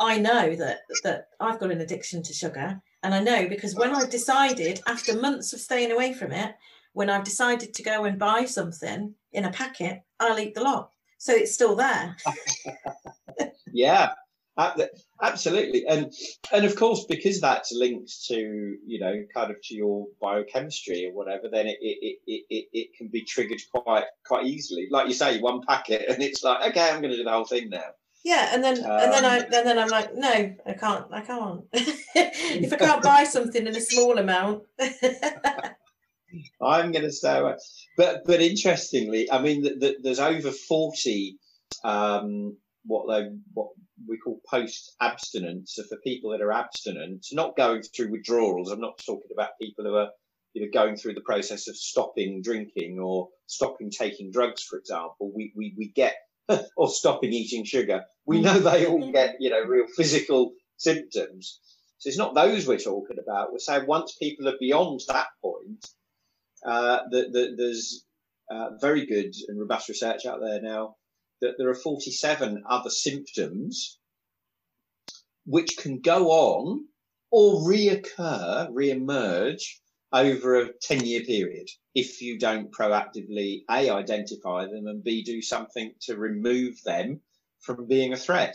I 0.00 0.16
know 0.16 0.54
that 0.54 0.82
that 1.02 1.26
I've 1.40 1.58
got 1.58 1.72
an 1.72 1.80
addiction 1.80 2.22
to 2.22 2.32
sugar, 2.32 2.80
and 3.02 3.12
I 3.12 3.20
know 3.20 3.48
because 3.48 3.74
when 3.74 3.92
I've 3.92 4.10
decided 4.10 4.80
after 4.86 5.20
months 5.20 5.52
of 5.52 5.58
staying 5.58 5.90
away 5.90 6.12
from 6.12 6.30
it, 6.30 6.54
when 6.92 7.10
I've 7.10 7.24
decided 7.24 7.74
to 7.74 7.82
go 7.82 8.04
and 8.04 8.16
buy 8.18 8.44
something 8.44 9.12
in 9.32 9.44
a 9.44 9.50
packet, 9.50 10.02
I'll 10.20 10.38
eat 10.38 10.54
the 10.54 10.62
lot, 10.62 10.92
so 11.18 11.32
it's 11.32 11.52
still 11.52 11.74
there. 11.74 12.16
yeah, 13.72 14.12
absolutely, 15.22 15.86
and 15.86 16.12
and 16.52 16.64
of 16.64 16.76
course 16.76 17.04
because 17.08 17.40
that's 17.40 17.72
linked 17.72 18.12
to 18.26 18.76
you 18.86 19.00
know 19.00 19.24
kind 19.34 19.50
of 19.50 19.56
to 19.62 19.74
your 19.74 20.06
biochemistry 20.20 21.06
or 21.06 21.14
whatever, 21.14 21.48
then 21.50 21.66
it 21.66 21.78
it, 21.80 22.18
it, 22.26 22.44
it, 22.48 22.66
it 22.72 22.88
can 22.96 23.08
be 23.08 23.22
triggered 23.22 23.60
quite 23.74 24.04
quite 24.26 24.46
easily. 24.46 24.88
Like 24.90 25.08
you 25.08 25.14
say, 25.14 25.40
one 25.40 25.62
packet, 25.66 26.06
and 26.08 26.22
it's 26.22 26.42
like 26.42 26.70
okay, 26.70 26.90
I'm 26.90 27.00
going 27.00 27.12
to 27.12 27.16
do 27.16 27.24
the 27.24 27.30
whole 27.30 27.44
thing 27.44 27.70
now. 27.70 27.90
Yeah, 28.24 28.50
and 28.52 28.62
then 28.64 28.84
um, 28.84 28.90
and 28.90 29.12
then 29.12 29.24
I 29.24 29.38
um, 29.38 29.44
and 29.44 29.66
then 29.66 29.78
I'm 29.78 29.88
like, 29.88 30.14
no, 30.14 30.54
I 30.66 30.72
can't, 30.72 31.06
I 31.12 31.20
can't. 31.20 31.62
if 31.72 32.72
I 32.72 32.76
can't 32.84 33.02
buy 33.02 33.24
something 33.24 33.66
in 33.66 33.76
a 33.76 33.80
small 33.80 34.18
amount, 34.18 34.64
I'm 36.60 36.92
going 36.92 37.04
to 37.04 37.12
stay 37.12 37.38
away. 37.38 37.54
But 37.96 38.24
but 38.24 38.40
interestingly, 38.40 39.30
I 39.30 39.40
mean, 39.40 39.62
the, 39.62 39.70
the, 39.76 39.96
there's 40.02 40.18
over 40.18 40.50
forty 40.50 41.38
um, 41.84 42.56
what 42.84 43.06
they 43.08 43.30
what 43.54 43.68
we 44.06 44.18
call 44.18 44.40
post 44.48 44.94
abstinence. 45.00 45.74
So 45.74 45.84
for 45.84 45.98
people 45.98 46.30
that 46.30 46.42
are 46.42 46.52
abstinent, 46.52 47.26
not 47.32 47.56
going 47.56 47.82
through 47.82 48.10
withdrawals. 48.12 48.70
I'm 48.70 48.80
not 48.80 49.00
talking 49.04 49.30
about 49.32 49.58
people 49.60 49.84
who 49.84 49.94
are 49.96 50.10
you 50.54 50.62
know 50.62 50.68
going 50.72 50.96
through 50.96 51.14
the 51.14 51.20
process 51.22 51.68
of 51.68 51.76
stopping 51.76 52.42
drinking 52.42 52.98
or 53.00 53.28
stopping 53.46 53.90
taking 53.90 54.30
drugs, 54.30 54.62
for 54.62 54.78
example. 54.78 55.32
We 55.34 55.52
we 55.56 55.74
we 55.76 55.88
get 55.94 56.16
or 56.76 56.88
stopping 56.88 57.32
eating 57.32 57.64
sugar. 57.64 58.04
We 58.26 58.40
know 58.40 58.58
they 58.58 58.86
all 58.86 59.12
get 59.12 59.36
you 59.40 59.50
know 59.50 59.62
real 59.62 59.86
physical 59.96 60.52
symptoms. 60.76 61.60
So 61.98 62.08
it's 62.08 62.18
not 62.18 62.34
those 62.34 62.66
we're 62.66 62.78
talking 62.78 63.18
about. 63.20 63.52
We're 63.52 63.58
saying 63.58 63.86
once 63.86 64.16
people 64.20 64.48
are 64.48 64.58
beyond 64.60 65.00
that 65.08 65.26
point, 65.42 65.84
uh, 66.64 67.00
that 67.10 67.32
the, 67.32 67.54
there's 67.56 68.04
uh, 68.50 68.70
very 68.80 69.04
good 69.06 69.34
and 69.48 69.58
robust 69.58 69.88
research 69.88 70.24
out 70.24 70.40
there 70.40 70.62
now 70.62 70.94
that 71.40 71.54
there 71.58 71.68
are 71.68 71.74
47 71.74 72.64
other 72.68 72.90
symptoms 72.90 73.98
which 75.46 75.76
can 75.78 76.00
go 76.00 76.30
on 76.30 76.86
or 77.30 77.62
reoccur, 77.68 78.68
re-emerge 78.72 79.80
over 80.12 80.60
a 80.60 80.72
10 80.82 81.04
year 81.04 81.22
period 81.22 81.68
if 81.98 82.22
you 82.22 82.38
don't 82.38 82.70
proactively 82.70 83.64
A, 83.68 83.90
identify 83.90 84.66
them 84.66 84.86
and 84.86 85.02
B, 85.02 85.24
do 85.24 85.42
something 85.42 85.92
to 86.02 86.16
remove 86.16 86.80
them 86.84 87.20
from 87.60 87.88
being 87.88 88.12
a 88.12 88.16
threat. 88.16 88.54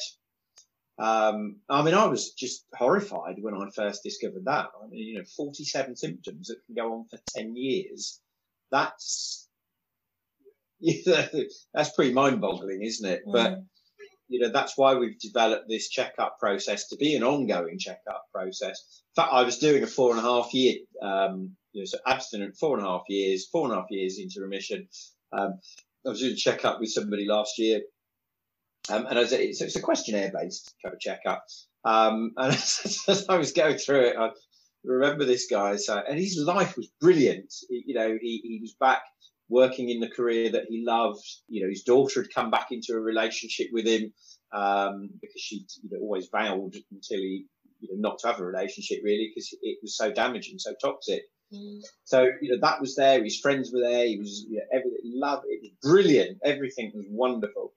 Um, 0.98 1.58
I 1.70 1.82
mean, 1.82 1.94
I 1.94 2.06
was 2.06 2.32
just 2.32 2.66
horrified 2.74 3.36
when 3.42 3.54
I 3.54 3.70
first 3.76 4.02
discovered 4.02 4.46
that. 4.46 4.68
I 4.82 4.88
mean, 4.88 5.08
you 5.08 5.18
know, 5.18 5.26
47 5.36 5.98
symptoms 5.98 6.48
that 6.48 6.66
can 6.66 6.76
go 6.76 6.94
on 6.94 7.06
for 7.10 7.20
10 7.36 7.56
years. 7.58 8.22
That's, 8.72 9.50
that's 11.74 11.92
pretty 11.92 12.14
mind 12.14 12.42
boggling, 12.42 12.82
isn't 12.84 13.10
it? 13.10 13.22
Mm. 13.28 13.34
But, 13.34 13.60
you 14.28 14.40
know, 14.40 14.52
that's 14.52 14.78
why 14.78 14.96
we've 14.96 15.20
developed 15.20 15.66
this 15.70 15.90
checkup 15.90 16.40
process 16.40 16.88
to 16.90 16.96
be 16.98 17.16
an 17.16 17.24
ongoing 17.24 17.78
checkup 17.80 18.26
process. 18.34 19.04
In 19.16 19.24
fact, 19.24 19.34
I 19.34 19.44
was 19.44 19.60
doing 19.60 19.84
a 19.84 19.88
four 19.88 20.12
and 20.12 20.20
a 20.20 20.24
half 20.24 20.54
year, 20.54 20.78
um, 21.02 21.52
you 21.72 21.82
know, 21.82 21.86
so 21.86 21.98
abstinent 22.08 22.56
four 22.58 22.78
and 22.78 22.86
a 22.86 22.90
half 22.90 23.04
years, 23.10 23.48
four 23.52 23.66
and 23.66 23.74
a 23.74 23.78
half 23.78 23.92
years 23.92 24.20
into 24.20 24.42
remission. 24.42 24.88
Um, 25.32 25.60
I 26.06 26.10
was 26.10 26.20
doing 26.20 26.34
a 26.34 26.36
checkup 26.36 26.80
with 26.80 26.92
somebody 26.92 27.26
last 27.26 27.58
year 27.58 27.82
um, 28.90 29.06
and 29.10 29.18
as 29.18 29.32
it's, 29.32 29.62
it's 29.62 29.76
a 29.76 29.82
questionnaire 29.82 30.32
based 30.34 30.76
kind 30.84 30.94
of 30.94 31.00
checkup. 31.00 31.46
Um, 31.86 32.32
and 32.38 32.54
as 32.54 33.26
I 33.30 33.38
was 33.38 33.52
going 33.52 33.78
through 33.78 34.08
it, 34.08 34.18
I 34.18 34.32
remember 34.84 35.26
this 35.26 35.48
guy, 35.50 35.78
so, 35.78 36.02
and 36.08 36.20
his 36.20 36.38
life 36.38 36.76
was 36.76 36.90
brilliant. 37.00 37.54
He, 37.70 37.84
you 37.88 37.96
know, 37.96 38.18
he, 38.22 38.42
he 38.44 38.60
was 38.62 38.76
back 38.80 39.04
working 39.54 39.90
in 39.90 40.00
the 40.00 40.10
career 40.10 40.52
that 40.52 40.66
he 40.68 40.84
loved. 40.86 41.24
You 41.48 41.64
know, 41.64 41.70
his 41.70 41.84
daughter 41.84 42.22
had 42.22 42.34
come 42.34 42.50
back 42.52 42.68
into 42.72 42.94
a 42.94 43.00
relationship 43.00 43.68
with 43.72 43.86
him 43.86 44.12
um, 44.52 45.10
because 45.22 45.42
she 45.42 45.66
you 45.84 45.90
know, 45.92 46.00
always 46.02 46.28
vowed 46.30 46.76
until 46.92 47.20
he, 47.20 47.46
you 47.80 47.90
know, 47.92 48.10
not 48.10 48.20
to 48.20 48.28
have 48.28 48.40
a 48.40 48.46
relationship 48.46 49.00
really 49.04 49.30
because 49.30 49.56
it 49.62 49.78
was 49.82 49.96
so 49.96 50.12
damaging, 50.12 50.58
so 50.58 50.74
toxic. 50.82 51.24
Mm. 51.54 51.82
So 52.04 52.28
you 52.42 52.52
know 52.52 52.60
that 52.62 52.82
was 52.82 52.96
there. 52.96 53.24
His 53.24 53.40
friends 53.40 53.72
were 53.72 53.82
there. 53.82 54.06
He 54.08 54.18
was 54.18 54.46
you 54.50 54.58
know, 54.58 54.66
everything. 54.72 55.02
Love 55.04 55.44
it 55.48 55.62
was 55.62 55.72
brilliant. 55.82 56.40
Everything 56.44 56.92
was 56.96 57.06
wonderful. 57.10 57.74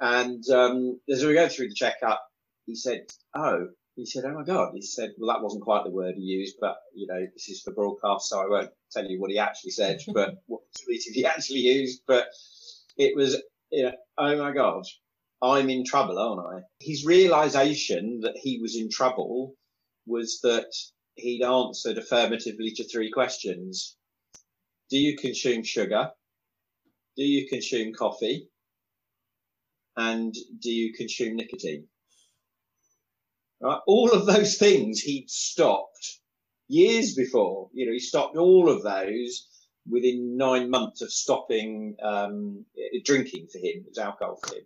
And 0.00 0.48
um, 0.50 1.00
as 1.10 1.24
we 1.24 1.34
go 1.34 1.48
through 1.48 1.68
the 1.68 1.74
checkup, 1.74 2.22
he 2.66 2.76
said, 2.76 3.06
"Oh." 3.34 3.68
He 3.96 4.06
said, 4.06 4.24
"Oh 4.24 4.34
my 4.34 4.44
God!" 4.44 4.72
He 4.74 4.82
said, 4.82 5.14
"Well, 5.18 5.32
that 5.32 5.42
wasn't 5.42 5.62
quite 5.62 5.84
the 5.84 5.90
word 5.90 6.16
he 6.16 6.22
used, 6.22 6.56
but 6.60 6.76
you 6.94 7.06
know, 7.06 7.26
this 7.32 7.48
is 7.48 7.62
for 7.62 7.72
broadcast, 7.72 8.28
so 8.28 8.40
I 8.40 8.48
won't 8.48 8.72
tell 8.90 9.06
you 9.06 9.20
what 9.20 9.30
he 9.30 9.38
actually 9.38 9.70
said, 9.70 10.00
but 10.12 10.42
what 10.46 10.62
tweet 10.84 11.02
he 11.02 11.24
actually 11.24 11.60
used." 11.60 12.02
But 12.06 12.28
it 12.96 13.16
was, 13.16 13.40
you 13.70 13.84
know, 13.84 13.92
"Oh 14.18 14.36
my 14.36 14.52
God, 14.52 14.84
I'm 15.40 15.70
in 15.70 15.84
trouble, 15.84 16.18
aren't 16.18 16.64
I?" 16.64 16.66
His 16.80 17.04
realization 17.06 18.20
that 18.22 18.36
he 18.36 18.60
was 18.60 18.76
in 18.76 18.90
trouble 18.90 19.54
was 20.06 20.40
that 20.42 20.72
he'd 21.14 21.42
answered 21.42 21.98
affirmatively 21.98 22.72
to 22.72 22.84
three 22.84 23.10
questions: 23.10 23.96
Do 24.90 24.98
you 24.98 25.16
consume 25.16 25.62
sugar? 25.62 26.10
Do 27.16 27.22
you 27.24 27.48
consume 27.48 27.92
coffee? 27.92 28.48
and 29.96 30.34
do 30.60 30.70
you 30.70 30.92
consume 30.92 31.36
nicotine? 31.36 31.86
Right? 33.64 33.80
All 33.86 34.12
of 34.12 34.26
those 34.26 34.58
things 34.58 35.00
he'd 35.00 35.30
stopped 35.30 36.18
years 36.68 37.14
before. 37.14 37.70
You 37.72 37.86
know, 37.86 37.92
he 37.92 37.98
stopped 37.98 38.36
all 38.36 38.68
of 38.68 38.82
those 38.82 39.48
within 39.88 40.36
nine 40.36 40.68
months 40.68 41.00
of 41.00 41.10
stopping 41.10 41.96
um, 42.02 42.66
drinking 43.04 43.48
for 43.50 43.58
him. 43.58 43.78
It 43.78 43.88
was 43.88 43.98
alcohol 43.98 44.38
for 44.44 44.54
him. 44.54 44.64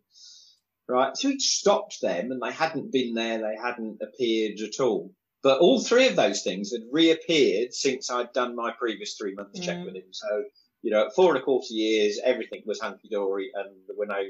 Right. 0.88 1.16
So 1.16 1.28
he'd 1.28 1.40
stopped 1.40 2.00
them 2.00 2.32
and 2.32 2.42
they 2.42 2.50
hadn't 2.50 2.90
been 2.90 3.14
there. 3.14 3.38
They 3.38 3.56
hadn't 3.62 4.00
appeared 4.02 4.58
at 4.60 4.80
all. 4.80 5.14
But 5.44 5.60
all 5.60 5.80
three 5.80 6.08
of 6.08 6.16
those 6.16 6.42
things 6.42 6.72
had 6.72 6.82
reappeared 6.90 7.72
since 7.74 8.10
I'd 8.10 8.32
done 8.32 8.56
my 8.56 8.72
previous 8.72 9.14
three 9.14 9.34
months 9.34 9.60
mm. 9.60 9.64
check 9.64 9.84
with 9.84 9.94
him. 9.94 10.10
So, 10.10 10.42
you 10.82 10.90
know, 10.90 11.06
at 11.06 11.14
four 11.14 11.32
and 11.32 11.40
a 11.40 11.44
quarter 11.44 11.72
years, 11.72 12.18
everything 12.24 12.62
was 12.66 12.80
hunky 12.80 13.08
dory 13.08 13.52
and 13.54 13.76
there 13.86 13.96
were 13.96 14.06
no 14.06 14.22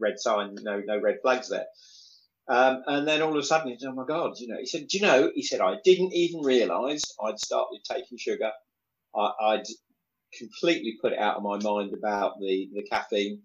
red 0.00 0.18
sign, 0.18 0.56
no 0.62 0.80
no 0.80 1.00
red 1.00 1.18
flags 1.22 1.48
there. 1.48 1.66
Um, 2.46 2.82
and 2.86 3.08
then 3.08 3.22
all 3.22 3.32
of 3.32 3.38
a 3.38 3.42
sudden, 3.42 3.70
he 3.72 3.78
said, 3.78 3.88
"Oh 3.88 3.94
my 3.94 4.04
God!" 4.04 4.38
You 4.38 4.48
know, 4.48 4.58
he 4.58 4.66
said, 4.66 4.86
"Do 4.88 4.98
you 4.98 5.02
know?" 5.02 5.30
He 5.34 5.42
said, 5.42 5.60
"I 5.60 5.76
didn't 5.82 6.12
even 6.12 6.42
realise 6.42 7.02
I'd 7.22 7.38
started 7.38 7.80
taking 7.84 8.18
sugar. 8.18 8.52
I, 9.16 9.56
would 9.56 9.66
completely 10.36 10.98
put 11.00 11.12
it 11.12 11.18
out 11.18 11.36
of 11.36 11.42
my 11.42 11.58
mind 11.58 11.94
about 11.94 12.38
the 12.40 12.68
the 12.74 12.82
caffeine." 12.82 13.42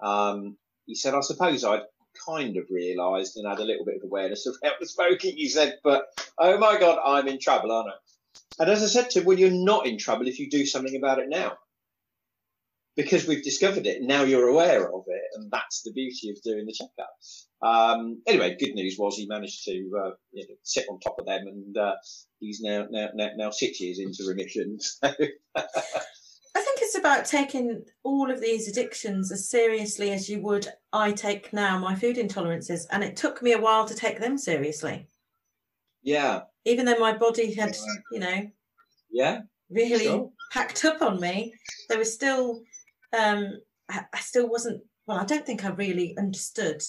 Um, 0.00 0.58
he 0.86 0.94
said, 0.94 1.14
"I 1.14 1.20
suppose 1.20 1.64
I'd 1.64 1.82
kind 2.24 2.56
of 2.56 2.66
realised 2.70 3.36
and 3.36 3.48
had 3.48 3.58
a 3.58 3.64
little 3.64 3.84
bit 3.84 3.96
of 3.96 4.04
awareness 4.04 4.46
of 4.46 4.56
the 4.60 4.86
smoking." 4.86 5.36
He 5.36 5.48
said, 5.48 5.80
"But 5.82 6.06
oh 6.38 6.56
my 6.58 6.78
God, 6.78 7.00
I'm 7.04 7.26
in 7.26 7.40
trouble, 7.40 7.72
aren't 7.72 7.90
I?" 7.90 8.62
And 8.62 8.70
as 8.70 8.82
I 8.82 8.86
said 8.86 9.10
to 9.10 9.20
him, 9.20 9.24
"Well, 9.26 9.38
you're 9.38 9.50
not 9.50 9.86
in 9.86 9.98
trouble 9.98 10.28
if 10.28 10.38
you 10.38 10.48
do 10.48 10.66
something 10.66 10.94
about 10.94 11.18
it 11.18 11.28
now." 11.28 11.58
Because 12.96 13.26
we've 13.26 13.44
discovered 13.44 13.86
it, 13.86 14.02
now 14.02 14.22
you're 14.22 14.48
aware 14.48 14.86
of 14.92 15.04
it, 15.06 15.22
and 15.34 15.50
that's 15.50 15.82
the 15.82 15.92
beauty 15.92 16.30
of 16.30 16.42
doing 16.42 16.66
the 16.66 16.72
checkup. 16.72 17.10
Um, 17.62 18.22
anyway, 18.26 18.56
good 18.58 18.74
news 18.74 18.96
was 18.98 19.16
he 19.16 19.26
managed 19.26 19.64
to 19.64 19.72
uh, 19.72 20.10
you 20.32 20.46
know, 20.48 20.54
sit 20.62 20.86
on 20.90 20.98
top 21.00 21.16
of 21.18 21.26
them, 21.26 21.46
and 21.46 21.76
uh, 21.76 21.94
he's 22.40 22.60
now, 22.60 22.86
now 22.90 23.08
now 23.14 23.30
now 23.36 23.50
six 23.50 23.80
years 23.80 23.98
into 23.98 24.24
remission. 24.26 24.78
I 26.56 26.62
think 26.62 26.78
it's 26.80 26.96
about 26.96 27.26
taking 27.26 27.84
all 28.02 28.30
of 28.30 28.40
these 28.40 28.66
addictions 28.66 29.30
as 29.30 29.50
seriously 29.50 30.10
as 30.12 30.30
you 30.30 30.40
would 30.40 30.66
I 30.90 31.12
take 31.12 31.52
now 31.52 31.78
my 31.78 31.94
food 31.94 32.16
intolerances, 32.16 32.86
and 32.90 33.04
it 33.04 33.14
took 33.14 33.42
me 33.42 33.52
a 33.52 33.60
while 33.60 33.84
to 33.86 33.94
take 33.94 34.20
them 34.20 34.38
seriously. 34.38 35.06
Yeah. 36.02 36.42
Even 36.64 36.86
though 36.86 36.98
my 36.98 37.16
body 37.16 37.52
had, 37.52 37.76
you 38.10 38.20
know, 38.20 38.50
yeah, 39.10 39.40
really 39.70 40.04
sure. 40.04 40.30
packed 40.50 40.84
up 40.84 41.02
on 41.02 41.20
me, 41.20 41.52
there 41.88 41.98
was 41.98 42.12
still 42.12 42.62
um, 43.16 43.60
I, 43.88 44.04
I 44.12 44.20
still 44.20 44.48
wasn't. 44.48 44.82
Well, 45.06 45.18
I 45.18 45.24
don't 45.24 45.46
think 45.46 45.64
I 45.64 45.68
really 45.68 46.16
understood. 46.18 46.82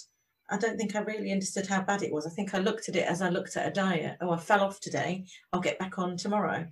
I 0.49 0.57
don't 0.57 0.77
think 0.77 0.95
I 0.95 0.99
really 0.99 1.31
understood 1.31 1.67
how 1.67 1.81
bad 1.81 2.03
it 2.03 2.11
was. 2.11 2.25
I 2.25 2.29
think 2.29 2.53
I 2.53 2.59
looked 2.59 2.89
at 2.89 2.95
it 2.95 3.05
as 3.05 3.21
I 3.21 3.29
looked 3.29 3.57
at 3.57 3.67
a 3.67 3.71
diet. 3.71 4.17
Oh, 4.21 4.31
I 4.31 4.37
fell 4.37 4.61
off 4.61 4.79
today. 4.79 5.25
I'll 5.51 5.59
get 5.59 5.79
back 5.79 5.99
on 5.99 6.17
tomorrow. 6.17 6.67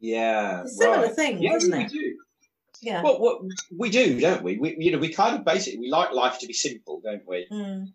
Yeah, 0.00 0.64
similar 0.66 1.06
right. 1.06 1.14
thing, 1.14 1.40
yeah, 1.40 1.54
isn't 1.54 1.72
it? 1.72 1.90
Do. 1.90 2.16
Yeah. 2.80 3.02
Well, 3.02 3.20
what 3.20 3.42
we 3.76 3.88
do, 3.90 4.20
don't 4.20 4.42
we? 4.42 4.58
We, 4.58 4.76
you 4.78 4.90
know, 4.90 4.98
we 4.98 5.10
kind 5.10 5.36
of 5.36 5.44
basically 5.44 5.78
we 5.78 5.90
like 5.90 6.12
life 6.12 6.40
to 6.40 6.48
be 6.48 6.52
simple, 6.52 7.00
don't 7.04 7.22
we? 7.26 7.46
Mm. 7.50 7.86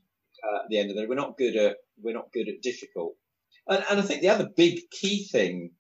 Uh, 0.42 0.64
at 0.64 0.70
the 0.70 0.78
end 0.78 0.90
of 0.90 0.96
the 0.96 1.02
day, 1.02 1.08
we're 1.08 1.16
not 1.16 1.38
good 1.38 1.58
at 1.58 1.78
we're 2.02 2.14
not 2.14 2.32
good 2.32 2.48
at 2.48 2.62
difficult. 2.62 3.16
And, 3.68 3.84
and 3.90 4.00
I 4.00 4.04
think 4.04 4.22
the 4.22 4.30
other 4.30 4.48
big 4.56 4.90
key 4.90 5.26
thing 5.26 5.72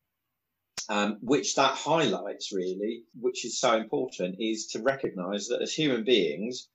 um, 0.90 1.18
which 1.22 1.56
that 1.56 1.72
highlights 1.72 2.54
really, 2.54 3.04
which 3.20 3.46
is 3.46 3.60
so 3.60 3.76
important, 3.76 4.36
is 4.40 4.68
to 4.68 4.82
recognize 4.82 5.48
that 5.48 5.62
as 5.62 5.74
human 5.74 6.04
beings, 6.04 6.70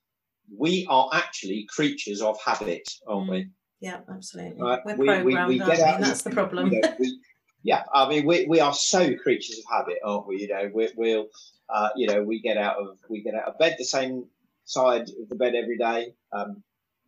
we 0.57 0.87
are 0.89 1.09
actually 1.13 1.67
creatures 1.69 2.21
of 2.21 2.37
habit, 2.45 2.89
aren't 3.07 3.31
we? 3.31 3.45
Mm. 3.45 3.51
Yeah, 3.81 4.01
absolutely. 4.09 4.63
Right? 4.63 4.81
We're 4.85 4.97
we, 4.97 5.07
programmed, 5.07 5.49
we, 5.49 5.61
we 5.61 5.67
get 5.67 5.81
out, 5.81 6.01
that's 6.01 6.23
the 6.23 6.31
problem. 6.41 6.73
You 6.73 6.81
know, 6.81 6.95
we, 6.99 7.19
yeah, 7.65 7.83
I 7.93 8.09
mean, 8.09 8.27
we, 8.27 8.47
we 8.47 8.61
are 8.61 8.75
so 8.75 9.15
creatures 9.17 9.59
of 9.59 9.65
habit, 9.71 9.99
aren't 10.05 10.27
we? 10.27 10.41
You 10.41 10.49
know, 10.49 10.71
we, 10.73 10.89
will 10.97 11.27
uh, 11.73 11.89
you 11.97 12.07
know, 12.07 12.23
we 12.23 12.41
get 12.41 12.57
out 12.57 12.77
of 12.77 12.99
we 13.09 13.23
get 13.23 13.35
out 13.35 13.49
of 13.49 13.59
bed 13.59 13.77
the 13.79 13.85
same 13.85 14.27
side 14.65 15.03
of 15.03 15.29
the 15.29 15.35
bed 15.35 15.55
every 15.55 15.79
day. 15.79 16.15
Um, 16.33 16.63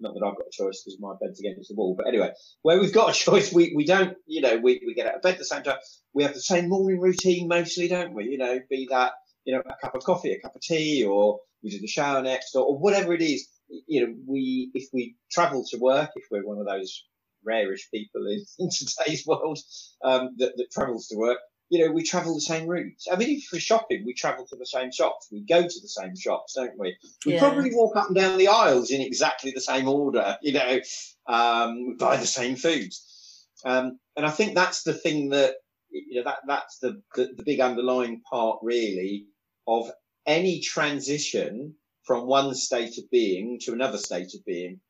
not 0.05 0.15
that 0.15 0.25
I've 0.25 0.37
got 0.37 0.47
a 0.47 0.51
choice 0.53 0.83
because 0.83 0.99
my 1.01 1.15
bed's 1.21 1.41
against 1.41 1.69
the 1.69 1.75
wall. 1.75 1.95
But 1.97 2.07
anyway, 2.07 2.33
where 2.63 2.79
we've 2.79 2.93
got 2.93 3.11
a 3.11 3.13
choice, 3.19 3.53
we, 3.53 3.73
we 3.75 3.85
don't, 3.85 4.17
you 4.27 4.41
know, 4.41 4.57
we, 4.57 4.81
we 4.87 4.95
get 4.95 5.07
out 5.07 5.17
of 5.17 5.23
bed 5.23 5.33
at 5.33 5.39
the 5.39 5.45
same 5.45 5.63
time. 5.63 5.79
We 6.13 6.23
have 6.23 6.35
the 6.35 6.41
same 6.41 6.69
morning 6.69 7.01
routine 7.01 7.49
mostly, 7.49 7.89
don't 7.89 8.15
we? 8.15 8.27
You 8.27 8.39
know, 8.39 8.61
be 8.71 8.87
that, 8.91 9.13
you 9.45 9.55
know, 9.55 9.63
a 9.67 9.75
cup 9.83 9.95
of 9.95 10.05
coffee, 10.05 10.33
a 10.33 10.41
cup 10.41 10.55
of 10.55 10.63
tea, 10.63 11.05
or 11.05 11.41
we 11.63 11.71
do 11.71 11.81
the 11.81 11.87
shower 11.87 12.23
next, 12.23 12.55
or, 12.55 12.65
or 12.65 12.79
whatever 12.79 13.13
it 13.13 13.23
is. 13.23 13.49
You 13.89 14.07
know, 14.07 14.15
we, 14.27 14.71
if 14.75 14.89
we 14.93 15.17
travel 15.33 15.65
to 15.71 15.79
work, 15.79 16.11
if 16.15 16.25
we're 16.31 16.47
one 16.47 16.59
of 16.59 16.67
those 16.67 17.05
rarish 17.45 17.89
people 17.93 18.27
in, 18.27 18.45
in 18.59 18.71
today's 18.71 19.27
world 19.27 19.59
um, 20.05 20.31
that, 20.39 20.53
that 20.57 20.71
travels 20.73 21.09
to 21.09 21.17
work, 21.17 21.39
you 21.71 21.85
know, 21.85 21.93
we 21.93 22.03
travel 22.03 22.35
the 22.35 22.41
same 22.41 22.67
routes. 22.69 23.07
I 23.11 23.17
mean, 23.17 23.39
if 23.39 23.49
we're 23.53 23.59
shopping, 23.59 24.05
we 24.05 24.15
travel 24.15 24.47
to 24.47 24.57
the 24.57 24.67
same 24.67 24.93
shops. 24.93 25.29
We 25.33 25.41
go 25.41 25.63
to 25.63 25.81
the 25.81 25.89
same 25.89 26.15
shops, 26.15 26.55
don't 26.55 26.79
we? 26.79 26.97
We 27.25 27.35
Yeah. 27.35 27.41
probably 27.41 27.75
walk 27.75 27.97
up 27.97 28.09
and 28.09 28.17
down 28.17 28.39
the 28.39 28.49
aisles 28.49 28.91
in 28.91 29.01
exactly 29.01 29.51
the 29.51 29.61
same 29.61 29.89
order, 29.89 30.37
you 30.43 30.53
know, 30.53 30.81
um, 31.27 31.87
we 31.89 31.95
buy 31.95 32.17
the 32.17 32.27
same 32.27 32.57
foods. 32.57 33.47
Um, 33.65 33.99
and 34.17 34.27
I 34.27 34.31
think 34.31 34.55
that's 34.55 34.83
the 34.83 34.93
thing 34.93 35.31
that, 35.31 35.55
you 35.91 36.17
know, 36.17 36.25
that 36.25 36.41
that's 36.47 36.79
the, 36.79 37.01
the, 37.15 37.33
the 37.37 37.43
big 37.43 37.61
underlying 37.61 38.21
part, 38.31 38.59
really, 38.63 39.27
of 39.67 39.91
any 40.27 40.61
transition 40.61 41.75
from 42.03 42.27
one 42.27 42.55
state 42.55 42.99
of 42.99 43.11
being 43.11 43.59
to 43.61 43.73
another 43.73 43.97
state 43.97 44.35
of 44.35 44.45
being, 44.45 44.81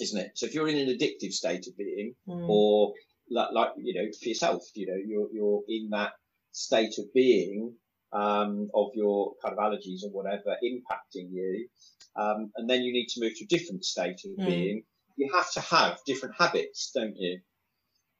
isn't 0.00 0.20
it? 0.20 0.32
So 0.34 0.46
if 0.46 0.54
you're 0.54 0.68
in 0.68 0.78
an 0.78 0.88
addictive 0.88 1.32
state 1.32 1.68
of 1.68 1.76
being, 1.78 2.14
Mm. 2.28 2.48
or 2.48 2.92
like, 3.30 3.48
like 3.52 3.70
you 3.76 3.94
know 3.94 4.08
for 4.20 4.28
yourself 4.28 4.62
you 4.74 4.86
know 4.86 5.00
you're 5.06 5.28
you're 5.32 5.62
in 5.68 5.90
that 5.90 6.12
state 6.52 6.94
of 6.98 7.04
being 7.14 7.74
um, 8.12 8.68
of 8.74 8.90
your 8.94 9.34
kind 9.44 9.52
of 9.52 9.58
allergies 9.58 10.04
or 10.04 10.10
whatever 10.10 10.56
impacting 10.64 11.28
you 11.30 11.68
um, 12.16 12.50
and 12.56 12.68
then 12.70 12.82
you 12.82 12.92
need 12.92 13.08
to 13.08 13.20
move 13.20 13.32
to 13.36 13.44
a 13.44 13.48
different 13.48 13.84
state 13.84 14.20
of 14.24 14.30
Mm. 14.38 14.46
being 14.46 14.82
you 15.16 15.30
have 15.34 15.50
to 15.52 15.60
have 15.60 15.98
different 16.06 16.34
habits 16.38 16.90
don't 16.94 17.16
you 17.16 17.40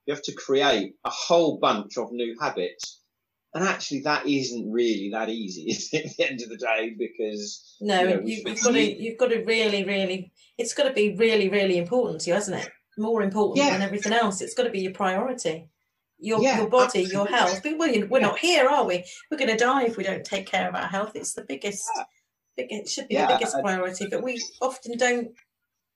you 0.06 0.14
have 0.14 0.22
to 0.22 0.34
create 0.34 0.94
a 1.04 1.10
whole 1.10 1.58
bunch 1.58 1.96
of 1.98 2.12
new 2.12 2.36
habits 2.40 3.00
and 3.54 3.66
actually 3.66 4.00
that 4.00 4.26
isn't 4.26 4.70
really 4.70 5.10
that 5.12 5.28
easy 5.28 5.62
is 5.70 5.88
it, 5.92 6.06
at 6.06 6.16
the 6.16 6.30
end 6.30 6.42
of 6.42 6.48
the 6.48 6.56
day 6.56 6.94
because 6.98 7.76
No, 7.80 8.02
you 8.02 8.08
know, 8.08 8.14
you, 8.16 8.20
we 8.24 8.30
you've 8.30 8.58
spend 8.58 8.62
got 8.62 8.70
to 8.72 9.02
you've 9.02 9.18
got 9.18 9.30
to 9.30 9.44
really, 9.44 9.84
really 9.84 10.32
it's 10.58 10.74
got 10.74 10.84
to 10.84 10.92
be 10.92 11.14
really, 11.16 11.48
really 11.48 11.78
important 11.78 12.22
to 12.22 12.30
you, 12.30 12.34
hasn't 12.34 12.60
it? 12.62 12.70
More 12.98 13.22
important 13.22 13.58
Yeah. 13.66 13.72
than 13.72 13.82
everything 13.82 14.12
else. 14.12 14.40
It's 14.40 14.54
got 14.54 14.64
to 14.64 14.70
be 14.70 14.80
your 14.80 14.92
priority. 14.92 15.68
Your 16.18 16.42
Yeah, 16.42 16.58
your 16.58 16.68
body, 16.70 17.02
your 17.02 17.26
health. 17.26 17.62
But 17.62 17.76
we're, 17.78 18.06
we're 18.06 18.20
Yeah. 18.20 18.26
not 18.28 18.38
here, 18.38 18.68
are 18.68 18.84
we? 18.86 19.04
We're 19.30 19.36
going 19.36 19.50
to 19.50 19.56
die 19.56 19.84
if 19.84 19.96
we 19.98 20.04
don't 20.04 20.24
take 20.24 20.46
care 20.46 20.68
of 20.68 20.74
our 20.74 20.88
health. 20.88 21.12
It's 21.14 21.34
the 21.34 21.44
biggest. 21.44 21.86
Big, 22.56 22.72
it 22.72 22.88
should 22.88 23.08
be 23.08 23.16
the 23.16 23.26
biggest 23.26 23.54
priority, 23.60 24.06
but 24.10 24.22
we 24.22 24.40
often 24.62 24.96
don't 24.96 25.34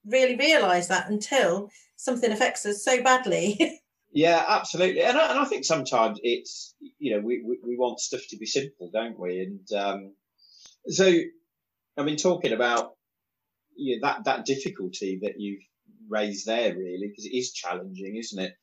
really 0.04 0.36
realise 0.36 0.88
that 0.88 1.08
until 1.08 1.70
something 1.96 2.30
affects 2.32 2.66
us 2.66 2.84
so 2.84 3.02
badly. 3.02 3.80
Yeah, 4.12 4.44
absolutely, 4.48 5.02
and 5.02 5.16
I, 5.16 5.30
and 5.30 5.38
I 5.38 5.44
think 5.44 5.64
sometimes 5.64 6.18
it's 6.24 6.74
you 6.98 7.14
know 7.14 7.20
we, 7.20 7.44
we, 7.46 7.60
we 7.64 7.76
want 7.76 8.00
stuff 8.00 8.22
to 8.30 8.36
be 8.36 8.44
simple, 8.44 8.90
don't 8.92 9.16
we? 9.16 9.38
And 9.38 9.72
um, 9.80 10.14
so, 10.88 11.06
I 11.96 12.02
mean, 12.02 12.16
talking 12.16 12.52
about 12.52 12.96
you 13.76 14.00
know, 14.00 14.08
that 14.08 14.24
that 14.24 14.44
difficulty 14.46 15.20
that 15.22 15.34
you've 15.38 15.62
raised 16.10 16.46
there, 16.46 16.76
really, 16.76 17.08
because 17.08 17.26
it 17.26 17.36
is 17.36 17.52
challenging, 17.52 18.16
isn't 18.16 18.42
it? 18.42 18.54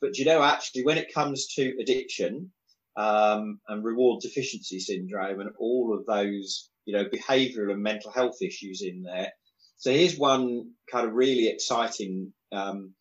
But 0.00 0.18
you 0.18 0.24
know, 0.24 0.42
actually, 0.42 0.84
when 0.84 0.98
it 0.98 1.14
comes 1.14 1.46
to 1.54 1.74
addiction 1.80 2.52
um, 2.96 3.60
and 3.68 3.84
reward 3.84 4.22
deficiency 4.22 4.78
syndrome 4.78 5.40
and 5.40 5.50
all 5.58 5.96
of 5.98 6.06
those 6.06 6.70
you 6.84 6.94
know 6.94 7.04
behavioural 7.06 7.72
and 7.72 7.82
mental 7.82 8.10
health 8.10 8.36
issues 8.42 8.82
in 8.82 9.02
there. 9.02 9.32
So 9.76 9.90
here's 9.90 10.16
one 10.16 10.70
kind 10.90 11.06
of 11.06 11.14
really 11.14 11.48
exciting. 11.48 12.32
Um, 12.52 12.94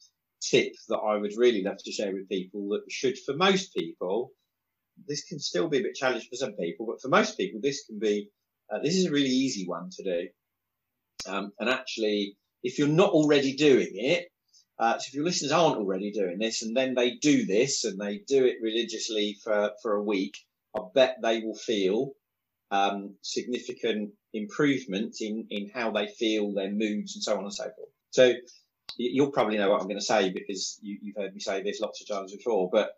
tip 0.43 0.73
that 0.89 0.97
I 0.97 1.17
would 1.17 1.38
really 1.38 1.63
love 1.63 1.77
to 1.84 1.91
share 1.91 2.13
with 2.13 2.29
people 2.29 2.69
that 2.69 2.81
should, 2.89 3.17
for 3.25 3.36
most 3.36 3.73
people, 3.73 4.31
this 5.07 5.23
can 5.23 5.39
still 5.39 5.69
be 5.69 5.79
a 5.79 5.84
bit 5.84 5.95
challenging 5.95 6.29
for 6.29 6.36
some 6.36 6.53
people, 6.53 6.86
but 6.86 7.01
for 7.01 7.07
most 7.07 7.38
people, 7.38 7.59
this 7.61 7.86
can 7.86 7.99
be, 7.99 8.29
uh, 8.71 8.79
this 8.79 8.95
is 8.95 9.05
a 9.05 9.11
really 9.11 9.29
easy 9.29 9.65
one 9.67 9.89
to 9.91 10.03
do. 10.03 10.27
Um, 11.25 11.51
and 11.59 11.69
actually, 11.69 12.38
if 12.64 12.80
you're 12.80 12.88
not 12.88 13.11
already 13.11 13.55
doing 13.55 13.91
it, 13.93 14.28
uh, 14.80 14.97
so 14.97 15.05
if 15.07 15.14
your 15.14 15.26
listeners 15.26 15.51
aren't 15.51 15.78
already 15.78 16.11
doing 16.11 16.39
this 16.39 16.64
and 16.64 16.76
then 16.76 16.95
they 16.95 17.16
do 17.16 17.45
this 17.45 17.84
and 17.84 17.99
they 17.99 18.20
do 18.28 18.45
it 18.45 18.57
religiously 18.61 19.38
for, 19.43 19.72
for 19.82 19.93
a 19.93 20.03
week, 20.03 20.38
I 20.76 20.82
bet 20.93 21.18
they 21.22 21.41
will 21.41 21.55
feel 21.55 22.14
um, 22.72 23.16
significant 23.22 24.11
improvement 24.34 25.18
in, 25.22 25.45
in 25.51 25.70
how 25.74 25.91
they 25.91 26.07
feel, 26.07 26.53
their 26.53 26.72
moods, 26.72 27.16
and 27.16 27.24
so 27.24 27.38
on 27.38 27.43
and 27.43 27.53
so 27.53 27.66
forth. 27.66 27.89
So 28.09 28.34
you'll 28.97 29.32
probably 29.32 29.57
know 29.57 29.70
what 29.70 29.82
I'm 29.82 29.88
going 29.88 29.99
to 29.99 30.05
say 30.05 30.32
because 30.32 30.80
you, 30.82 30.97
you've 31.01 31.16
heard 31.16 31.34
me 31.34 31.39
say 31.39 31.61
this 31.61 31.80
lots 31.80 32.01
of 32.01 32.07
times 32.07 32.36
before. 32.36 32.70
But 32.72 32.91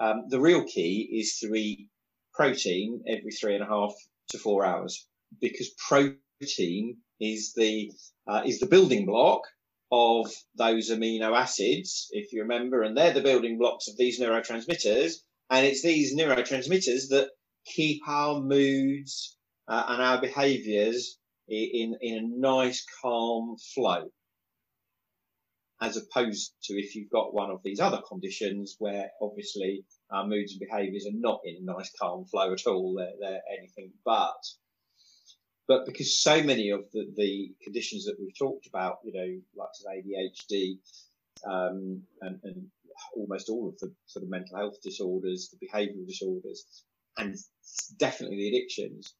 um, 0.00 0.24
the 0.28 0.40
real 0.40 0.64
key 0.64 1.08
is 1.12 1.38
to 1.38 1.54
eat 1.54 1.88
protein 2.32 3.04
every 3.06 3.30
three 3.30 3.54
and 3.54 3.62
a 3.62 3.66
half 3.66 3.94
to 4.30 4.38
four 4.38 4.64
hours 4.64 5.06
because 5.40 5.70
protein 5.88 6.96
is 7.20 7.52
the 7.54 7.92
uh, 8.30 8.42
is 8.46 8.60
the 8.60 8.66
building 8.66 9.06
block 9.06 9.42
of 9.90 10.30
those 10.56 10.90
amino 10.90 11.36
acids, 11.36 12.08
if 12.12 12.32
you 12.32 12.42
remember, 12.42 12.82
and 12.82 12.96
they're 12.96 13.12
the 13.12 13.20
building 13.20 13.58
blocks 13.58 13.88
of 13.88 13.96
these 13.96 14.20
neurotransmitters. 14.20 15.14
And 15.50 15.66
it's 15.66 15.82
these 15.82 16.16
neurotransmitters 16.16 17.08
that 17.10 17.30
keep 17.66 18.00
our 18.06 18.40
moods 18.40 19.36
uh, 19.66 19.84
and 19.88 20.00
our 20.00 20.20
behaviors 20.20 21.18
in, 21.48 21.96
in 22.00 22.18
a 22.18 22.40
nice, 22.40 22.86
calm 23.02 23.56
flow. 23.74 24.04
As 25.82 25.96
opposed 25.96 26.52
to 26.64 26.74
if 26.74 26.94
you've 26.94 27.10
got 27.10 27.34
one 27.34 27.50
of 27.50 27.60
these 27.64 27.80
other 27.80 28.00
conditions 28.06 28.76
where 28.78 29.10
obviously 29.20 29.84
our 30.12 30.26
moods 30.26 30.52
and 30.52 30.60
behaviors 30.60 31.06
are 31.06 31.18
not 31.18 31.40
in 31.44 31.56
a 31.56 31.64
nice, 31.64 31.90
calm 32.00 32.26
flow 32.26 32.52
at 32.52 32.66
all. 32.66 32.94
They're, 32.96 33.14
they're 33.18 33.42
anything 33.58 33.90
but. 34.04 34.36
But 35.68 35.86
because 35.86 36.18
so 36.18 36.42
many 36.42 36.70
of 36.70 36.84
the, 36.92 37.06
the 37.16 37.52
conditions 37.62 38.06
that 38.06 38.16
we've 38.18 38.36
talked 38.36 38.66
about, 38.66 38.98
you 39.04 39.12
know, 39.12 39.40
like 39.54 40.04
ADHD, 40.04 40.78
um, 41.46 42.02
and, 42.20 42.40
and 42.42 42.66
almost 43.14 43.48
all 43.48 43.68
of 43.68 43.78
the 43.78 43.92
sort 44.06 44.24
of 44.24 44.30
mental 44.30 44.56
health 44.56 44.82
disorders, 44.82 45.48
the 45.50 45.66
behavioural 45.66 46.06
disorders, 46.06 46.66
and 47.16 47.36
definitely 47.98 48.36
the 48.36 48.48
addictions, 48.48 49.14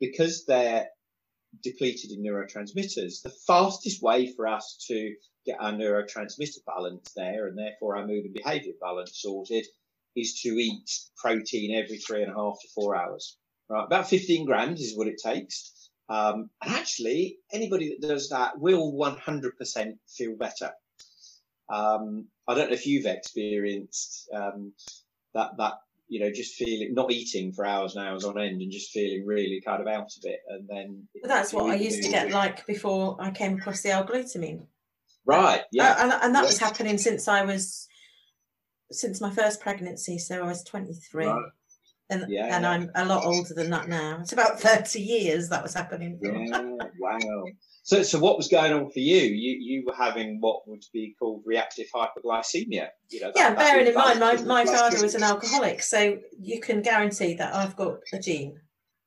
because 0.00 0.44
they're 0.46 0.88
depleted 1.62 2.10
in 2.10 2.22
neurotransmitters, 2.22 3.22
the 3.22 3.34
fastest 3.46 4.02
way 4.02 4.32
for 4.34 4.46
us 4.46 4.84
to 4.88 5.14
get 5.46 5.60
our 5.60 5.72
neurotransmitter 5.72 6.64
balance 6.66 7.12
there 7.16 7.46
and 7.46 7.56
therefore 7.56 7.96
our 7.96 8.06
mood 8.06 8.24
and 8.24 8.34
behaviour 8.34 8.72
balance 8.80 9.12
sorted 9.14 9.66
is 10.14 10.40
to 10.42 10.50
eat 10.50 10.90
protein 11.16 11.74
every 11.74 11.98
three 11.98 12.22
and 12.22 12.32
a 12.32 12.34
half 12.34 12.58
to 12.60 12.68
four 12.74 12.96
hours. 12.96 13.36
Right, 13.68 13.84
about 13.84 14.08
15 14.08 14.46
grams 14.46 14.80
is 14.80 14.96
what 14.96 15.08
it 15.08 15.20
takes. 15.22 15.90
Um, 16.08 16.48
and 16.62 16.74
actually, 16.74 17.38
anybody 17.52 17.90
that 17.90 18.06
does 18.06 18.30
that 18.30 18.58
will 18.58 18.92
100% 18.92 19.98
feel 20.08 20.36
better. 20.36 20.72
Um, 21.68 22.26
I 22.46 22.54
don't 22.54 22.68
know 22.68 22.74
if 22.74 22.86
you've 22.86 23.06
experienced 23.06 24.28
um, 24.34 24.72
that 25.34 25.50
that 25.58 25.74
you 26.08 26.20
know 26.20 26.30
just 26.32 26.54
feeling 26.54 26.94
not 26.94 27.12
eating 27.12 27.52
for 27.52 27.66
hours 27.66 27.94
and 27.94 28.06
hours 28.06 28.24
on 28.24 28.40
end 28.40 28.62
and 28.62 28.72
just 28.72 28.90
feeling 28.90 29.26
really 29.26 29.60
kind 29.60 29.82
of 29.82 29.86
out 29.86 30.16
of 30.16 30.22
it, 30.22 30.40
and 30.48 30.66
then 30.66 31.06
But 31.20 31.28
that's 31.28 31.52
what 31.52 31.70
I 31.70 31.74
used 31.74 32.02
to 32.02 32.08
get 32.08 32.30
like 32.30 32.66
before 32.66 33.16
I 33.20 33.30
came 33.30 33.58
across 33.58 33.82
the 33.82 33.90
L-glutamine. 33.90 34.66
Right, 35.26 35.62
yeah, 35.72 35.90
Uh, 35.90 36.02
and, 36.04 36.12
and 36.22 36.34
that 36.34 36.46
was 36.46 36.58
happening 36.58 36.96
since 36.96 37.28
I 37.28 37.44
was 37.44 37.86
since 38.90 39.20
my 39.20 39.30
first 39.30 39.60
pregnancy, 39.60 40.18
so 40.18 40.42
I 40.42 40.46
was 40.46 40.64
23. 40.64 41.26
Right. 41.26 41.44
And, 42.10 42.24
Yeah, 42.28 42.56
and. 42.56 42.66
I'm 42.66 42.90
a 42.94 43.04
lot 43.04 43.24
older 43.24 43.52
than 43.54 43.70
that 43.70 43.88
now. 43.88 44.18
It's 44.20 44.32
about 44.32 44.60
30 44.60 45.00
years 45.00 45.48
that 45.50 45.62
was 45.62 45.74
happening. 45.74 46.18
yeah, 46.22 46.62
wow. 46.98 47.44
So, 47.82 48.02
so 48.02 48.18
what 48.18 48.36
was 48.36 48.48
going 48.48 48.72
on 48.72 48.90
for 48.90 48.98
you? 49.00 49.16
You 49.20 49.56
you 49.60 49.84
were 49.86 49.94
having 49.94 50.38
what 50.40 50.68
would 50.68 50.84
be 50.92 51.14
called 51.18 51.42
reactive 51.46 51.86
hypoglycemia. 51.94 52.88
You 53.10 53.20
know, 53.20 53.32
that- 53.32 53.36
Yeah, 53.36 53.54
bearing 53.54 53.86
in 53.86 53.94
mind, 53.94 54.20
my, 54.20 54.36
my 54.42 54.64
father 54.64 55.02
was 55.02 55.14
an 55.14 55.22
alcoholic, 55.22 55.82
so 55.82 56.18
you 56.38 56.60
can 56.60 56.82
guarantee 56.82 57.34
that 57.34 57.54
I've 57.54 57.76
got 57.76 57.98
a 58.12 58.18
gene. 58.18 58.58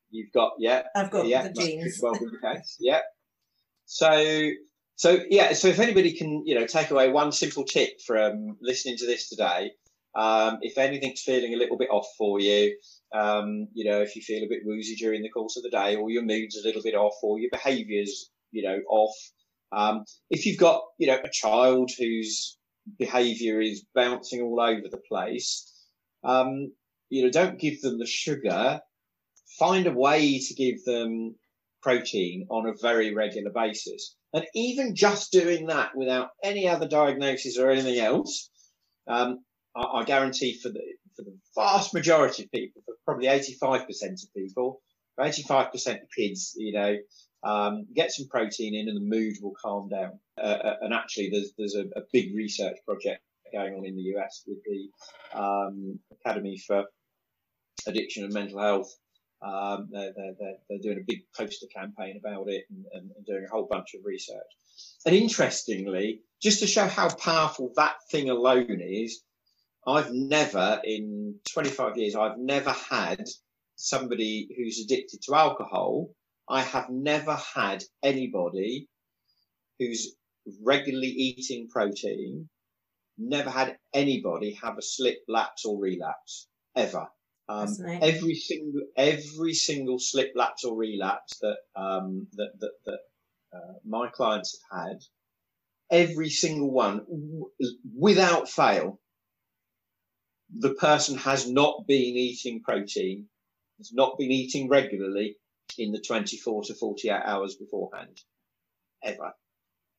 You've 0.10 0.32
got 0.34 0.54
yeah, 0.60 0.84
I've 0.96 1.12
got 1.12 1.28
yeah, 1.28 1.48
the 1.48 1.54
genes. 1.54 2.00
well 2.02 2.14
be 2.14 2.26
the 2.26 2.40
case. 2.56 2.78
Yeah. 2.80 3.02
So, 3.86 4.50
so 4.96 5.20
yeah. 5.30 5.54
So 5.54 5.68
if 5.68 5.80
anybody 5.80 6.14
can, 6.14 6.44
you 6.46 6.56
know, 6.56 6.66
take 6.66 6.92
away 6.92 7.10
one 7.10 7.32
simple 7.32 7.64
tip 7.64 8.02
from 8.06 8.58
listening 8.62 8.98
to 8.98 9.06
this 9.06 9.30
today, 9.30 9.72
um, 10.16 10.60
if 10.62 10.78
anything's 10.78 11.22
feeling 11.22 11.54
a 11.54 11.58
little 11.58 11.78
bit 11.78 11.90
off 11.90 12.08
for 12.18 12.40
you, 12.40 12.78
um, 13.14 13.68
you 13.74 13.90
know, 13.90 14.02
if 14.02 14.16
you 14.16 14.22
feel 14.22 14.44
a 14.44 14.50
bit 14.50 14.66
woozy 14.66 14.96
during 14.96 15.22
the 15.22 15.30
course 15.30 15.58
of 15.58 15.64
the 15.64 15.70
day, 15.70 15.96
or 15.96 16.10
your 16.10 16.24
mood's 16.24 16.58
a 16.58 16.66
little 16.66 16.82
bit 16.82 16.96
off, 16.96 17.16
or 17.24 17.40
your 17.40 17.50
behaviour's, 17.52 18.30
you 18.52 18.64
know, 18.64 18.80
off. 18.90 19.16
Um, 19.72 20.04
if 20.30 20.46
you've 20.46 20.60
got, 20.60 20.84
you 20.98 21.08
know, 21.08 21.20
a 21.24 21.30
child 21.30 21.92
whose 21.98 22.58
behaviour 23.00 23.62
is 23.62 23.86
bouncing 23.96 24.42
all 24.42 24.60
over 24.60 24.88
the 24.90 25.02
place, 25.08 25.72
um, 26.24 26.72
you 27.10 27.24
know, 27.24 27.32
don't 27.32 27.60
give 27.60 27.82
them 27.82 27.98
the 27.98 28.06
sugar. 28.06 28.82
Find 29.60 29.88
a 29.88 29.94
way 29.94 30.40
to 30.40 30.54
give 30.54 30.84
them 30.86 31.36
protein 31.82 32.48
on 32.50 32.68
a 32.68 32.74
very 32.82 33.14
regular 33.14 33.52
basis. 33.52 34.16
And 34.34 34.46
even 34.56 34.96
just 34.96 35.32
doing 35.32 35.68
that 35.68 35.96
without 35.96 36.30
any 36.44 36.68
other 36.68 36.88
diagnosis 36.88 37.58
or 37.58 37.70
anything 37.70 38.00
else, 38.00 38.50
um, 39.08 39.40
I, 39.76 39.82
I 39.82 40.04
guarantee 40.04 40.58
for 40.58 40.70
the 40.70 40.82
for 41.16 41.24
the 41.24 41.38
vast 41.56 41.94
majority 41.94 42.44
of 42.44 42.52
people, 42.52 42.82
for 42.86 42.96
probably 43.06 43.28
85% 43.28 44.24
of 44.24 44.34
people, 44.34 44.82
85% 45.20 46.04
of 46.04 46.08
kids, 46.16 46.54
you 46.56 46.72
know, 46.72 46.98
um, 47.44 47.88
get 47.94 48.12
some 48.12 48.28
protein 48.28 48.76
in 48.76 48.88
and 48.88 48.96
the 48.96 49.18
mood 49.18 49.36
will 49.42 49.56
calm 49.62 49.90
down. 49.90 50.20
Uh, 50.38 50.42
uh, 50.42 50.76
and 50.82 50.94
actually, 50.94 51.30
there's 51.30 51.54
there's 51.58 51.76
a, 51.76 51.86
a 52.00 52.04
big 52.14 52.36
research 52.36 52.78
project 52.86 53.22
going 53.52 53.74
on 53.74 53.86
in 53.86 53.96
the 53.96 54.16
US 54.16 54.44
with 54.48 54.60
the 54.64 55.38
um, 55.38 56.00
Academy 56.12 56.58
for 56.58 56.86
Addiction 57.88 58.24
and 58.24 58.34
Mental 58.34 58.60
Health. 58.60 58.96
Um, 59.42 59.90
they're, 59.92 60.14
they're, 60.16 60.56
they're, 60.70 60.80
doing 60.84 61.00
a 61.00 61.06
big 61.08 61.24
poster 61.36 61.66
campaign 61.76 62.22
about 62.24 62.48
it 62.48 62.66
and, 62.70 62.86
and, 62.94 63.10
and 63.18 63.26
doing 63.26 63.44
a 63.44 63.52
whole 63.52 63.68
bunch 63.70 63.96
of 63.96 64.06
research. 64.06 64.38
And 65.04 65.16
interestingly, 65.16 66.22
just 66.40 66.60
to 66.60 66.68
show 66.68 66.86
how 66.86 67.10
powerful 67.10 67.72
that 67.76 67.96
thing 68.12 68.30
alone 68.30 68.82
is, 68.82 69.24
I've 69.88 70.12
never, 70.12 70.80
in 70.84 71.36
25 71.54 71.98
years, 71.98 72.16
I've 72.16 72.38
never 72.38 72.72
had 72.72 73.26
somebody 73.76 74.50
who's 74.56 74.80
addicted 74.80 75.22
to 75.24 75.36
alcohol. 75.36 76.10
I 76.48 76.62
have 76.62 76.90
never 76.90 77.36
had 77.36 77.84
anybody 78.04 78.88
who's 79.80 80.16
regularly 80.62 81.08
eating 81.08 81.68
protein, 81.68 82.50
never 83.18 83.50
had 83.50 83.78
anybody 83.94 84.54
have 84.62 84.78
a 84.78 84.82
slip, 84.82 85.18
lapse, 85.28 85.66
or 85.66 85.80
relapse 85.80 86.48
ever. 86.76 87.08
Um, 87.50 87.68
every 88.02 88.36
single 88.36 88.82
every 88.96 89.54
single 89.54 90.00
slip, 90.00 90.32
lapse, 90.36 90.64
or 90.64 90.76
relapse 90.78 91.40
that 91.40 91.58
um, 91.76 92.28
that 92.34 92.52
that, 92.60 92.72
that 92.86 93.00
uh, 93.54 93.74
my 93.86 94.10
clients 94.10 94.60
have 94.72 94.88
had, 94.90 94.98
every 95.92 96.30
single 96.30 96.72
one, 96.72 97.00
w- 97.00 97.50
without 97.98 98.48
fail, 98.48 99.00
the 100.58 100.74
person 100.74 101.18
has 101.18 101.50
not 101.50 101.88
been 101.88 102.16
eating 102.18 102.62
protein, 102.62 103.28
has 103.78 103.94
not 103.94 104.18
been 104.18 104.32
eating 104.32 104.68
regularly 104.68 105.38
in 105.78 105.92
the 105.92 106.00
24 106.00 106.64
to 106.64 106.74
48 106.74 107.12
hours 107.12 107.56
beforehand, 107.56 108.20
ever. 109.04 109.34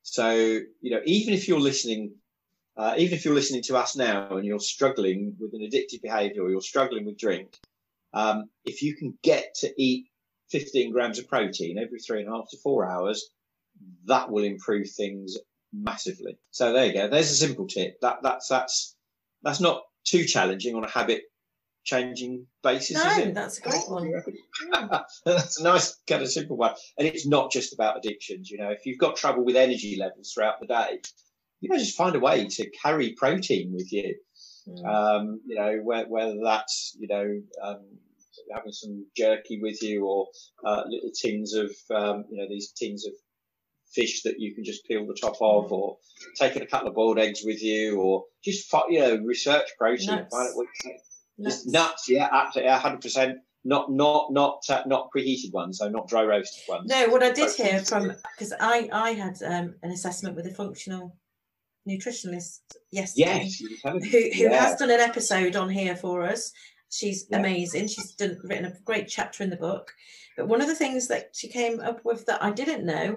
So, 0.03 0.33
you 0.35 0.91
know, 0.91 1.01
even 1.05 1.33
if 1.35 1.49
you're 1.49 1.61
listening, 1.61 2.15
uh, 2.77 2.95
even 2.99 3.17
if 3.17 3.25
you're 3.25 3.35
listening 3.35 3.63
to 3.63 3.77
us 3.77 3.97
now 3.97 4.37
and 4.37 4.45
you're 4.45 4.61
struggling 4.61 5.37
with 5.39 5.55
an 5.55 5.61
addictive 5.61 6.03
behavior 6.03 6.43
or 6.43 6.51
you're 6.51 6.61
struggling 6.61 7.07
with 7.07 7.19
drink, 7.19 7.57
um, 8.13 8.51
if 8.65 8.83
you 8.83 8.95
can 8.95 9.17
get 9.23 9.55
to 9.61 9.73
eat 9.79 10.07
15 10.51 10.93
grams 10.93 11.19
of 11.19 11.29
protein 11.29 11.79
every 11.79 11.99
three 11.99 12.21
and 12.21 12.29
a 12.29 12.33
half 12.33 12.51
to 12.51 12.59
four 12.59 12.89
hours, 12.89 13.31
that 14.05 14.31
will 14.31 14.45
improve 14.45 14.91
things 14.91 15.39
massively. 15.73 16.37
So 16.51 16.73
there 16.73 16.87
you 16.87 16.93
go. 16.93 17.09
There's 17.09 17.31
a 17.31 17.35
simple 17.35 17.67
tip. 17.67 18.01
That 18.03 18.19
that's 18.23 18.49
that's 18.49 18.95
that's 19.43 19.61
not 19.61 19.83
too 20.05 20.25
challenging 20.25 20.75
on 20.75 20.85
a 20.85 20.91
habit 20.91 21.23
changing 21.85 22.47
basis. 22.63 22.97
No, 22.97 23.33
that's 23.33 23.59
a 23.59 23.63
great 23.63 23.89
one. 23.89 24.13
that's 25.25 25.61
a 25.61 25.65
nice 25.65 25.99
kind 26.09 26.23
of 26.23 26.31
simple 26.31 26.57
one. 26.57 26.75
And 26.99 27.07
it's 27.07 27.27
not 27.27 27.51
just 27.51 27.73
about 27.73 27.99
addictions. 27.99 28.51
You 28.51 28.59
know, 28.59 28.71
if 28.71 28.87
you've 28.87 28.99
got 28.99 29.17
trouble 29.17 29.45
with 29.45 29.57
energy 29.57 29.97
levels 29.99 30.33
throughout 30.33 30.61
the 30.61 30.67
day, 30.67 31.01
you 31.61 31.69
know, 31.69 31.79
just 31.79 31.97
find 31.97 32.15
a 32.17 32.21
way 32.21 32.47
to 32.47 32.71
carry 32.71 33.15
protein 33.17 33.73
with 33.73 33.93
you. 33.93 34.15
Mm. 34.69 34.87
Um, 34.87 35.41
you 35.47 35.57
know, 35.57 35.81
whether 35.83 36.37
that's, 36.43 36.97
you 36.99 37.09
know, 37.09 37.41
um, 37.63 37.81
having 38.55 38.73
some 38.73 39.07
jerky 39.17 39.61
with 39.61 39.83
you 39.83 40.05
or 40.05 40.29
uh, 40.65 40.83
little 40.89 41.11
tins 41.11 41.55
of, 41.55 41.71
um, 41.95 42.25
you 42.31 42.39
know, 42.39 42.47
these 42.49 42.73
tins 42.73 43.07
of 43.07 43.13
fish 43.95 44.23
that 44.23 44.41
you 44.41 44.55
can 44.55 44.65
just 44.65 44.87
peel 44.87 45.07
the 45.07 45.15
top 45.15 45.37
of, 45.41 45.71
mm. 45.71 45.73
or 45.73 45.99
taking 46.37 46.63
a 46.63 46.67
couple 46.67 46.89
of 46.89 46.95
boiled 46.95 47.19
eggs 47.19 47.43
with 47.45 47.63
you, 47.63 48.01
or 48.01 48.25
just 48.45 48.73
you 48.89 49.01
know 49.01 49.17
research 49.19 49.69
protein, 49.79 50.17
nuts. 50.17 50.35
find 50.35 50.49
out 50.49 50.57
what 50.57 50.67
nuts. 51.39 51.67
nuts, 51.67 52.09
yeah, 52.09 52.29
absolutely, 52.33 52.73
hundred 52.73 53.01
percent. 53.01 53.39
Not 53.65 53.93
not 53.93 54.33
not 54.33 54.63
uh, 54.69 54.83
not 54.87 55.11
preheated 55.15 55.53
ones, 55.53 55.79
so 55.79 55.89
not 55.89 56.09
dry 56.09 56.25
roasted 56.25 56.63
ones. 56.69 56.91
No, 56.91 57.09
what 57.09 57.23
I 57.23 57.31
did 57.31 57.55
hear 57.55 57.81
from 57.81 58.13
because 58.37 58.53
I 58.59 58.89
I 58.93 59.11
had 59.13 59.41
um, 59.45 59.77
an 59.83 59.93
assessment 59.93 60.35
with 60.35 60.47
a 60.47 60.55
functional 60.55 61.17
nutritionist 61.89 62.61
yesterday, 62.91 63.49
yes, 63.49 63.59
who, 63.83 63.99
who 64.01 64.19
yeah. 64.19 64.65
has 64.65 64.79
done 64.79 64.91
an 64.91 65.01
episode 65.01 65.57
on 65.57 65.69
here 65.69 65.97
for 65.97 66.23
us. 66.23 66.53
She's 66.91 67.27
yeah. 67.31 67.39
amazing. 67.39 67.89
She's 67.89 68.13
done 68.15 68.39
written 68.45 68.67
a 68.67 68.75
great 68.85 69.09
chapter 69.09 69.43
in 69.43 69.51
the 69.51 69.57
book. 69.57 69.93
But 70.37 70.49
one 70.49 70.61
of 70.61 70.67
the 70.67 70.75
things 70.75 71.09
that 71.09 71.31
she 71.33 71.49
came 71.49 71.81
up 71.81 72.05
with 72.05 72.27
that 72.27 72.43
I 72.43 72.51
didn't 72.51 72.85
know 72.85 73.17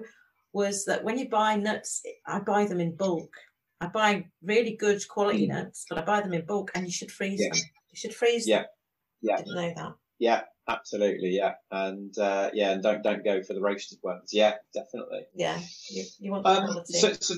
was 0.56 0.86
that 0.86 1.04
when 1.04 1.20
you 1.20 1.28
buy 1.28 1.58
nuts, 1.58 2.02
I 2.26 2.40
buy 2.40 2.66
them 2.66 2.80
in 2.80 2.96
bulk. 2.96 3.36
I 3.82 3.88
buy 3.88 4.26
really 4.42 4.76
good 4.78 5.06
quality 5.08 5.46
mm. 5.46 5.50
nuts, 5.50 5.86
but 5.90 5.98
I 6.00 6.02
buy 6.02 6.22
them 6.22 6.34
in 6.34 6.46
bulk, 6.46 6.72
and 6.74 6.86
you 6.86 6.94
should 6.94 7.12
freeze 7.12 7.42
them. 7.42 7.52
You 7.92 7.96
should 7.96 8.16
freeze 8.16 8.48
yeah. 8.48 8.60
them. 8.60 8.66
Yeah, 9.22 9.38
didn't 9.38 9.56
know 9.56 9.74
that. 9.76 9.94
Yeah, 10.18 10.42
absolutely. 10.68 11.32
Yeah, 11.32 11.56
and 11.72 12.18
uh, 12.18 12.52
yeah, 12.54 12.72
and 12.72 12.82
don't 12.82 13.04
don't 13.04 13.24
go 13.24 13.44
for 13.44 13.54
the 13.54 13.62
roasted 13.62 14.00
ones. 14.02 14.30
Yeah, 14.32 14.54
definitely. 14.74 15.26
Yeah, 15.36 15.60
you, 15.90 16.04
you 16.20 16.32
want 16.32 16.48
um, 16.48 16.66
quality. 16.66 16.94
So, 16.94 17.14
so, 17.14 17.36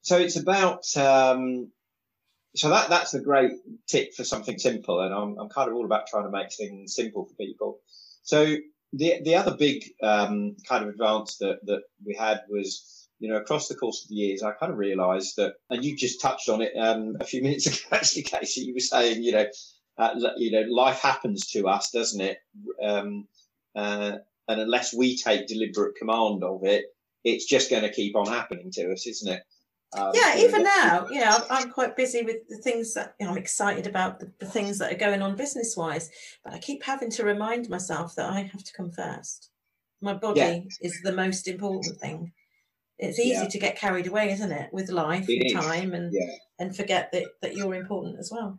so 0.00 0.18
it's 0.18 0.36
about. 0.36 0.84
Um, 0.96 1.70
so 2.54 2.70
that 2.70 2.88
that's 2.88 3.12
a 3.12 3.20
great 3.20 3.52
tip 3.86 4.14
for 4.14 4.24
something 4.24 4.58
simple, 4.58 5.00
and 5.00 5.12
I'm 5.12 5.38
I'm 5.38 5.50
kind 5.50 5.68
of 5.68 5.76
all 5.76 5.84
about 5.84 6.06
trying 6.06 6.24
to 6.24 6.30
make 6.30 6.52
things 6.54 6.94
simple 6.94 7.26
for 7.26 7.34
people. 7.34 7.80
So 8.22 8.56
the 8.92 9.20
the 9.24 9.34
other 9.34 9.56
big 9.56 9.84
um, 10.02 10.56
kind 10.68 10.84
of 10.84 10.90
advance 10.90 11.36
that 11.38 11.64
that 11.66 11.82
we 12.04 12.14
had 12.14 12.40
was 12.48 13.08
you 13.18 13.28
know 13.28 13.36
across 13.36 13.68
the 13.68 13.74
course 13.74 14.02
of 14.02 14.08
the 14.08 14.14
years 14.14 14.42
I 14.42 14.52
kind 14.52 14.72
of 14.72 14.78
realised 14.78 15.36
that 15.36 15.54
and 15.70 15.84
you 15.84 15.96
just 15.96 16.20
touched 16.20 16.48
on 16.48 16.62
it 16.62 16.72
um, 16.76 17.16
a 17.20 17.24
few 17.24 17.42
minutes 17.44 17.66
ago 17.66 17.96
actually 17.96 18.22
Casey 18.22 18.62
you 18.62 18.74
were 18.74 18.80
saying 18.80 19.22
you 19.22 19.32
know 19.32 19.46
uh, 19.98 20.14
you 20.36 20.50
know 20.50 20.64
life 20.70 21.00
happens 21.00 21.46
to 21.52 21.66
us 21.68 21.90
doesn't 21.90 22.20
it? 22.20 22.38
Um, 22.82 23.26
uh, 23.74 24.12
and 24.48 24.60
unless 24.60 24.94
we 24.94 25.16
take 25.16 25.46
deliberate 25.46 25.96
command 25.96 26.44
of 26.44 26.64
it 26.64 26.84
it's 27.24 27.46
just 27.46 27.70
going 27.70 27.82
to 27.82 27.92
keep 27.92 28.14
on 28.16 28.26
happening 28.26 28.70
to 28.72 28.92
us 28.92 29.06
isn't 29.06 29.32
it 29.32 29.42
um, 29.96 30.12
yeah, 30.14 30.36
even 30.38 30.62
now, 30.62 31.06
you 31.10 31.20
know, 31.20 31.38
I'm 31.50 31.70
quite 31.70 31.96
busy 31.96 32.22
with 32.22 32.48
the 32.48 32.58
things 32.58 32.94
that 32.94 33.14
you 33.20 33.26
know, 33.26 33.32
I'm 33.32 33.38
excited 33.38 33.86
about, 33.86 34.20
the, 34.20 34.32
the 34.40 34.46
things 34.46 34.78
that 34.78 34.92
are 34.92 34.98
going 34.98 35.22
on 35.22 35.36
business 35.36 35.76
wise, 35.76 36.10
but 36.44 36.54
I 36.54 36.58
keep 36.58 36.82
having 36.82 37.10
to 37.12 37.24
remind 37.24 37.68
myself 37.68 38.14
that 38.16 38.28
I 38.28 38.42
have 38.42 38.64
to 38.64 38.72
come 38.76 38.90
first. 38.90 39.50
My 40.02 40.14
body 40.14 40.40
yeah. 40.40 40.60
is 40.82 41.00
the 41.02 41.12
most 41.12 41.48
important 41.48 41.98
thing. 42.00 42.32
It's 42.98 43.18
easy 43.18 43.42
yeah. 43.42 43.48
to 43.48 43.58
get 43.58 43.78
carried 43.78 44.06
away, 44.06 44.32
isn't 44.32 44.52
it, 44.52 44.70
with 44.72 44.90
life 44.90 45.28
it 45.28 45.40
and 45.40 45.46
is. 45.46 45.52
time 45.52 45.94
and 45.94 46.12
yeah. 46.12 46.34
and 46.58 46.76
forget 46.76 47.10
that, 47.12 47.24
that 47.42 47.54
you're 47.54 47.74
important 47.74 48.18
as 48.18 48.30
well. 48.32 48.58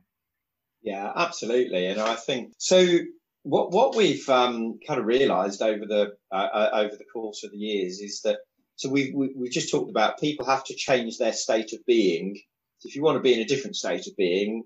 Yeah, 0.82 1.12
absolutely. 1.16 1.88
And 1.88 2.00
I 2.00 2.16
think 2.16 2.54
so 2.58 3.00
what 3.44 3.72
what 3.72 3.96
we've 3.96 4.28
um, 4.30 4.80
kind 4.86 5.00
of 5.00 5.06
realised 5.06 5.62
over 5.62 5.86
the 5.86 6.14
uh, 6.32 6.36
uh, 6.36 6.70
over 6.74 6.96
the 6.96 7.06
course 7.12 7.44
of 7.44 7.52
the 7.52 7.58
years 7.58 8.00
is 8.00 8.22
that 8.22 8.40
so 8.78 8.90
we, 8.90 9.12
we, 9.14 9.34
we 9.36 9.50
just 9.50 9.72
talked 9.72 9.90
about 9.90 10.20
people 10.20 10.46
have 10.46 10.64
to 10.66 10.76
change 10.76 11.18
their 11.18 11.34
state 11.34 11.74
of 11.74 11.84
being. 11.88 12.40
If 12.84 12.96
you 12.96 13.02
want 13.02 13.18
to 13.18 13.24
be 13.24 13.34
in 13.34 13.40
a 13.40 13.46
different 13.46 13.76
state 13.76 14.06
of 14.06 14.16
being, 14.16 14.64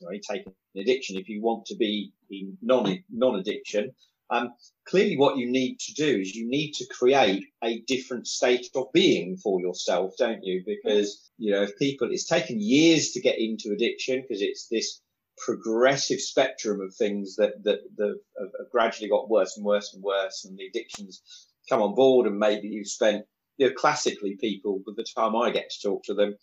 sorry, 0.00 0.20
take 0.20 0.46
an 0.46 0.80
addiction. 0.80 1.18
If 1.18 1.28
you 1.28 1.42
want 1.42 1.66
to 1.66 1.76
be 1.76 2.12
in 2.30 2.56
non 2.62 3.04
non 3.10 3.38
addiction, 3.38 3.92
um, 4.30 4.54
clearly 4.86 5.18
what 5.18 5.36
you 5.36 5.50
need 5.50 5.78
to 5.80 5.92
do 5.92 6.20
is 6.20 6.34
you 6.34 6.48
need 6.48 6.72
to 6.72 6.86
create 6.86 7.44
a 7.62 7.82
different 7.86 8.26
state 8.26 8.66
of 8.74 8.86
being 8.94 9.36
for 9.36 9.60
yourself, 9.60 10.14
don't 10.18 10.42
you? 10.42 10.62
Because 10.64 11.30
you 11.36 11.52
know, 11.52 11.62
if 11.64 11.76
people, 11.76 12.08
it's 12.10 12.26
taken 12.26 12.58
years 12.58 13.10
to 13.12 13.20
get 13.20 13.38
into 13.38 13.72
addiction 13.72 14.22
because 14.22 14.40
it's 14.40 14.68
this 14.68 15.02
progressive 15.36 16.20
spectrum 16.20 16.80
of 16.80 16.94
things 16.94 17.36
that 17.36 17.62
that, 17.64 17.80
that 17.98 18.18
have 18.40 18.70
gradually 18.72 19.10
got 19.10 19.28
worse 19.28 19.58
and 19.58 19.66
worse 19.66 19.92
and 19.92 20.02
worse, 20.02 20.46
and 20.46 20.56
the 20.56 20.66
addictions 20.66 21.20
come 21.68 21.82
on 21.82 21.94
board, 21.94 22.26
and 22.26 22.38
maybe 22.38 22.68
you've 22.68 22.88
spent 22.88 23.26
you 23.56 23.68
know, 23.68 23.74
classically 23.74 24.36
people, 24.36 24.82
by 24.86 24.92
the 24.96 25.04
time 25.04 25.36
I 25.36 25.50
get 25.50 25.70
to 25.70 25.88
talk 25.88 26.04
to 26.04 26.14
them, 26.14 26.36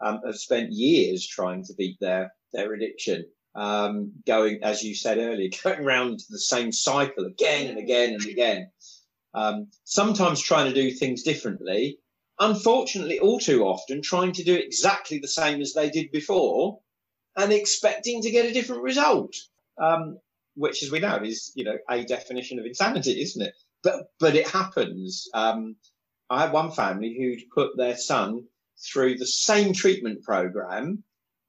um, 0.00 0.20
have 0.24 0.36
spent 0.36 0.72
years 0.72 1.26
trying 1.26 1.64
to 1.64 1.74
beat 1.74 1.98
their 2.00 2.32
their 2.52 2.72
addiction. 2.72 3.26
Um, 3.54 4.12
going, 4.26 4.58
as 4.62 4.82
you 4.82 4.94
said 4.94 5.18
earlier, 5.18 5.48
going 5.64 5.80
around 5.80 6.20
the 6.28 6.38
same 6.38 6.72
cycle 6.72 7.24
again 7.24 7.68
and 7.68 7.78
again 7.78 8.14
and 8.14 8.26
again. 8.26 8.70
Um, 9.34 9.68
sometimes 9.84 10.40
trying 10.40 10.72
to 10.72 10.74
do 10.74 10.90
things 10.90 11.22
differently. 11.22 11.98
Unfortunately, 12.38 13.18
all 13.18 13.38
too 13.38 13.64
often 13.64 14.02
trying 14.02 14.32
to 14.32 14.44
do 14.44 14.54
exactly 14.54 15.18
the 15.18 15.28
same 15.28 15.60
as 15.62 15.72
they 15.72 15.88
did 15.88 16.10
before 16.10 16.80
and 17.36 17.52
expecting 17.52 18.22
to 18.22 18.30
get 18.30 18.46
a 18.46 18.52
different 18.52 18.82
result. 18.82 19.34
Um, 19.78 20.18
which, 20.54 20.82
as 20.82 20.90
we 20.90 21.00
know, 21.00 21.16
is 21.16 21.52
you 21.54 21.64
know 21.64 21.76
a 21.88 22.04
definition 22.04 22.58
of 22.58 22.66
insanity, 22.66 23.20
isn't 23.20 23.42
it? 23.42 23.54
But 23.82 24.10
but 24.18 24.34
it 24.34 24.48
happens. 24.48 25.28
Um, 25.34 25.76
I 26.28 26.42
had 26.42 26.52
one 26.52 26.72
family 26.72 27.16
who'd 27.16 27.50
put 27.50 27.76
their 27.76 27.96
son 27.96 28.46
through 28.78 29.16
the 29.16 29.26
same 29.26 29.72
treatment 29.72 30.22
program 30.22 31.04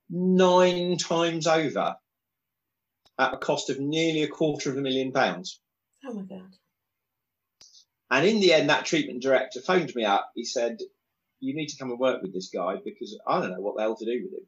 nine 0.09 0.97
times 0.97 1.47
over 1.47 1.95
at 3.19 3.34
a 3.34 3.38
cost 3.38 3.69
of 3.69 3.80
nearly 3.80 4.23
a 4.23 4.28
quarter 4.28 4.69
of 4.69 4.78
a 4.78 4.82
million 4.82 5.11
pounds. 5.11 5.59
Oh 6.05 6.13
my 6.13 6.21
God. 6.21 6.53
And 8.09 8.25
in 8.25 8.39
the 8.39 8.53
end, 8.53 8.69
that 8.69 8.86
treatment 8.86 9.21
director 9.21 9.61
phoned 9.61 9.93
me 9.95 10.05
up. 10.05 10.32
He 10.36 10.45
said, 10.45 10.78
You 11.39 11.55
need 11.55 11.67
to 11.67 11.78
come 11.78 11.89
and 11.89 11.99
work 11.99 12.21
with 12.21 12.34
this 12.34 12.49
guy 12.49 12.75
because 12.84 13.19
I 13.28 13.41
don't 13.41 13.51
know 13.51 13.59
what 13.59 13.75
the 13.75 13.82
hell 13.82 13.97
to 13.97 14.05
do 14.05 14.23
with 14.23 14.34
him. 14.34 14.47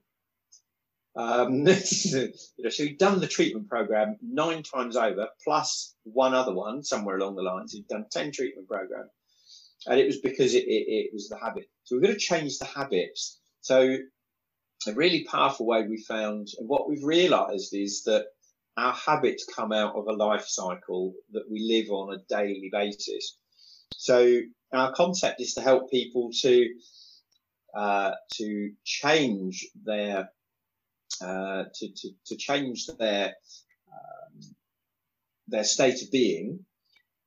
Um, 1.15 1.53
you 2.57 2.63
know, 2.63 2.69
so 2.69 2.83
he'd 2.83 2.99
done 2.99 3.19
the 3.19 3.27
treatment 3.27 3.67
program 3.67 4.17
nine 4.21 4.63
times 4.63 4.95
over, 4.95 5.27
plus 5.43 5.95
one 6.03 6.35
other 6.35 6.53
one 6.53 6.83
somewhere 6.83 7.17
along 7.17 7.35
the 7.35 7.41
lines. 7.41 7.73
He'd 7.73 7.87
done 7.87 8.05
10 8.09 8.31
treatment 8.31 8.69
programs 8.69 9.09
and 9.87 9.99
it 9.99 10.05
was 10.05 10.17
because 10.17 10.53
it, 10.53 10.65
it, 10.65 10.85
it 10.87 11.09
was 11.13 11.29
the 11.29 11.37
habit. 11.37 11.69
So 11.83 11.95
we're 11.95 12.01
going 12.01 12.13
to 12.13 12.19
change 12.19 12.59
the 12.59 12.65
habits. 12.65 13.39
So 13.61 13.97
a 14.87 14.93
really 14.93 15.25
powerful 15.25 15.65
way 15.65 15.85
we 15.87 16.01
found, 16.01 16.47
and 16.57 16.67
what 16.67 16.89
we've 16.89 17.03
realised 17.03 17.73
is 17.75 18.03
that 18.03 18.25
our 18.77 18.93
habits 18.93 19.45
come 19.53 19.73
out 19.73 19.95
of 19.95 20.07
a 20.07 20.13
life 20.13 20.47
cycle 20.47 21.13
that 21.33 21.49
we 21.51 21.59
live 21.67 21.91
on 21.91 22.13
a 22.13 22.23
daily 22.29 22.69
basis. 22.71 23.37
So 23.95 24.39
our 24.71 24.93
concept 24.93 25.41
is 25.41 25.55
to 25.55 25.61
help 25.61 25.91
people 25.91 26.31
to 26.41 26.69
uh, 27.75 28.11
to 28.33 28.71
change 28.83 29.67
their 29.83 30.29
uh, 31.21 31.65
to, 31.73 31.89
to, 31.93 32.09
to 32.27 32.37
change 32.37 32.87
their 32.97 33.35
um, 33.91 34.55
their 35.47 35.63
state 35.63 36.01
of 36.01 36.11
being, 36.11 36.65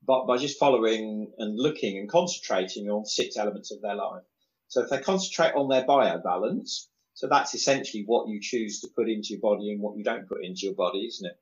but 0.06 0.26
by 0.26 0.36
just 0.36 0.58
following 0.58 1.32
and 1.38 1.58
looking 1.58 1.98
and 1.98 2.08
concentrating 2.08 2.88
on 2.90 3.04
six 3.04 3.36
elements 3.36 3.72
of 3.72 3.80
their 3.80 3.94
life. 3.94 4.22
So 4.68 4.82
if 4.82 4.90
they 4.90 5.00
concentrate 5.00 5.54
on 5.54 5.68
their 5.68 5.84
biobalance, 5.84 6.86
so 7.14 7.28
that's 7.28 7.54
essentially 7.54 8.04
what 8.06 8.28
you 8.28 8.40
choose 8.40 8.80
to 8.80 8.88
put 8.96 9.08
into 9.08 9.28
your 9.30 9.40
body 9.40 9.70
and 9.70 9.80
what 9.80 9.96
you 9.96 10.04
don't 10.04 10.28
put 10.28 10.44
into 10.44 10.62
your 10.62 10.74
body, 10.74 11.00
isn't 11.06 11.26
it? 11.26 11.36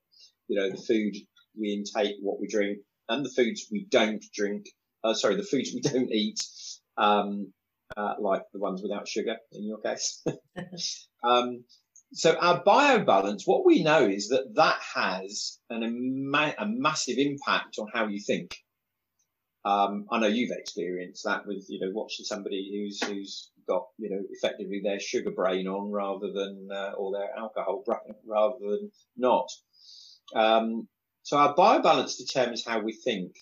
You 0.48 0.56
know, 0.56 0.70
the 0.70 0.76
food 0.76 1.14
we 1.58 1.72
intake, 1.72 2.16
what 2.20 2.40
we 2.40 2.48
drink, 2.48 2.78
and 3.08 3.24
the 3.24 3.30
foods 3.30 3.68
we 3.70 3.86
don't 3.88 4.24
drink. 4.34 4.66
Uh, 5.02 5.14
sorry, 5.14 5.36
the 5.36 5.42
foods 5.42 5.70
we 5.72 5.80
don't 5.92 6.10
eat, 6.10 6.40
um, 6.96 7.52
uh, 7.96 8.14
like 8.18 8.42
the 8.52 8.58
ones 8.58 8.82
without 8.82 9.08
sugar 9.08 9.36
in 9.52 9.64
your 9.64 9.78
case. 9.78 10.24
um, 11.24 11.64
so 12.12 12.36
our 12.36 12.62
biobalance, 12.64 13.42
what 13.46 13.64
we 13.64 13.82
know 13.82 14.04
is 14.06 14.28
that 14.28 14.54
that 14.56 14.80
has 14.94 15.58
an, 15.70 15.82
a 15.84 16.66
massive 16.66 17.18
impact 17.18 17.78
on 17.78 17.88
how 17.92 18.06
you 18.08 18.20
think. 18.20 18.56
Um, 19.64 20.06
I 20.10 20.18
know 20.18 20.26
you've 20.26 20.56
experienced 20.56 21.24
that 21.24 21.46
with, 21.46 21.66
you 21.68 21.80
know, 21.80 21.92
watching 21.92 22.24
somebody 22.24 22.70
who's, 22.72 23.02
who's 23.04 23.50
got, 23.68 23.86
you 23.98 24.10
know, 24.10 24.22
effectively 24.30 24.80
their 24.82 24.98
sugar 24.98 25.30
brain 25.30 25.68
on 25.68 25.90
rather 25.92 26.32
than, 26.32 26.68
uh, 26.72 26.92
or 26.96 27.12
their 27.12 27.28
alcohol 27.38 27.82
brain 27.84 28.16
rather 28.26 28.58
than 28.58 28.90
not. 29.16 29.48
Um, 30.34 30.88
so 31.22 31.36
our 31.36 31.54
biobalance 31.54 32.16
determines 32.16 32.64
how 32.66 32.80
we 32.80 32.92
think. 32.92 33.36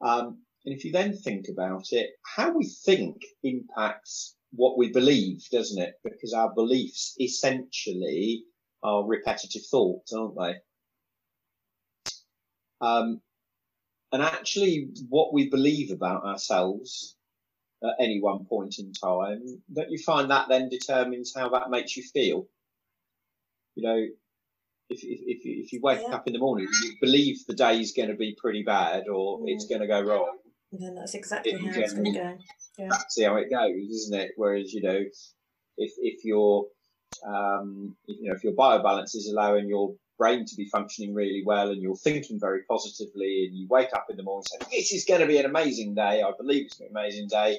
Um, 0.00 0.42
and 0.64 0.74
if 0.74 0.84
you 0.84 0.92
then 0.92 1.16
think 1.16 1.46
about 1.50 1.86
it, 1.90 2.10
how 2.24 2.52
we 2.52 2.70
think 2.86 3.16
impacts 3.42 4.36
what 4.52 4.78
we 4.78 4.92
believe, 4.92 5.44
doesn't 5.50 5.80
it? 5.80 5.94
Because 6.02 6.32
our 6.32 6.52
beliefs 6.54 7.14
essentially 7.20 8.44
are 8.82 9.06
repetitive 9.06 9.62
thoughts, 9.70 10.12
aren't 10.12 10.36
they? 10.36 10.54
Um, 12.80 13.20
and 14.12 14.22
actually, 14.22 14.88
what 15.08 15.34
we 15.34 15.50
believe 15.50 15.90
about 15.90 16.24
ourselves 16.24 17.16
at 17.82 17.94
any 18.00 18.20
one 18.20 18.44
point 18.46 18.78
in 18.78 18.92
time, 18.92 19.62
don't 19.72 19.90
you 19.90 19.98
find 19.98 20.30
that 20.30 20.48
then 20.48 20.68
determines 20.68 21.34
how 21.36 21.50
that 21.50 21.70
makes 21.70 21.96
you 21.96 22.02
feel? 22.02 22.46
You 23.74 23.82
know, 23.82 24.06
if, 24.88 25.04
if, 25.04 25.20
if, 25.26 25.44
you, 25.44 25.62
if 25.62 25.72
you 25.72 25.80
wake 25.82 26.00
yeah. 26.02 26.14
up 26.14 26.26
in 26.26 26.32
the 26.32 26.38
morning, 26.38 26.68
you 26.82 26.96
believe 27.00 27.44
the 27.46 27.54
day 27.54 27.80
is 27.80 27.92
going 27.92 28.08
to 28.08 28.16
be 28.16 28.36
pretty 28.40 28.62
bad 28.62 29.08
or 29.08 29.40
mm. 29.40 29.44
it's 29.48 29.66
going 29.66 29.82
to 29.82 29.86
go 29.86 30.00
wrong. 30.00 30.38
Then 30.72 30.94
that's 30.94 31.14
exactly 31.14 31.52
how 31.52 31.80
it's 31.80 31.92
going 31.92 32.12
to 32.12 32.18
go. 32.18 32.38
Yeah. 32.78 32.88
That's 32.90 33.22
how 33.22 33.36
it 33.36 33.50
goes, 33.50 33.90
isn't 33.90 34.18
it? 34.18 34.32
Whereas, 34.36 34.72
you 34.72 34.82
know, 34.82 35.00
if, 35.76 35.92
if 35.98 36.24
your, 36.24 36.66
um, 37.26 37.96
you 38.06 38.28
know, 38.28 38.36
if 38.36 38.44
your 38.44 38.52
biobalance 38.52 39.14
is 39.14 39.28
allowing 39.32 39.68
your 39.68 39.94
brain 40.18 40.44
to 40.44 40.56
be 40.56 40.68
functioning 40.68 41.14
really 41.14 41.42
well 41.46 41.70
and 41.70 41.80
you're 41.80 41.96
thinking 41.96 42.38
very 42.40 42.62
positively 42.68 43.46
and 43.46 43.56
you 43.56 43.66
wake 43.70 43.88
up 43.94 44.06
in 44.10 44.16
the 44.16 44.22
morning 44.22 44.44
saying, 44.46 44.70
this 44.70 44.92
is 44.92 45.04
going 45.04 45.20
to 45.20 45.26
be 45.26 45.38
an 45.38 45.46
amazing 45.46 45.94
day. 45.94 46.22
I 46.22 46.32
believe 46.36 46.66
it's 46.66 46.76
going 46.76 46.90
to 46.90 46.94
be 46.94 46.98
an 46.98 47.04
amazing 47.04 47.28
day. 47.28 47.58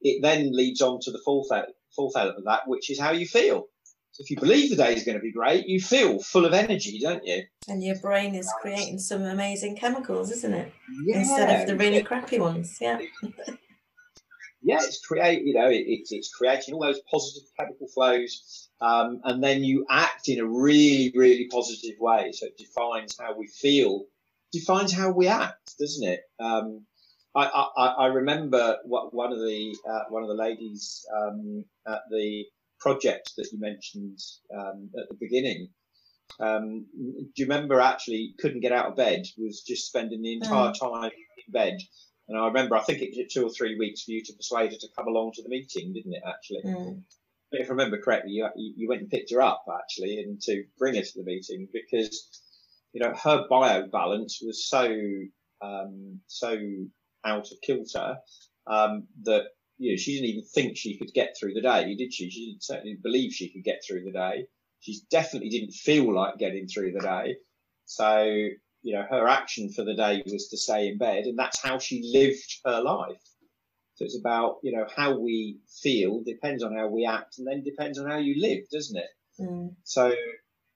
It 0.00 0.22
then 0.22 0.54
leads 0.54 0.80
on 0.80 1.00
to 1.00 1.10
the 1.10 1.20
fourth, 1.24 1.48
fourth 1.96 2.16
element 2.16 2.38
of 2.38 2.44
that, 2.44 2.68
which 2.68 2.90
is 2.90 3.00
how 3.00 3.10
you 3.10 3.26
feel. 3.26 3.66
So 4.12 4.22
if 4.22 4.30
you 4.30 4.36
believe 4.36 4.70
the 4.70 4.76
day 4.76 4.94
is 4.94 5.04
going 5.04 5.16
to 5.16 5.22
be 5.22 5.32
great, 5.32 5.66
you 5.66 5.80
feel 5.80 6.18
full 6.18 6.44
of 6.44 6.52
energy, 6.52 6.98
don't 7.00 7.24
you? 7.24 7.44
And 7.68 7.82
your 7.82 7.96
brain 8.00 8.34
is 8.34 8.52
creating 8.60 8.98
some 8.98 9.22
amazing 9.22 9.76
chemicals, 9.76 10.30
isn't 10.30 10.54
it? 10.54 10.72
Yeah. 11.04 11.18
Instead 11.18 11.60
of 11.60 11.66
the 11.68 11.76
really 11.76 12.02
crappy 12.02 12.40
ones. 12.40 12.78
Yeah. 12.80 12.98
yeah, 14.62 14.78
it's 14.82 15.04
create. 15.04 15.44
You 15.44 15.54
know, 15.54 15.68
it, 15.68 15.84
it's 15.86 16.10
it's 16.12 16.34
creating 16.34 16.74
all 16.74 16.80
those 16.80 17.00
positive 17.10 17.48
chemical 17.58 17.86
flows, 17.88 18.68
um, 18.80 19.20
and 19.24 19.42
then 19.42 19.62
you 19.62 19.86
act 19.88 20.28
in 20.28 20.40
a 20.40 20.46
really 20.46 21.12
really 21.14 21.46
positive 21.48 21.98
way. 22.00 22.32
So 22.32 22.46
it 22.46 22.58
defines 22.58 23.16
how 23.18 23.36
we 23.38 23.46
feel, 23.46 24.06
defines 24.52 24.92
how 24.92 25.10
we 25.12 25.28
act, 25.28 25.78
doesn't 25.78 26.08
it? 26.08 26.22
Um, 26.40 26.86
I, 27.34 27.68
I, 27.76 27.86
I 27.86 28.06
remember 28.06 28.78
what 28.84 29.14
one 29.14 29.32
of 29.32 29.38
the 29.38 29.76
uh, 29.88 30.04
one 30.08 30.22
of 30.22 30.28
the 30.28 30.34
ladies 30.34 31.06
um, 31.14 31.64
at 31.86 32.00
the 32.10 32.44
project 32.80 33.32
that 33.36 33.48
you 33.52 33.58
mentioned 33.58 34.18
um, 34.54 34.90
at 34.98 35.08
the 35.08 35.16
beginning. 35.18 35.68
Um, 36.40 36.86
do 36.94 37.42
you 37.42 37.46
remember 37.46 37.80
actually 37.80 38.34
couldn't 38.38 38.60
get 38.60 38.72
out 38.72 38.86
of 38.86 38.96
bed? 38.96 39.26
Was 39.38 39.62
just 39.62 39.86
spending 39.86 40.22
the 40.22 40.34
entire 40.34 40.72
mm. 40.72 40.78
time 40.78 41.10
in 41.46 41.52
bed. 41.52 41.78
And 42.28 42.38
I 42.38 42.46
remember, 42.46 42.76
I 42.76 42.82
think 42.82 43.00
it 43.00 43.14
took 43.14 43.28
two 43.30 43.46
or 43.46 43.50
three 43.50 43.78
weeks 43.78 44.04
for 44.04 44.10
you 44.10 44.22
to 44.22 44.34
persuade 44.34 44.72
her 44.72 44.78
to 44.78 44.88
come 44.96 45.08
along 45.08 45.32
to 45.34 45.42
the 45.42 45.48
meeting, 45.48 45.94
didn't 45.94 46.12
it? 46.12 46.22
Actually, 46.26 46.62
mm. 46.64 47.02
if 47.52 47.68
I 47.68 47.70
remember 47.70 47.98
correctly, 47.98 48.32
you 48.32 48.48
you 48.54 48.88
went 48.88 49.00
and 49.00 49.10
picked 49.10 49.32
her 49.32 49.40
up 49.40 49.64
actually, 49.80 50.20
and 50.20 50.40
to 50.42 50.64
bring 50.78 50.94
her 50.96 51.02
to 51.02 51.18
the 51.18 51.24
meeting 51.24 51.68
because 51.72 52.28
you 52.92 53.00
know 53.00 53.14
her 53.14 53.46
bio 53.48 53.86
balance 53.86 54.40
was 54.42 54.68
so 54.68 54.94
um, 55.62 56.20
so 56.26 56.58
out 57.24 57.50
of 57.50 57.60
kilter 57.62 58.18
um, 58.66 59.06
that 59.22 59.46
you 59.78 59.92
know, 59.92 59.96
she 59.96 60.14
didn't 60.14 60.30
even 60.30 60.44
think 60.44 60.76
she 60.76 60.98
could 60.98 61.12
get 61.14 61.36
through 61.38 61.54
the 61.54 61.62
day, 61.62 61.94
did 61.94 62.12
she? 62.12 62.28
She 62.30 62.50
didn't 62.50 62.64
certainly 62.64 62.98
believe 63.00 63.32
she 63.32 63.50
could 63.50 63.64
get 63.64 63.80
through 63.86 64.04
the 64.04 64.12
day. 64.12 64.46
She 64.80 65.00
definitely 65.10 65.48
didn't 65.48 65.72
feel 65.72 66.12
like 66.12 66.38
getting 66.38 66.66
through 66.66 66.92
the 66.92 67.00
day. 67.00 67.36
So, 67.84 68.24
you 68.82 68.94
know, 68.94 69.04
her 69.08 69.26
action 69.28 69.70
for 69.72 69.84
the 69.84 69.94
day 69.94 70.22
was 70.26 70.48
to 70.48 70.56
stay 70.56 70.88
in 70.88 70.98
bed, 70.98 71.24
and 71.24 71.38
that's 71.38 71.62
how 71.62 71.78
she 71.78 72.10
lived 72.12 72.60
her 72.64 72.82
life. 72.82 73.22
So 73.94 74.04
it's 74.04 74.18
about, 74.18 74.58
you 74.62 74.72
know, 74.72 74.86
how 74.94 75.18
we 75.18 75.58
feel 75.82 76.22
depends 76.22 76.62
on 76.62 76.76
how 76.76 76.88
we 76.88 77.06
act, 77.06 77.38
and 77.38 77.46
then 77.46 77.64
depends 77.64 77.98
on 77.98 78.08
how 78.08 78.18
you 78.18 78.40
live, 78.40 78.68
doesn't 78.70 78.96
it? 78.96 79.10
Mm. 79.40 79.74
So, 79.84 80.14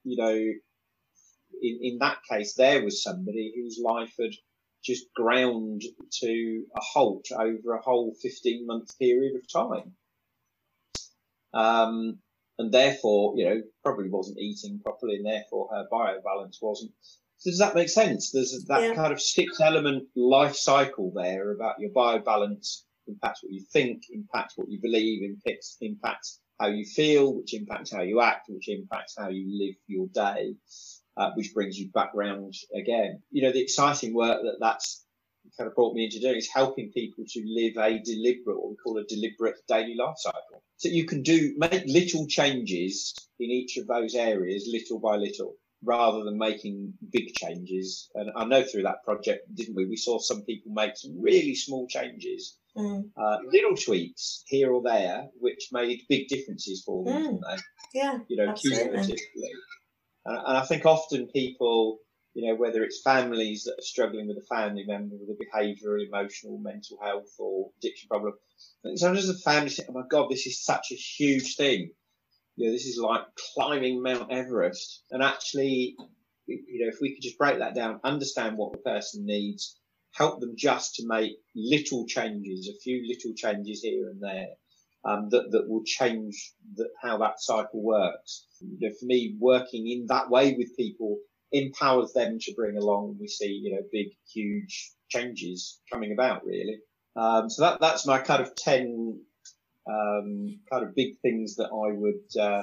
you 0.05 0.17
know, 0.17 0.35
in, 0.35 1.79
in 1.81 1.99
that 1.99 2.19
case, 2.29 2.55
there 2.55 2.85
was 2.85 3.03
somebody 3.03 3.53
whose 3.55 3.81
life 3.83 4.15
had 4.19 4.33
just 4.83 5.13
ground 5.15 5.83
to 6.21 6.65
a 6.77 6.81
halt 6.81 7.27
over 7.33 7.75
a 7.75 7.83
whole 7.83 8.15
15 8.21 8.67
month 8.67 8.99
period 8.99 9.35
of 9.37 9.51
time. 9.53 9.93
Um, 11.55 12.19
and 12.59 12.73
therefore, 12.73 13.35
you 13.37 13.45
know, 13.45 13.63
probably 13.83 14.09
wasn't 14.09 14.39
eating 14.39 14.81
properly 14.83 15.17
and 15.17 15.27
therefore 15.27 15.69
her 15.73 15.87
biobalance 15.93 16.57
wasn't. 16.61 16.93
So 17.39 17.51
does 17.51 17.59
that 17.59 17.75
make 17.75 17.89
sense? 17.89 18.31
There's 18.31 18.65
that 18.69 18.83
yeah. 18.83 18.95
kind 18.95 19.13
of 19.13 19.21
six 19.21 19.61
element 19.61 20.05
life 20.15 20.55
cycle 20.55 21.13
there 21.15 21.53
about 21.53 21.81
your 21.81 21.91
biobalance 21.91 22.83
impacts 23.09 23.43
what 23.43 23.53
you 23.53 23.65
think, 23.73 24.03
impacts 24.11 24.57
what 24.57 24.71
you 24.71 24.81
believe, 24.81 25.23
impacts, 25.23 25.77
impacts 25.81 26.41
how 26.61 26.69
you 26.69 26.85
feel, 26.85 27.35
which 27.35 27.55
impacts 27.55 27.93
how 27.93 28.03
you 28.03 28.21
act, 28.21 28.47
which 28.49 28.69
impacts 28.69 29.17
how 29.19 29.29
you 29.29 29.47
live 29.59 29.75
your 29.89 30.07
day 30.15 30.55
uh, 31.17 31.31
which 31.35 31.53
brings 31.55 31.79
you 31.79 31.91
back 31.91 32.11
round 32.15 32.55
again. 32.75 33.23
You 33.31 33.43
know, 33.43 33.53
the 33.53 33.63
exciting 33.63 34.15
work 34.15 34.43
that 34.43 34.57
that's 34.61 35.05
kind 35.59 35.69
of 35.69 35.75
brought 35.75 35.95
me 35.95 36.05
into 36.05 36.21
doing 36.21 36.37
is 36.37 36.49
helping 36.49 36.91
people 36.93 37.25
to 37.27 37.43
live 37.47 37.77
a 37.77 38.01
deliberate, 38.03 38.61
what 38.61 38.71
we 38.71 38.77
call 38.77 38.99
a 38.99 39.05
deliberate 39.05 39.57
daily 39.69 39.95
life 39.95 40.17
cycle. 40.17 40.63
So 40.77 40.89
you 40.89 41.05
can 41.07 41.23
do, 41.23 41.55
make 41.59 41.85
little 41.87 42.27
changes 42.27 43.15
in 43.39 43.51
each 43.51 43.77
of 43.77 43.87
those 43.87 44.15
areas, 44.15 44.69
little 44.71 44.99
by 44.99 45.17
little, 45.17 45.55
rather 45.85 46.25
than 46.25 46.39
making 46.39 46.95
big 47.11 47.35
changes. 47.35 48.11
And 48.15 48.31
I 48.37 48.45
know 48.45 48.65
through 48.65 48.83
that 48.85 49.05
project, 49.05 49.55
didn't 49.55 49.77
we? 49.77 49.87
We 49.87 49.97
saw 49.97 50.19
some 50.19 50.43
people 50.43 50.73
make 50.73 50.97
some 50.97 51.21
really 51.21 51.55
small 51.55 51.87
changes. 51.87 52.57
Mm. 52.77 53.11
Uh, 53.17 53.39
little 53.53 53.77
tweaks 53.77 54.45
here 54.47 54.73
or 54.73 54.83
there, 54.83 55.27
which 55.39 55.69
made 55.73 56.03
big 56.09 56.29
differences 56.29 56.83
for 56.85 57.05
them, 57.05 57.15
mm. 57.15 57.23
didn't 57.25 57.41
they? 57.43 57.57
Yeah, 57.95 58.19
you 58.29 58.37
know, 58.37 58.49
absolutely. 58.49 58.85
cumulatively. 58.85 59.51
And, 60.25 60.57
I 60.59 60.65
think 60.65 60.87
often 60.87 61.29
people, 61.29 61.99
you 62.35 62.47
know, 62.47 62.57
whether 62.57 62.83
it's 62.83 63.03
families 63.03 63.65
that 63.65 63.79
are 63.79 63.83
struggling 63.83 64.29
with 64.29 64.39
a 64.39 64.55
family 64.55 64.85
member 64.87 65.17
with 65.17 65.37
a 65.37 65.45
behavioural, 65.45 66.07
emotional, 66.07 66.59
mental 66.59 66.99
health 67.03 67.33
or 67.39 67.71
addiction 67.79 68.09
problem, 68.09 68.35
sometimes 68.95 69.27
the 69.27 69.35
family 69.35 69.71
think, 69.71 69.89
oh 69.91 69.95
my 69.95 70.07
God, 70.09 70.31
this 70.31 70.47
is 70.47 70.65
such 70.65 70.93
a 70.93 70.95
huge 70.95 71.57
thing. 71.57 71.91
You 72.57 72.67
know, 72.67 72.73
this 72.73 72.87
is 72.87 72.99
like 72.99 73.23
climbing 73.55 74.03
Mount 74.03 74.31
Everest. 74.31 75.05
And 75.11 75.23
actually, 75.23 75.97
you 76.47 76.85
know, 76.85 76.89
if 76.89 76.99
we 77.01 77.15
could 77.15 77.23
just 77.23 77.39
break 77.39 77.59
that 77.59 77.75
down, 77.75 78.01
understand 78.05 78.57
what 78.57 78.73
the 78.73 78.79
person 78.79 79.25
needs, 79.25 79.79
help 80.15 80.41
them 80.41 80.55
just 80.57 80.97
to 80.97 81.07
make 81.07 81.33
little 81.57 82.07
changes, 82.07 82.69
a 82.69 82.79
few 82.81 83.03
little 83.09 83.35
changes 83.35 83.81
here 83.83 84.11
and 84.11 84.21
there, 84.21 84.49
um, 85.05 85.29
that, 85.31 85.51
that 85.51 85.69
will 85.69 85.83
change 85.85 86.53
the, 86.75 86.89
how 87.03 87.19
that 87.19 87.41
cycle 87.41 87.83
works. 87.83 88.47
You 88.61 88.89
know, 88.89 88.95
for 88.99 89.07
me, 89.07 89.37
working 89.39 89.89
in 89.89 90.07
that 90.07 90.31
way 90.31 90.55
with 90.55 90.77
people 90.77 91.19
empowers 91.53 92.13
them 92.13 92.39
to 92.41 92.55
bring 92.55 92.77
along, 92.77 93.17
we 93.21 93.29
see, 93.29 93.61
you 93.63 93.75
know, 93.75 93.83
big, 93.93 94.09
huge 94.33 94.93
changes 95.11 95.81
coming 95.93 96.13
about 96.13 96.45
really. 96.45 96.79
Um, 97.17 97.51
so 97.51 97.63
that, 97.63 97.81
that's 97.81 98.07
my 98.07 98.19
kind 98.19 98.41
of 98.41 98.55
10 98.55 99.21
um, 99.91 100.61
kind 100.71 100.85
of 100.87 100.95
big 100.95 101.19
things 101.21 101.57
that 101.57 101.67
I 101.67 101.93
would, 101.93 102.41
uh, 102.41 102.63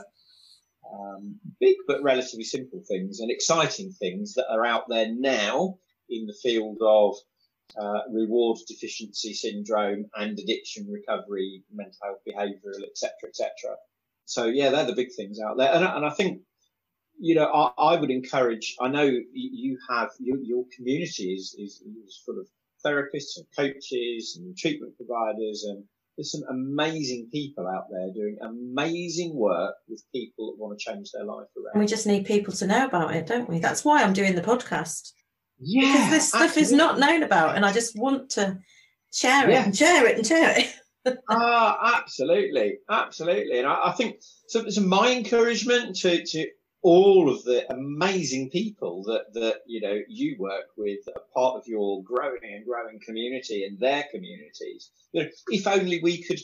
um, 0.92 1.36
big 1.60 1.76
but 1.88 2.02
relatively 2.02 2.46
simple 2.46 2.82
things 2.88 3.20
and 3.20 3.30
exciting 3.30 3.92
things 3.92 4.34
that 4.36 4.48
are 4.50 4.66
out 4.66 4.86
there 4.90 5.08
now 5.14 5.78
in 6.10 6.26
the 6.26 6.38
field 6.42 6.78
of 6.82 7.16
uh, 7.78 8.00
reward 8.12 8.58
deficiency 8.68 9.34
syndrome 9.34 10.06
and 10.16 10.38
addiction 10.40 10.88
recovery, 10.90 11.64
mental 11.72 11.98
health, 12.04 12.20
behavioural, 12.28 12.84
etc., 12.84 13.12
etc. 13.28 13.52
So 14.26 14.46
yeah, 14.46 14.70
they're 14.70 14.86
the 14.86 14.96
big 14.96 15.14
things 15.16 15.40
out 15.40 15.58
there, 15.58 15.74
and, 15.74 15.84
and 15.84 16.06
I 16.06 16.10
think 16.12 16.42
you 17.20 17.36
know 17.36 17.46
I, 17.46 17.72
I, 17.94 18.00
would 18.00 18.12
encourage. 18.12 18.76
I 18.80 18.88
know 18.88 19.10
you 19.34 19.78
have 19.90 20.10
your, 20.20 20.38
your 20.38 20.66
community 20.76 21.34
is, 21.34 21.56
is, 21.58 21.82
is 21.82 22.22
full 22.26 22.40
of 22.40 22.48
therapists 22.86 23.38
and 23.38 23.46
coaches 23.56 24.38
and 24.40 24.58
treatment 24.58 24.96
providers 24.96 25.66
and 25.68 25.84
there's 26.20 26.34
some 26.34 26.44
amazing 26.50 27.30
people 27.32 27.66
out 27.66 27.86
there 27.90 28.10
doing 28.14 28.38
amazing 28.42 29.34
work 29.34 29.76
with 29.88 30.04
people 30.12 30.52
that 30.52 30.62
want 30.62 30.78
to 30.78 30.86
change 30.86 31.12
their 31.14 31.24
life 31.24 31.48
around. 31.56 31.80
We 31.80 31.86
just 31.86 32.06
need 32.06 32.26
people 32.26 32.54
to 32.56 32.68
know 32.68 32.86
about 32.86 33.16
it, 33.16 33.26
don't 33.26 33.48
we? 33.48 33.60
That's 33.60 33.86
why 33.86 34.04
I'm 34.04 34.12
doing 34.12 34.36
the 34.36 34.42
podcast. 34.42 35.14
Yeah. 35.60 35.92
Because 35.92 36.10
this 36.10 36.30
stuff 36.30 36.42
absolutely. 36.42 36.62
is 36.64 36.72
not 36.74 37.00
known 37.00 37.24
about 37.24 37.56
and 37.56 37.66
I 37.66 37.72
just 37.72 37.98
want 37.98 38.30
to 38.32 38.58
share 39.12 39.50
it 39.50 39.56
and 39.56 39.76
share 39.76 40.08
it 40.08 40.18
and 40.18 40.26
share 40.26 40.56
it. 40.58 40.74
ah, 41.30 41.98
absolutely, 42.02 42.80
absolutely, 42.90 43.60
and 43.60 43.68
I, 43.68 43.88
I 43.88 43.92
think 43.94 44.22
so. 44.48 44.70
So 44.70 44.82
my 44.82 45.12
encouragement 45.12 45.96
to 45.98 46.24
to 46.26 46.48
all 46.82 47.30
of 47.30 47.44
the 47.44 47.72
amazing 47.74 48.50
people 48.50 49.04
that 49.04 49.34
that 49.34 49.62
you 49.66 49.82
know 49.82 50.00
you 50.08 50.36
work 50.40 50.68
with 50.78 51.00
a 51.16 51.20
part 51.34 51.56
of 51.56 51.68
your 51.68 52.04
growing 52.04 52.54
and 52.54 52.66
growing 52.66 53.00
community 53.06 53.66
and 53.66 53.78
their 53.80 54.06
communities 54.12 54.92
you 55.12 55.24
know 55.24 55.30
if 55.50 55.68
only 55.68 56.00
we 56.02 56.24
could 56.24 56.40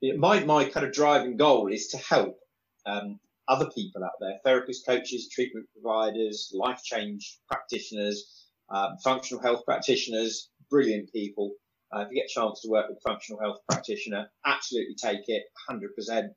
you 0.00 0.14
know, 0.14 0.18
my 0.18 0.42
my 0.44 0.64
kind 0.64 0.86
of 0.86 0.92
driving 0.92 1.36
goal 1.36 1.68
is 1.68 1.88
to 1.88 1.98
help 1.98 2.38
um, 2.86 3.20
other 3.48 3.68
people 3.74 4.02
out 4.04 4.12
there 4.20 4.38
therapists 4.46 4.86
coaches 4.86 5.28
treatment 5.32 5.66
providers 5.72 6.50
life 6.54 6.82
change 6.84 7.38
practitioners 7.48 8.48
um, 8.70 8.96
functional 9.02 9.42
health 9.42 9.64
practitioners 9.64 10.48
brilliant 10.70 11.12
people. 11.12 11.52
Uh, 11.94 12.00
if 12.00 12.08
you 12.10 12.16
get 12.16 12.30
a 12.30 12.40
chance 12.40 12.62
to 12.62 12.70
work 12.70 12.88
with 12.88 12.96
a 12.96 13.08
functional 13.08 13.40
health 13.40 13.58
practitioner 13.68 14.30
absolutely 14.46 14.94
take 14.94 15.28
it 15.28 15.42
100% 15.68 16.30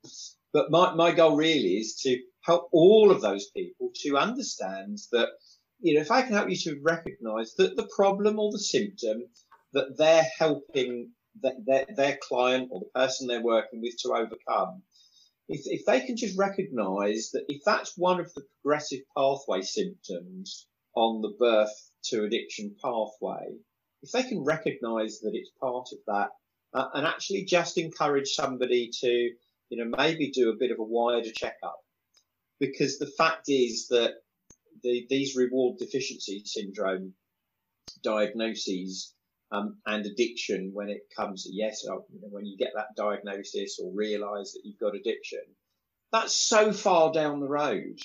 but 0.56 0.72
my, 0.72 0.93
my 0.93 1.12
goal 1.12 1.36
really 1.36 1.80
is 1.80 1.95
to 2.03 2.18
help 2.45 2.70
all 2.72 3.12
of 3.12 3.20
those 3.20 3.49
people 3.49 3.89
to 4.03 4.16
understand 4.18 4.99
that, 5.12 5.28
you 5.82 5.95
know, 5.95 5.99
if 5.99 6.12
I 6.12 6.22
can 6.22 6.32
help 6.32 6.49
you 6.49 6.56
to 6.56 6.80
recognize 6.82 7.56
that 7.56 7.76
the 7.76 7.89
problem 7.93 8.39
or 8.39 8.53
the 8.53 8.60
symptom 8.60 9.24
that 9.74 9.97
they're 9.97 10.26
helping 10.39 11.12
their, 11.41 11.86
their 11.93 12.18
client 12.22 12.70
or 12.72 12.80
the 12.80 12.97
person 12.97 13.28
they're 13.28 13.43
working 13.43 13.82
with 13.82 13.97
to 14.03 14.14
overcome, 14.14 14.84
if, 15.48 15.62
if 15.66 15.86
they 15.86 16.02
can 16.02 16.18
just 16.18 16.38
recognize 16.38 17.32
that 17.34 17.46
if 17.48 17.62
that's 17.66 17.98
one 17.98 18.20
of 18.20 18.34
the 18.34 18.43
progressive 18.62 19.02
pathway 19.16 19.62
symptoms 19.62 20.68
on 20.96 21.22
the 21.22 21.34
birth 21.39 21.91
to 22.06 22.24
addiction 22.24 22.76
pathway, 22.84 23.56
if 24.02 24.12
they 24.12 24.24
can 24.24 24.43
recognize 24.43 25.20
that 25.20 25.32
it's 25.34 25.52
part 25.60 25.89
of 25.91 26.00
that 26.08 26.30
uh, 26.74 26.89
and 26.93 27.08
actually 27.08 27.46
just 27.46 27.78
encourage 27.78 28.30
somebody 28.30 28.91
to, 29.02 29.08
you 29.70 29.78
know, 29.78 29.91
maybe 29.98 30.32
do 30.32 30.50
a 30.50 30.58
bit 30.58 30.72
of 30.72 30.80
a 30.80 30.84
wider 30.84 31.32
checkup. 31.32 31.80
Because 32.60 32.98
the 32.98 33.12
fact 33.18 33.46
is 33.48 33.88
that 33.89 34.14
the, 34.84 35.06
these 35.10 35.36
reward 35.36 35.78
deficiency 35.78 36.43
syndrome 36.46 37.14
diagnoses 38.04 39.14
um, 39.52 39.78
and 39.86 40.06
addiction 40.06 40.72
when 40.74 40.89
it 40.89 41.02
comes 41.16 41.43
to 41.43 41.50
yes, 41.54 41.86
uh, 41.89 41.96
you 41.96 42.22
know, 42.22 42.30
when 42.30 42.46
you 42.46 42.58
get 42.58 42.72
that 42.76 42.96
diagnosis 42.98 43.80
or 43.82 43.91
realize 43.93 44.54
that 44.54 44.62
you've 44.64 44.80
got 44.80 44.96
addiction, 44.96 45.41
that's 46.12 46.34
so 46.34 46.72
far 46.72 47.12
down 47.12 47.39
the 47.39 47.48
road 47.48 48.00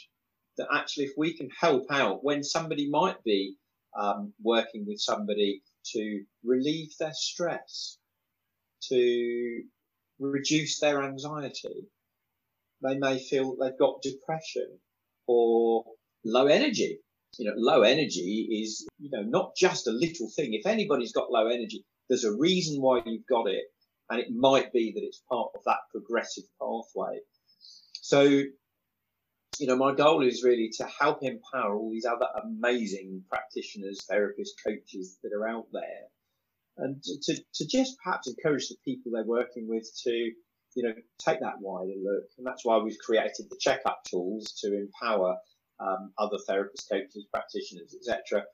that 0.58 0.68
actually 0.74 1.04
if 1.04 1.12
we 1.16 1.36
can 1.36 1.48
help 1.58 1.86
out 1.90 2.22
when 2.22 2.42
somebody 2.42 2.88
might 2.90 3.22
be 3.24 3.56
um, 3.98 4.32
working 4.42 4.84
with 4.86 5.00
somebody 5.00 5.62
to 5.92 6.22
relieve 6.44 6.90
their 6.98 7.14
stress, 7.14 7.98
to 8.88 9.62
reduce 10.18 10.80
their 10.80 11.02
anxiety, 11.02 11.88
they 12.82 12.98
may 12.98 13.18
feel 13.18 13.56
they've 13.56 13.78
got 13.78 14.02
depression 14.02 14.78
or 15.26 15.84
low 16.24 16.46
energy. 16.46 16.98
You 17.38 17.46
know, 17.46 17.54
low 17.56 17.82
energy 17.82 18.62
is, 18.62 18.86
you 18.98 19.10
know, 19.12 19.22
not 19.22 19.56
just 19.56 19.86
a 19.86 19.92
little 19.92 20.28
thing. 20.28 20.54
If 20.54 20.66
anybody's 20.66 21.12
got 21.12 21.30
low 21.30 21.46
energy, 21.46 21.84
there's 22.08 22.24
a 22.24 22.36
reason 22.36 22.82
why 22.82 23.00
you've 23.04 23.26
got 23.26 23.48
it. 23.48 23.64
And 24.10 24.20
it 24.20 24.28
might 24.34 24.72
be 24.72 24.92
that 24.94 25.04
it's 25.04 25.22
part 25.30 25.50
of 25.54 25.62
that 25.66 25.78
progressive 25.92 26.44
pathway. 26.60 27.20
So, 27.92 28.22
you 28.22 29.66
know, 29.66 29.76
my 29.76 29.94
goal 29.94 30.26
is 30.26 30.42
really 30.42 30.70
to 30.78 30.84
help 30.84 31.22
empower 31.22 31.76
all 31.76 31.92
these 31.92 32.06
other 32.06 32.26
amazing 32.42 33.22
practitioners, 33.28 34.04
therapists, 34.10 34.58
coaches 34.66 35.18
that 35.22 35.32
are 35.32 35.48
out 35.48 35.66
there 35.72 36.08
and 36.78 37.02
to, 37.02 37.34
to 37.54 37.66
just 37.66 37.96
perhaps 38.02 38.26
encourage 38.26 38.68
the 38.68 38.76
people 38.84 39.12
they're 39.12 39.24
working 39.24 39.68
with 39.68 39.88
to 40.04 40.32
you 40.76 40.84
know, 40.84 40.94
take 41.18 41.40
that 41.40 41.60
wider 41.60 41.92
look. 42.02 42.24
And 42.38 42.46
that's 42.46 42.64
why 42.64 42.78
we've 42.78 42.98
created 42.98 43.46
the 43.50 43.58
checkup 43.60 44.04
tools 44.04 44.52
to 44.62 44.76
empower 44.76 45.36
um, 45.80 46.12
other 46.18 46.38
therapists, 46.48 46.88
coaches, 46.90 47.26
practitioners, 47.32 47.94
etc. 47.94 48.44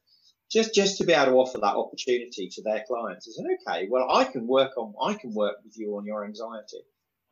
Just, 0.51 0.74
just 0.74 0.97
to 0.99 1.05
be 1.05 1.12
able 1.12 1.27
to 1.27 1.33
offer 1.33 1.59
that 1.59 1.74
opportunity 1.74 2.49
to 2.49 2.62
their 2.62 2.85
clients 2.87 3.27
is 3.27 3.43
okay. 3.66 3.89
Well, 3.91 4.11
I 4.11 4.24
can 4.24 4.47
work 4.47 4.77
on, 4.77 4.95
I 5.03 5.14
can 5.14 5.35
work 5.35 5.57
with 5.64 5.77
you 5.77 5.97
on 5.97 6.07
your 6.07 6.24
anxiety. 6.24 6.83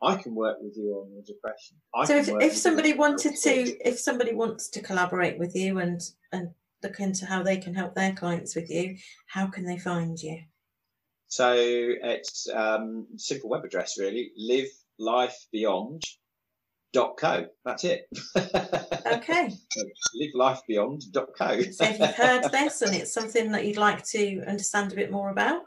I 0.01 0.15
can 0.15 0.35
work 0.35 0.57
with 0.61 0.75
you 0.75 0.91
on 0.95 1.11
your 1.13 1.23
depression. 1.23 1.77
I 1.93 2.05
so, 2.05 2.17
if, 2.17 2.29
if 2.41 2.57
somebody 2.57 2.93
wanted 2.93 3.35
to, 3.37 3.87
if 3.87 3.97
somebody 3.97 4.33
wants 4.33 4.67
to 4.69 4.81
collaborate 4.81 5.39
with 5.39 5.55
you 5.55 5.79
and 5.79 6.01
and 6.33 6.49
look 6.83 6.99
into 6.99 7.25
how 7.25 7.41
they 7.41 7.57
can 7.57 7.73
help 7.73 7.95
their 7.95 8.13
clients 8.13 8.55
with 8.55 8.69
you, 8.69 8.97
how 9.27 9.47
can 9.47 9.65
they 9.65 9.79
find 9.79 10.21
you? 10.21 10.41
So 11.27 11.53
it's 11.55 12.47
um, 12.53 13.07
simple 13.17 13.49
web 13.49 13.63
address 13.63 13.97
really, 13.97 14.31
livelifebeyond.co. 16.95 17.45
That's 17.63 17.83
it. 17.83 18.07
Okay. 19.05 19.53
livelifebeyond.co. 20.35 21.61
so 21.71 21.85
if 21.85 21.99
you've 21.99 22.15
heard 22.15 22.43
this 22.51 22.81
and 22.81 22.95
it's 22.95 23.13
something 23.13 23.51
that 23.51 23.65
you'd 23.65 23.77
like 23.77 24.03
to 24.05 24.41
understand 24.47 24.91
a 24.91 24.95
bit 24.95 25.11
more 25.11 25.29
about, 25.29 25.63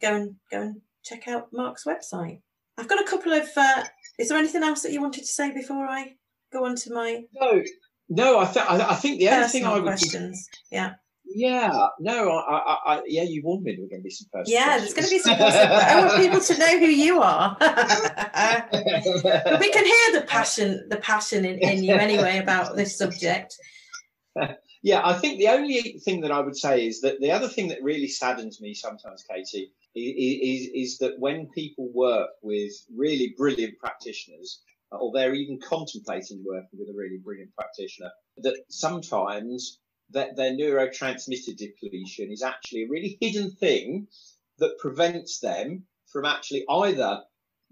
go 0.00 0.14
and 0.14 0.34
go 0.50 0.62
and 0.62 0.80
check 1.04 1.28
out 1.28 1.48
Mark's 1.52 1.84
website. 1.84 2.40
I've 2.78 2.88
got 2.88 3.00
a 3.00 3.08
couple 3.08 3.32
of. 3.32 3.48
Uh, 3.56 3.84
is 4.18 4.28
there 4.28 4.38
anything 4.38 4.62
else 4.62 4.82
that 4.82 4.92
you 4.92 5.00
wanted 5.00 5.20
to 5.20 5.26
say 5.26 5.52
before 5.52 5.86
I 5.86 6.14
go 6.52 6.64
on 6.64 6.76
to 6.76 6.92
my? 6.92 7.22
No, 7.34 7.62
no. 8.08 8.38
I, 8.40 8.44
th- 8.46 8.66
I, 8.66 8.90
I 8.90 8.94
think 8.94 9.18
the 9.18 9.28
only 9.30 9.48
thing 9.48 9.64
I 9.64 9.74
would 9.74 9.84
questions. 9.84 10.48
Yeah. 10.70 10.94
Yeah, 11.36 11.88
no, 12.00 12.30
I, 12.30 12.56
I, 12.56 12.78
I, 12.86 13.02
yeah, 13.06 13.24
you 13.24 13.42
warned 13.44 13.62
me 13.62 13.72
there 13.72 13.82
were 13.82 13.90
going 13.90 14.00
to 14.00 14.04
be 14.04 14.08
some 14.08 14.26
personal. 14.32 14.58
Yeah, 14.58 14.78
there's 14.78 14.94
going 14.94 15.04
to 15.04 15.10
be 15.10 15.18
some. 15.18 15.36
Personal, 15.36 15.68
I 15.70 16.00
want 16.00 16.16
people 16.22 16.40
to 16.40 16.58
know 16.58 16.78
who 16.78 16.86
you 16.86 17.20
are. 17.20 17.54
but 17.60 19.60
we 19.60 19.70
can 19.70 19.84
hear 19.84 20.20
the 20.20 20.24
passion, 20.26 20.86
the 20.88 20.96
passion 20.96 21.44
in, 21.44 21.58
in 21.58 21.84
you 21.84 21.92
anyway 21.92 22.38
about 22.38 22.74
this 22.74 22.96
subject. 22.96 23.54
Yeah, 24.82 25.00
I 25.04 25.14
think 25.14 25.38
the 25.38 25.48
only 25.48 25.98
thing 26.04 26.20
that 26.20 26.30
I 26.30 26.38
would 26.38 26.56
say 26.56 26.86
is 26.86 27.00
that 27.00 27.20
the 27.20 27.32
other 27.32 27.48
thing 27.48 27.66
that 27.68 27.82
really 27.82 28.06
saddens 28.06 28.60
me 28.60 28.72
sometimes, 28.72 29.24
Katie, 29.28 29.72
is, 29.96 29.96
is, 29.96 30.92
is 30.92 30.98
that 30.98 31.18
when 31.18 31.48
people 31.48 31.90
work 31.92 32.28
with 32.42 32.70
really 32.94 33.34
brilliant 33.36 33.78
practitioners, 33.78 34.60
or 34.92 35.10
they're 35.12 35.34
even 35.34 35.58
contemplating 35.58 36.44
working 36.46 36.78
with 36.78 36.88
a 36.88 36.96
really 36.96 37.18
brilliant 37.18 37.52
practitioner, 37.56 38.10
that 38.36 38.56
sometimes 38.68 39.80
that 40.10 40.36
their 40.36 40.52
neurotransmitter 40.52 41.56
depletion 41.56 42.30
is 42.30 42.42
actually 42.42 42.84
a 42.84 42.88
really 42.88 43.18
hidden 43.20 43.50
thing 43.50 44.06
that 44.58 44.78
prevents 44.78 45.40
them 45.40 45.84
from 46.12 46.24
actually 46.24 46.64
either 46.68 47.22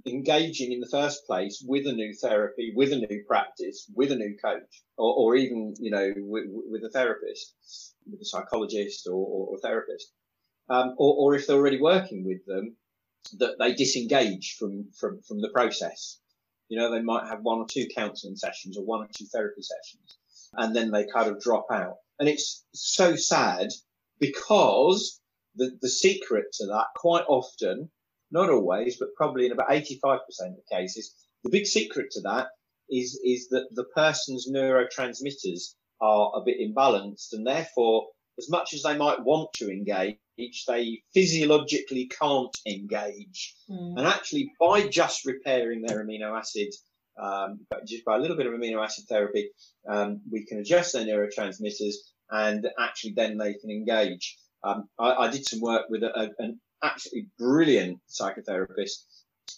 engaging 0.06 0.72
in 0.72 0.80
the 0.80 0.88
first 0.88 1.26
place 1.26 1.64
with 1.66 1.86
a 1.86 1.92
new 1.92 2.12
therapy, 2.12 2.72
with 2.74 2.92
a 2.92 2.96
new 2.96 3.24
practice, 3.26 3.90
with 3.94 4.12
a 4.12 4.16
new 4.16 4.36
coach, 4.42 4.82
or, 4.98 5.14
or 5.14 5.36
even, 5.36 5.74
you 5.78 5.90
know, 5.90 6.12
with, 6.16 6.44
with, 6.48 6.84
a 6.84 6.90
therapist, 6.90 7.54
with 8.10 8.20
a 8.20 8.24
psychologist 8.24 9.06
or, 9.06 9.14
or, 9.14 9.46
or 9.48 9.58
therapist. 9.58 10.12
Um, 10.68 10.94
or, 10.98 11.14
or 11.16 11.34
if 11.36 11.46
they're 11.46 11.56
already 11.56 11.80
working 11.80 12.24
with 12.24 12.44
them, 12.46 12.76
that 13.38 13.56
they 13.58 13.74
disengage 13.74 14.56
from, 14.58 14.88
from, 14.98 15.22
from 15.22 15.40
the 15.40 15.48
process. 15.48 16.18
You 16.68 16.78
know, 16.78 16.90
they 16.90 17.02
might 17.02 17.28
have 17.28 17.40
one 17.42 17.58
or 17.58 17.66
two 17.66 17.86
counseling 17.94 18.36
sessions 18.36 18.76
or 18.76 18.84
one 18.84 19.02
or 19.02 19.08
two 19.16 19.26
therapy 19.26 19.62
sessions, 19.62 20.18
and 20.54 20.74
then 20.74 20.90
they 20.90 21.06
kind 21.06 21.30
of 21.30 21.40
drop 21.40 21.66
out. 21.70 21.96
And 22.18 22.28
it's 22.28 22.64
so 22.74 23.16
sad 23.16 23.68
because 24.20 25.20
the, 25.56 25.76
the 25.80 25.88
secret 25.88 26.46
to 26.54 26.66
that 26.66 26.86
quite 26.96 27.24
often, 27.28 27.90
not 28.30 28.50
always, 28.50 28.96
but 28.98 29.14
probably 29.16 29.46
in 29.46 29.52
about 29.52 29.70
85% 29.70 30.00
of 30.10 30.66
cases, 30.70 31.14
the 31.42 31.50
big 31.50 31.66
secret 31.66 32.10
to 32.12 32.20
that 32.22 32.48
is, 32.90 33.20
is 33.24 33.48
that 33.48 33.68
the 33.72 33.84
person's 33.94 34.48
neurotransmitters 34.50 35.74
are 36.00 36.32
a 36.34 36.44
bit 36.44 36.58
imbalanced 36.60 37.32
and 37.32 37.46
therefore 37.46 38.08
as 38.38 38.50
much 38.50 38.74
as 38.74 38.82
they 38.82 38.96
might 38.96 39.22
want 39.22 39.52
to 39.54 39.70
engage, 39.70 40.18
they 40.66 41.02
physiologically 41.12 42.06
can't 42.06 42.56
engage. 42.66 43.54
Mm. 43.70 43.98
And 43.98 44.06
actually, 44.06 44.52
by 44.58 44.88
just 44.88 45.24
repairing 45.24 45.82
their 45.82 46.04
amino 46.04 46.36
acid, 46.36 46.68
um, 47.20 47.60
just 47.86 48.04
by 48.04 48.16
a 48.16 48.18
little 48.18 48.36
bit 48.36 48.46
of 48.46 48.52
amino 48.52 48.82
acid 48.82 49.04
therapy, 49.08 49.50
um, 49.88 50.20
we 50.30 50.44
can 50.44 50.58
adjust 50.58 50.92
their 50.92 51.04
neurotransmitters 51.04 51.94
and 52.30 52.68
actually 52.78 53.12
then 53.12 53.36
they 53.36 53.54
can 53.54 53.70
engage. 53.70 54.36
Um, 54.62 54.88
I, 54.98 55.14
I, 55.14 55.30
did 55.30 55.46
some 55.46 55.60
work 55.60 55.86
with 55.90 56.02
a, 56.02 56.18
a, 56.18 56.30
an 56.38 56.60
absolutely 56.82 57.28
brilliant 57.38 57.98
psychotherapist. 58.08 59.04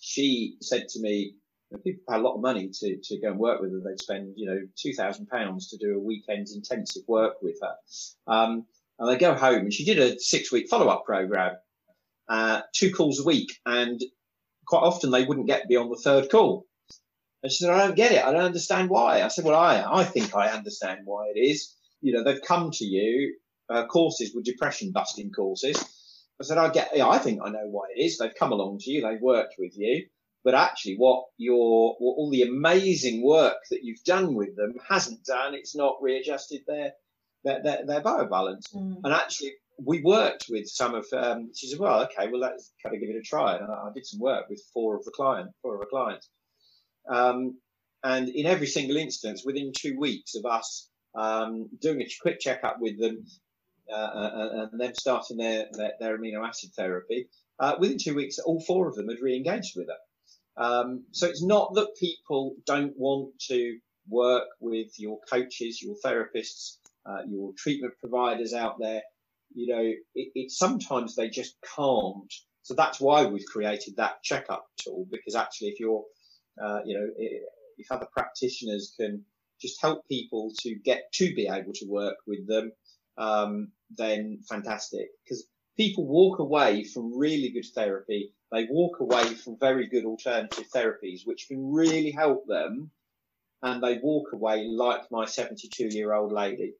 She 0.01 0.57
said 0.61 0.89
to 0.91 1.01
me, 1.01 1.35
people 1.85 2.03
pay 2.09 2.17
a 2.17 2.21
lot 2.21 2.35
of 2.35 2.41
money 2.41 2.71
to, 2.73 2.97
to 3.03 3.21
go 3.21 3.31
and 3.31 3.39
work 3.39 3.61
with 3.61 3.73
her. 3.73 3.81
They'd 3.81 4.01
spend, 4.01 4.35
you 4.37 4.47
know, 4.47 4.61
two 4.77 4.93
thousand 4.93 5.27
pounds 5.27 5.69
to 5.69 5.77
do 5.79 5.97
a 5.97 6.03
weekend's 6.03 6.55
intensive 6.55 7.03
work 7.07 7.35
with 7.43 7.59
her. 7.63 7.75
Um, 8.27 8.67
and 8.99 9.09
they 9.09 9.19
go 9.19 9.35
home 9.35 9.61
and 9.61 9.73
she 9.73 9.85
did 9.85 9.99
a 9.99 10.19
six 10.19 10.51
week 10.51 10.69
follow 10.69 10.89
up 10.89 11.05
program, 11.05 11.57
uh, 12.29 12.63
two 12.75 12.93
calls 12.93 13.21
a 13.21 13.25
week. 13.25 13.53
And 13.67 14.01
quite 14.67 14.81
often 14.81 15.11
they 15.11 15.25
wouldn't 15.25 15.47
get 15.47 15.69
beyond 15.69 15.93
the 15.93 16.01
third 16.03 16.31
call. 16.31 16.67
And 17.43 17.53
she 17.53 17.65
said, 17.65 17.71
I 17.71 17.87
don't 17.87 17.97
get 17.97 18.13
it. 18.13 18.25
I 18.25 18.33
don't 18.33 18.43
understand 18.43 18.91
why. 18.91 19.23
I 19.23 19.29
said, 19.29 19.45
well, 19.45 19.59
I, 19.59 19.85
I 19.85 20.05
think 20.05 20.35
I 20.35 20.49
understand 20.49 21.01
why 21.05 21.31
it 21.35 21.39
is. 21.39 21.75
You 22.01 22.13
know, 22.13 22.25
they've 22.25 22.43
come 22.43 22.71
to 22.73 22.85
you, 22.85 23.37
uh, 23.69 23.87
courses 23.87 24.33
with 24.35 24.45
depression 24.45 24.93
busting 24.93 25.33
courses. 25.33 25.77
I 26.41 26.45
said, 26.45 26.59
I 26.59 26.71
get, 26.71 26.91
yeah, 26.95 27.09
I 27.09 27.19
think 27.19 27.41
I 27.45 27.51
know 27.51 27.67
why 27.67 27.85
it 27.95 28.01
is. 28.01 28.19
They've 28.19 28.35
come 28.39 28.53
along 28.53 28.79
to 28.81 28.91
you. 28.91 29.03
They've 29.03 29.21
worked 29.21 29.55
with 29.59 29.73
you 29.77 30.07
but 30.47 30.55
actually 30.55 30.95
what 30.95 31.25
your 31.37 31.97
what 31.99 32.15
all 32.17 32.31
the 32.31 32.43
amazing 32.43 33.21
work 33.23 33.59
that 33.71 33.83
you've 33.83 34.03
done 34.05 34.35
with 34.35 34.55
them 34.57 34.75
hasn't 34.89 35.23
done 35.25 35.55
it's 35.55 35.75
not 35.75 35.97
readjusted 36.01 36.61
their 36.69 36.93
their, 37.45 37.63
their, 37.63 37.85
their 37.85 38.01
biobalance 38.01 38.73
mm. 38.73 38.97
and 39.03 39.13
actually 39.13 39.53
we 39.85 40.01
worked 40.03 40.47
with 40.49 40.67
some 40.69 40.95
of 40.95 41.05
um, 41.13 41.51
she 41.55 41.67
said 41.67 41.81
well 41.81 42.05
okay 42.05 42.29
well 42.29 42.41
let's 42.41 42.73
kind 42.81 42.95
of 42.95 43.01
give 43.01 43.11
it 43.11 43.19
a 43.19 43.23
try 43.23 43.57
and 43.57 43.67
I, 43.67 43.89
I 43.89 43.91
did 43.93 44.07
some 44.07 44.21
work 44.21 44.49
with 44.49 44.63
four 44.73 44.97
of 44.97 45.05
the 45.05 45.11
client 45.11 45.51
four 45.63 45.75
of 45.75 45.81
our 45.81 45.89
clients 45.89 46.31
um, 47.09 47.59
and 48.05 48.29
in 48.29 48.47
every 48.47 48.67
single 48.67 48.97
instance 48.97 49.43
within 49.45 49.73
two 49.77 49.99
weeks 49.99 50.35
of 50.35 50.45
us 50.47 50.89
um, 51.15 51.69
doing 51.81 52.01
a 52.03 52.09
quick 52.21 52.41
checkup 52.41 52.77
with 52.81 53.01
them 53.01 53.25
uh, 53.91 53.95
uh, 53.95 54.31
uh 54.35 54.69
and 54.73 54.81
them 54.81 54.93
starting 54.95 55.37
their, 55.37 55.67
their, 55.73 55.93
their 56.01 56.19
amino 56.19 56.47
acid 56.47 56.71
therapy 56.77 57.29
uh, 57.61 57.75
within 57.79 57.99
two 57.99 58.15
weeks 58.15 58.39
all 58.39 58.61
four 58.61 58.89
of 58.89 58.95
them 58.95 59.09
had 59.09 59.21
re-engaged 59.21 59.75
with 59.77 59.89
it 59.89 59.97
um, 60.57 61.05
so 61.13 61.27
it's 61.27 61.43
not 61.43 61.75
that 61.75 61.97
people 61.99 62.57
don't 62.65 62.97
want 62.97 63.39
to 63.49 63.79
work 64.09 64.49
with 64.61 64.99
your 64.99 65.19
coaches, 65.31 65.83
your 65.83 65.97
therapists, 66.05 66.77
uh, 67.05 67.23
your 67.29 67.53
treatment 67.57 67.95
providers 68.01 68.55
out 68.55 68.79
there. 68.79 69.03
You 69.55 69.75
know, 69.75 69.83
it, 70.15 70.29
it, 70.35 70.51
sometimes 70.51 71.15
they 71.15 71.29
just 71.29 71.57
can't. 71.77 72.33
So 72.63 72.75
that's 72.75 73.01
why 73.01 73.27
we've 73.27 73.47
created 73.47 73.97
that 73.97 74.23
checkup 74.23 74.67
tool 74.79 75.07
because 75.11 75.35
actually, 75.35 75.69
if 75.69 75.81
you're, 75.81 76.05
uh, 76.63 76.81
you 76.85 76.99
know, 76.99 77.09
if 77.79 77.91
other 77.91 78.07
practitioners 78.13 78.95
can 78.99 79.25
just 79.61 79.81
help 79.81 80.07
people 80.09 80.53
to 80.61 80.75
get 80.75 81.11
to 81.15 81.35
be 81.35 81.49
able 81.49 81.73
to 81.73 81.87
work 81.87 82.17
with 82.27 82.47
them, 82.47 82.73
um, 83.19 83.73
then 83.97 84.41
fantastic. 84.49 85.09
Because 85.25 85.47
people 85.77 86.07
walk 86.07 86.39
away 86.39 86.85
from 86.85 87.17
really 87.17 87.51
good 87.51 87.67
therapy 87.75 88.33
they 88.53 88.67
walk 88.71 89.01
away 89.01 89.35
from 89.35 89.59
very 89.59 89.87
good 89.87 90.05
alternative 90.05 90.67
therapies, 90.75 91.27
which 91.27 91.49
can 91.49 91.73
really 91.73 92.11
help 92.11 92.47
them. 92.47 92.91
And 93.63 93.83
they 93.83 93.99
walk 93.99 94.33
away 94.33 94.67
like 94.67 95.11
my 95.11 95.25
72 95.25 95.89
year 95.89 96.13
old 96.13 96.33
lady. 96.33 96.75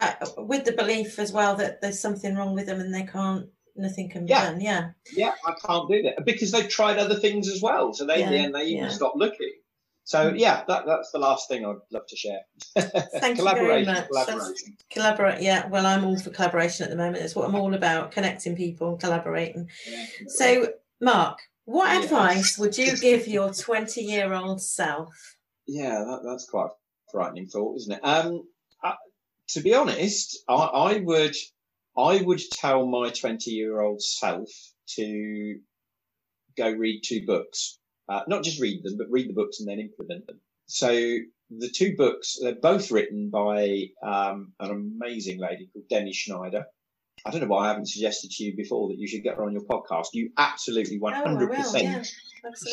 Uh, 0.00 0.14
with 0.38 0.64
the 0.64 0.72
belief 0.72 1.18
as 1.18 1.32
well 1.32 1.56
that 1.56 1.80
there's 1.80 1.98
something 1.98 2.36
wrong 2.36 2.54
with 2.54 2.66
them 2.66 2.80
and 2.80 2.94
they 2.94 3.04
can't, 3.04 3.48
nothing 3.78 4.10
can 4.10 4.26
be 4.26 4.30
yeah. 4.30 4.50
done. 4.50 4.60
Yeah. 4.60 4.90
Yeah, 5.14 5.32
I 5.46 5.54
can't 5.64 5.88
do 5.90 6.02
that 6.02 6.24
because 6.24 6.52
they've 6.52 6.68
tried 6.68 6.98
other 6.98 7.16
things 7.16 7.48
as 7.48 7.62
well. 7.62 7.92
So 7.92 8.04
they, 8.06 8.20
yeah. 8.20 8.26
in 8.26 8.32
the 8.32 8.38
end, 8.38 8.54
they 8.54 8.64
even 8.64 8.84
yeah. 8.84 8.90
stop 8.90 9.14
looking. 9.16 9.52
So 10.04 10.32
mm. 10.32 10.38
yeah, 10.38 10.64
that, 10.68 10.86
that's 10.86 11.12
the 11.12 11.18
last 11.18 11.48
thing 11.48 11.66
I'd 11.66 11.76
love 11.90 12.06
to 12.08 12.16
share. 12.16 12.40
Thank 13.20 13.38
you 13.38 13.44
very 13.44 13.84
much. 13.84 14.08
Collaboration. 14.08 14.76
Collaborate. 14.90 15.42
Yeah. 15.42 15.68
Well, 15.68 15.84
I'm 15.84 16.04
all 16.04 16.18
for 16.18 16.30
collaboration 16.30 16.84
at 16.84 16.90
the 16.90 16.96
moment. 16.96 17.22
It's 17.22 17.36
what 17.36 17.46
I'm 17.46 17.54
all 17.54 17.74
about: 17.74 18.10
connecting 18.10 18.56
people, 18.56 18.96
collaborating. 18.96 19.68
Yeah. 19.86 20.06
So 20.28 20.68
Mark, 21.00 21.40
what 21.66 21.92
yeah. 21.92 22.02
advice 22.02 22.58
would 22.58 22.78
you 22.78 22.96
give 23.00 23.28
your 23.28 23.52
20 23.52 24.00
year 24.00 24.32
old 24.32 24.62
self? 24.62 25.36
Yeah, 25.66 25.98
that, 25.98 26.20
that's 26.24 26.48
quite 26.48 26.68
a 26.68 27.10
frightening 27.12 27.46
thought, 27.46 27.76
isn't 27.76 27.92
it? 27.92 28.00
Um, 28.02 28.48
uh, 28.82 28.94
to 29.48 29.60
be 29.60 29.74
honest, 29.74 30.42
I, 30.48 30.54
I 30.54 31.00
would 31.00 31.36
I 31.98 32.22
would 32.22 32.40
tell 32.52 32.86
my 32.86 33.10
20 33.10 33.50
year 33.50 33.80
old 33.80 34.00
self 34.00 34.48
to 34.94 35.58
go 36.56 36.70
read 36.70 37.02
two 37.04 37.26
books. 37.26 37.78
Uh, 38.08 38.22
not 38.28 38.44
just 38.44 38.60
read 38.60 38.82
them, 38.84 38.96
but 38.96 39.10
read 39.10 39.28
the 39.28 39.34
books 39.34 39.60
and 39.60 39.68
then 39.68 39.80
implement 39.80 40.26
them. 40.26 40.40
So 40.66 40.88
the 41.50 41.68
two 41.68 41.96
books, 41.96 42.38
they're 42.40 42.54
both 42.54 42.90
written 42.90 43.30
by 43.30 43.86
um, 44.02 44.52
an 44.60 44.70
amazing 44.70 45.38
lady 45.40 45.68
called 45.72 45.88
Demi 45.90 46.12
Schneider. 46.12 46.66
I 47.26 47.30
don't 47.30 47.40
know 47.40 47.48
why 47.48 47.64
I 47.64 47.68
haven't 47.68 47.88
suggested 47.88 48.30
to 48.30 48.44
you 48.44 48.56
before 48.56 48.88
that 48.88 48.98
you 48.98 49.08
should 49.08 49.24
get 49.24 49.34
her 49.34 49.44
on 49.44 49.52
your 49.52 49.64
podcast. 49.64 50.08
You 50.12 50.30
absolutely 50.38 51.00
100% 51.00 51.24
oh, 51.24 51.76
yeah, 51.76 52.02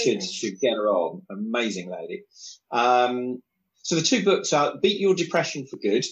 should, 0.03 0.23
should 0.23 0.59
get 0.59 0.73
her 0.73 0.87
on. 0.87 1.23
Amazing 1.31 1.89
lady. 1.89 2.23
Um, 2.71 3.41
so 3.81 3.95
the 3.95 4.03
two 4.03 4.23
books 4.23 4.53
are 4.53 4.77
Beat 4.81 4.99
Your 4.99 5.15
Depression 5.15 5.65
for 5.65 5.77
Good 5.77 6.05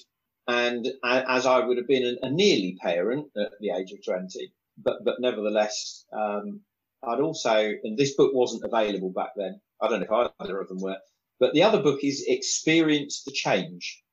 and 0.47 0.87
as 1.03 1.45
I 1.45 1.59
would 1.59 1.77
have 1.77 1.87
been 1.87 2.17
a, 2.21 2.29
nearly 2.29 2.77
parent 2.81 3.27
at 3.37 3.51
the 3.59 3.69
age 3.71 3.91
of 3.91 4.03
20, 4.03 4.51
but, 4.77 5.03
but 5.05 5.19
nevertheless, 5.19 6.05
um, 6.11 6.61
I'd 7.01 7.19
also, 7.19 7.73
and 7.83 7.97
this 7.97 8.15
book 8.15 8.33
wasn't 8.33 8.63
available 8.63 9.09
back 9.09 9.31
then. 9.35 9.61
I 9.81 9.87
don't 9.87 9.99
know 9.99 10.23
if 10.25 10.31
either 10.39 10.59
of 10.59 10.67
them 10.67 10.79
were, 10.81 10.97
but 11.39 11.53
the 11.53 11.63
other 11.63 11.81
book 11.81 12.03
is 12.03 12.25
Experience 12.27 13.23
the 13.23 13.31
Change, 13.31 14.03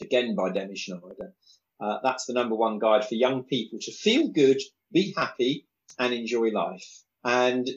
again 0.00 0.34
by 0.34 0.50
Demi 0.50 0.76
Schneider. 0.76 1.34
Uh, 1.80 1.98
that's 2.02 2.26
the 2.26 2.32
number 2.32 2.54
one 2.54 2.78
guide 2.78 3.04
for 3.04 3.14
young 3.14 3.44
people 3.44 3.78
to 3.80 3.92
feel 3.92 4.28
good, 4.28 4.60
be 4.92 5.12
happy, 5.16 5.66
and 5.98 6.14
enjoy 6.14 6.50
life. 6.50 6.86
And 7.24 7.68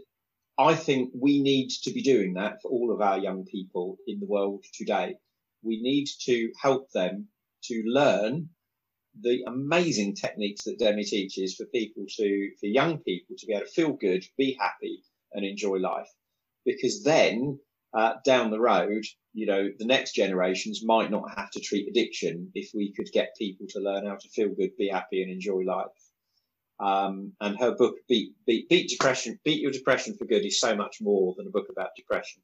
I 0.57 0.75
think 0.75 1.11
we 1.19 1.41
need 1.41 1.69
to 1.83 1.91
be 1.91 2.01
doing 2.01 2.35
that 2.35 2.61
for 2.61 2.69
all 2.69 2.93
of 2.93 3.01
our 3.01 3.17
young 3.17 3.45
people 3.45 3.97
in 4.07 4.19
the 4.19 4.25
world 4.25 4.63
today. 4.73 5.17
We 5.65 5.81
need 5.81 6.07
to 6.25 6.51
help 6.61 6.91
them 6.91 7.27
to 7.63 7.83
learn 7.85 8.49
the 9.21 9.43
amazing 9.47 10.15
techniques 10.15 10.63
that 10.65 10.79
Demi 10.79 11.03
teaches 11.03 11.55
for 11.55 11.65
people 11.67 12.05
to, 12.17 12.49
for 12.59 12.67
young 12.67 12.99
people 12.99 13.35
to 13.37 13.45
be 13.45 13.53
able 13.53 13.65
to 13.65 13.71
feel 13.71 13.93
good, 13.93 14.23
be 14.37 14.57
happy, 14.59 15.03
and 15.33 15.45
enjoy 15.45 15.77
life. 15.77 16.09
Because 16.65 17.03
then 17.03 17.59
uh, 17.93 18.15
down 18.25 18.51
the 18.51 18.59
road, 18.59 19.03
you 19.33 19.45
know, 19.45 19.69
the 19.79 19.85
next 19.85 20.13
generations 20.13 20.83
might 20.83 21.11
not 21.11 21.37
have 21.37 21.49
to 21.51 21.59
treat 21.59 21.87
addiction 21.87 22.51
if 22.53 22.71
we 22.73 22.93
could 22.93 23.11
get 23.11 23.35
people 23.37 23.65
to 23.69 23.79
learn 23.79 24.05
how 24.05 24.15
to 24.15 24.29
feel 24.29 24.49
good, 24.49 24.75
be 24.77 24.89
happy, 24.89 25.23
and 25.23 25.31
enjoy 25.31 25.61
life. 25.65 25.87
Um, 26.79 27.31
and 27.39 27.57
her 27.59 27.73
book, 27.73 27.95
Beat, 28.09 28.33
Beat, 28.45 28.67
Beat 28.69 28.89
Depression, 28.89 29.39
Beat 29.45 29.61
Your 29.61 29.71
Depression 29.71 30.15
for 30.17 30.25
Good, 30.25 30.45
is 30.45 30.59
so 30.59 30.75
much 30.75 30.97
more 31.01 31.33
than 31.37 31.47
a 31.47 31.51
book 31.51 31.67
about 31.69 31.95
depression. 31.95 32.41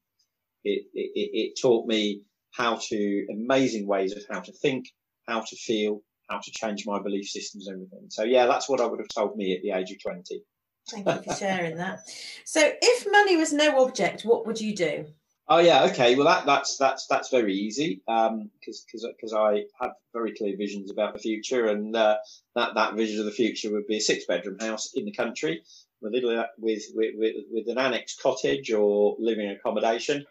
It, 0.64 0.86
it, 0.94 1.12
it 1.16 1.60
taught 1.62 1.88
me 1.88 2.22
how 2.52 2.76
to 2.90 3.26
amazing 3.32 3.88
ways 3.88 4.16
of 4.16 4.24
how 4.30 4.42
to 4.42 4.52
think, 4.52 4.86
how 5.28 5.42
to 5.42 5.56
feel, 5.56 6.02
how 6.30 6.40
to 6.40 6.52
change 6.52 6.86
my 6.86 7.02
belief 7.02 7.28
systems, 7.28 7.68
and 7.68 7.76
everything. 7.76 8.10
So 8.10 8.24
yeah, 8.24 8.46
that's 8.46 8.70
what 8.70 8.82
I 8.82 8.86
would 8.86 9.00
have 9.00 9.08
told 9.10 9.38
me 9.38 9.56
at 9.56 9.62
the 9.62 9.72
age 9.72 9.92
of 9.92 10.02
twenty. 10.02 10.44
Thank 10.90 11.08
you 11.08 11.22
for 11.22 11.36
sharing 11.36 11.78
that. 11.78 12.02
So, 12.44 12.72
if 12.82 13.08
money 13.12 13.38
was 13.38 13.54
no 13.54 13.84
object, 13.84 14.24
what 14.24 14.48
would 14.48 14.60
you 14.60 14.76
do? 14.76 15.06
Oh 15.48 15.60
yeah, 15.60 15.84
okay. 15.86 16.16
Well, 16.16 16.28
that 16.28 16.46
that's 16.46 16.78
that's 16.78 17.08
that's 17.08 17.30
very 17.30 17.54
easy 17.54 18.02
because 18.06 18.30
um, 18.30 18.52
because 18.62 19.08
because 19.16 19.34
I 19.34 19.66
have 19.82 19.92
very 20.14 20.34
clear 20.34 20.56
visions 20.58 20.92
about 20.92 21.14
the 21.14 21.20
future, 21.20 21.68
and 21.68 21.96
uh, 21.96 22.18
that 22.56 22.76
that 22.76 22.96
vision 22.96 23.20
of 23.20 23.26
the 23.26 23.32
future 23.32 23.72
would 23.72 23.88
be 23.88 23.98
a 23.98 24.02
six 24.02 24.26
bedroom 24.26 24.60
house 24.60 24.94
in 24.94 25.06
the 25.06 25.12
country 25.12 25.62
with 26.02 26.14
with 26.58 26.84
with 26.96 27.36
with 27.52 27.68
an 27.68 27.78
annex 27.78 28.16
cottage 28.16 28.72
or 28.72 29.16
living 29.20 29.50
accommodation. 29.50 30.26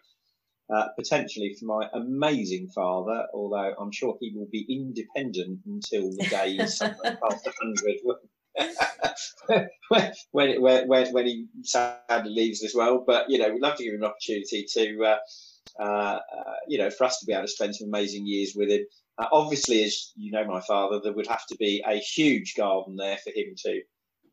Uh, 0.73 0.87
potentially 0.97 1.53
for 1.59 1.65
my 1.65 1.89
amazing 1.93 2.65
father, 2.69 3.25
although 3.33 3.73
I'm 3.77 3.91
sure 3.91 4.17
he 4.21 4.31
will 4.33 4.47
be 4.49 4.65
independent 4.69 5.59
until 5.65 6.11
the 6.11 6.25
day 6.29 6.55
he's 6.55 6.79
past 6.79 7.45
100 7.45 7.99
when, 9.89 10.11
when, 10.31 10.87
when, 10.87 11.13
when 11.13 11.25
he 11.25 11.45
sadly 11.63 12.31
leaves 12.31 12.61
this 12.61 12.73
world. 12.73 13.03
But, 13.05 13.29
you 13.29 13.37
know, 13.37 13.51
we'd 13.51 13.61
love 13.61 13.75
to 13.77 13.83
give 13.83 13.93
him 13.93 14.03
an 14.03 14.09
opportunity 14.09 14.65
to, 14.71 15.03
uh, 15.03 15.17
uh, 15.83 16.19
uh, 16.19 16.53
you 16.69 16.77
know, 16.77 16.89
for 16.89 17.03
us 17.03 17.19
to 17.19 17.25
be 17.25 17.33
able 17.33 17.43
to 17.43 17.47
spend 17.49 17.75
some 17.75 17.89
amazing 17.89 18.25
years 18.25 18.53
with 18.55 18.69
him. 18.69 18.85
Uh, 19.17 19.27
obviously, 19.33 19.83
as 19.83 20.13
you 20.15 20.31
know, 20.31 20.45
my 20.45 20.61
father, 20.61 21.01
there 21.03 21.13
would 21.13 21.27
have 21.27 21.45
to 21.47 21.55
be 21.57 21.83
a 21.85 21.95
huge 21.97 22.55
garden 22.55 22.95
there 22.95 23.17
for 23.17 23.31
him 23.31 23.55
to 23.65 23.81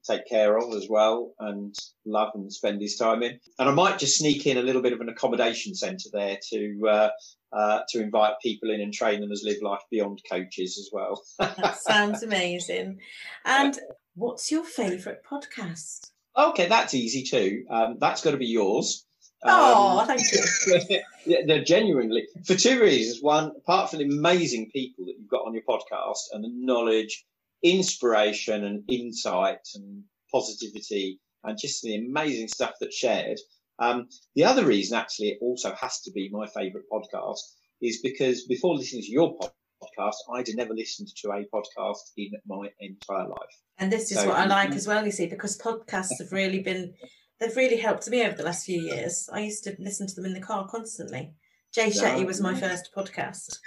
take 0.06 0.26
care 0.28 0.56
of 0.56 0.74
as 0.74 0.88
well 0.88 1.34
and 1.38 1.74
love 2.06 2.30
and 2.34 2.52
spend 2.52 2.80
his 2.80 2.96
time 2.96 3.22
in. 3.22 3.38
And 3.58 3.68
I 3.68 3.72
might 3.72 3.98
just 3.98 4.18
sneak 4.18 4.46
in 4.46 4.58
a 4.58 4.62
little 4.62 4.82
bit 4.82 4.92
of 4.92 5.00
an 5.00 5.08
accommodation 5.08 5.74
centre 5.74 6.08
there 6.12 6.38
to 6.50 6.88
uh, 6.88 7.08
uh, 7.52 7.80
to 7.90 8.00
invite 8.00 8.34
people 8.42 8.70
in 8.70 8.80
and 8.80 8.92
train 8.92 9.20
them 9.20 9.32
as 9.32 9.42
live 9.44 9.62
life 9.62 9.82
beyond 9.90 10.20
coaches 10.30 10.78
as 10.78 10.90
well. 10.92 11.22
that 11.38 11.78
sounds 11.78 12.22
amazing. 12.22 12.98
And 13.44 13.78
what's 14.14 14.50
your 14.50 14.64
favourite 14.64 15.18
podcast? 15.24 16.10
Okay, 16.36 16.68
that's 16.68 16.94
easy 16.94 17.22
too. 17.22 17.64
Um, 17.70 17.96
that's 18.00 18.22
got 18.22 18.32
to 18.32 18.36
be 18.36 18.46
yours. 18.46 19.04
Oh, 19.44 20.00
um, 20.00 20.06
thank 20.06 20.20
you. 20.32 21.00
they're 21.46 21.64
genuinely 21.64 22.26
for 22.44 22.54
two 22.54 22.80
reasons. 22.80 23.22
One, 23.22 23.52
apart 23.56 23.90
from 23.90 24.00
the 24.00 24.06
amazing 24.06 24.70
people 24.70 25.04
that 25.06 25.14
you've 25.18 25.28
got 25.28 25.46
on 25.46 25.54
your 25.54 25.62
podcast 25.62 26.18
and 26.32 26.42
the 26.42 26.50
knowledge, 26.52 27.24
inspiration, 27.62 28.64
and 28.64 28.82
insight 28.88 29.66
and 29.74 30.02
positivity, 30.32 31.20
and 31.44 31.58
just 31.58 31.82
the 31.82 31.96
amazing 31.96 32.48
stuff 32.48 32.74
that's 32.80 32.96
shared. 32.96 33.38
Um, 33.78 34.08
the 34.34 34.44
other 34.44 34.66
reason, 34.66 34.98
actually, 34.98 35.28
it 35.28 35.38
also 35.40 35.74
has 35.74 36.00
to 36.02 36.10
be 36.12 36.28
my 36.32 36.46
favourite 36.48 36.86
podcast, 36.92 37.40
is 37.80 38.00
because 38.02 38.44
before 38.46 38.74
listening 38.74 39.02
to 39.02 39.10
your 39.12 39.38
podcast, 39.38 40.16
I'd 40.34 40.48
never 40.54 40.74
listened 40.74 41.08
to 41.22 41.30
a 41.30 41.44
podcast 41.54 41.98
in 42.16 42.32
my 42.46 42.68
entire 42.80 43.28
life. 43.28 43.62
And 43.78 43.92
this 43.92 44.10
is 44.10 44.18
so, 44.18 44.28
what 44.28 44.36
I 44.36 44.46
like 44.46 44.72
as 44.72 44.88
well, 44.88 45.04
you 45.04 45.12
see, 45.12 45.26
because 45.26 45.56
podcasts 45.58 46.18
have 46.18 46.32
really 46.32 46.60
been 46.60 46.94
they've 47.38 47.56
really 47.56 47.76
helped 47.76 48.08
me 48.08 48.24
over 48.24 48.36
the 48.36 48.42
last 48.42 48.66
few 48.66 48.80
years. 48.80 49.28
I 49.32 49.40
used 49.40 49.64
to 49.64 49.76
listen 49.78 50.06
to 50.08 50.14
them 50.14 50.26
in 50.26 50.34
the 50.34 50.40
car 50.40 50.66
constantly. 50.68 51.32
Jay 51.74 51.90
Shetty 51.90 52.26
was 52.26 52.40
my 52.40 52.54
first 52.54 52.90
podcast. 52.96 53.58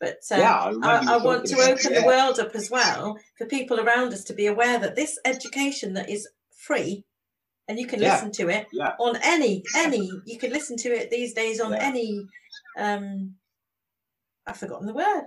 But 0.00 0.18
uh, 0.32 0.36
yeah, 0.36 0.54
I, 0.54 0.70
I, 0.82 1.14
I 1.14 1.16
want 1.24 1.46
to 1.46 1.56
open 1.60 1.92
yeah. 1.92 2.00
the 2.00 2.06
world 2.06 2.40
up 2.40 2.54
as 2.54 2.70
well 2.70 3.16
for 3.38 3.46
people 3.46 3.78
around 3.78 4.12
us 4.12 4.24
to 4.24 4.34
be 4.34 4.46
aware 4.46 4.78
that 4.78 4.96
this 4.96 5.18
education 5.24 5.94
that 5.94 6.10
is 6.10 6.28
free 6.56 7.04
and 7.68 7.78
you 7.78 7.86
can 7.86 8.00
yeah. 8.00 8.14
listen 8.14 8.32
to 8.32 8.48
it 8.48 8.66
yeah. 8.72 8.94
on 8.98 9.16
any 9.22 9.62
any 9.76 10.10
you 10.26 10.38
can 10.38 10.50
listen 10.50 10.76
to 10.76 10.88
it 10.88 11.10
these 11.10 11.34
days 11.34 11.60
on 11.60 11.72
any 11.74 12.26
um 12.76 13.34
I've 14.46 14.56
forgotten 14.56 14.86
the 14.86 14.94
word 14.94 15.26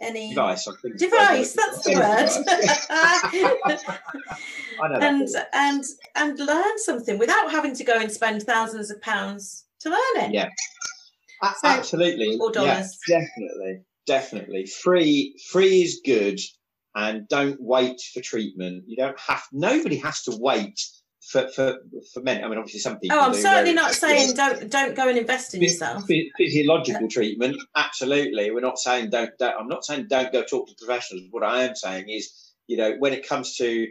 any 0.00 0.30
device. 0.30 0.66
Device, 0.96 1.52
that's 1.52 1.84
the 1.84 1.94
word. 1.94 2.28
and 5.02 5.28
and 5.52 5.84
and 6.16 6.38
learn 6.38 6.78
something 6.78 7.18
without 7.18 7.50
having 7.50 7.74
to 7.76 7.84
go 7.84 7.98
and 7.98 8.10
spend 8.10 8.42
thousands 8.42 8.90
of 8.90 9.00
pounds 9.02 9.66
to 9.80 9.90
learn 9.90 10.24
it. 10.24 10.34
Yeah, 10.34 10.48
so, 11.52 11.68
absolutely. 11.68 12.38
Or 12.40 12.50
dollars. 12.50 12.98
Yeah, 13.08 13.20
definitely, 13.20 13.80
definitely. 14.06 14.66
Free, 14.66 15.36
free 15.50 15.82
is 15.82 16.00
good, 16.04 16.40
and 16.94 17.28
don't 17.28 17.56
wait 17.60 18.00
for 18.12 18.20
treatment. 18.20 18.84
You 18.86 18.96
don't 18.96 19.18
have. 19.18 19.42
Nobody 19.52 19.96
has 19.96 20.22
to 20.22 20.36
wait 20.38 20.80
for, 21.30 21.48
for, 21.48 21.78
for 22.12 22.22
men. 22.22 22.44
I 22.44 22.48
mean, 22.48 22.58
obviously, 22.58 22.80
some 22.80 22.98
people. 22.98 23.16
Oh, 23.16 23.22
I'm 23.22 23.34
certainly 23.34 23.72
not 23.72 23.94
saying 23.94 24.34
don't 24.34 24.70
don't 24.70 24.94
go 24.94 25.08
and 25.08 25.18
invest 25.18 25.54
in 25.54 25.62
yourself. 25.62 26.04
Physiological 26.36 27.08
treatment, 27.08 27.56
absolutely. 27.76 28.50
We're 28.50 28.60
not 28.60 28.78
saying 28.78 29.10
don't, 29.10 29.30
don't. 29.38 29.54
I'm 29.58 29.68
not 29.68 29.84
saying 29.84 30.06
don't 30.08 30.32
go 30.32 30.42
talk 30.42 30.68
to 30.68 30.74
professionals. 30.78 31.24
What 31.30 31.42
I 31.42 31.64
am 31.64 31.74
saying 31.74 32.08
is, 32.08 32.52
you 32.66 32.76
know, 32.76 32.94
when 32.98 33.12
it 33.12 33.26
comes 33.26 33.56
to 33.56 33.86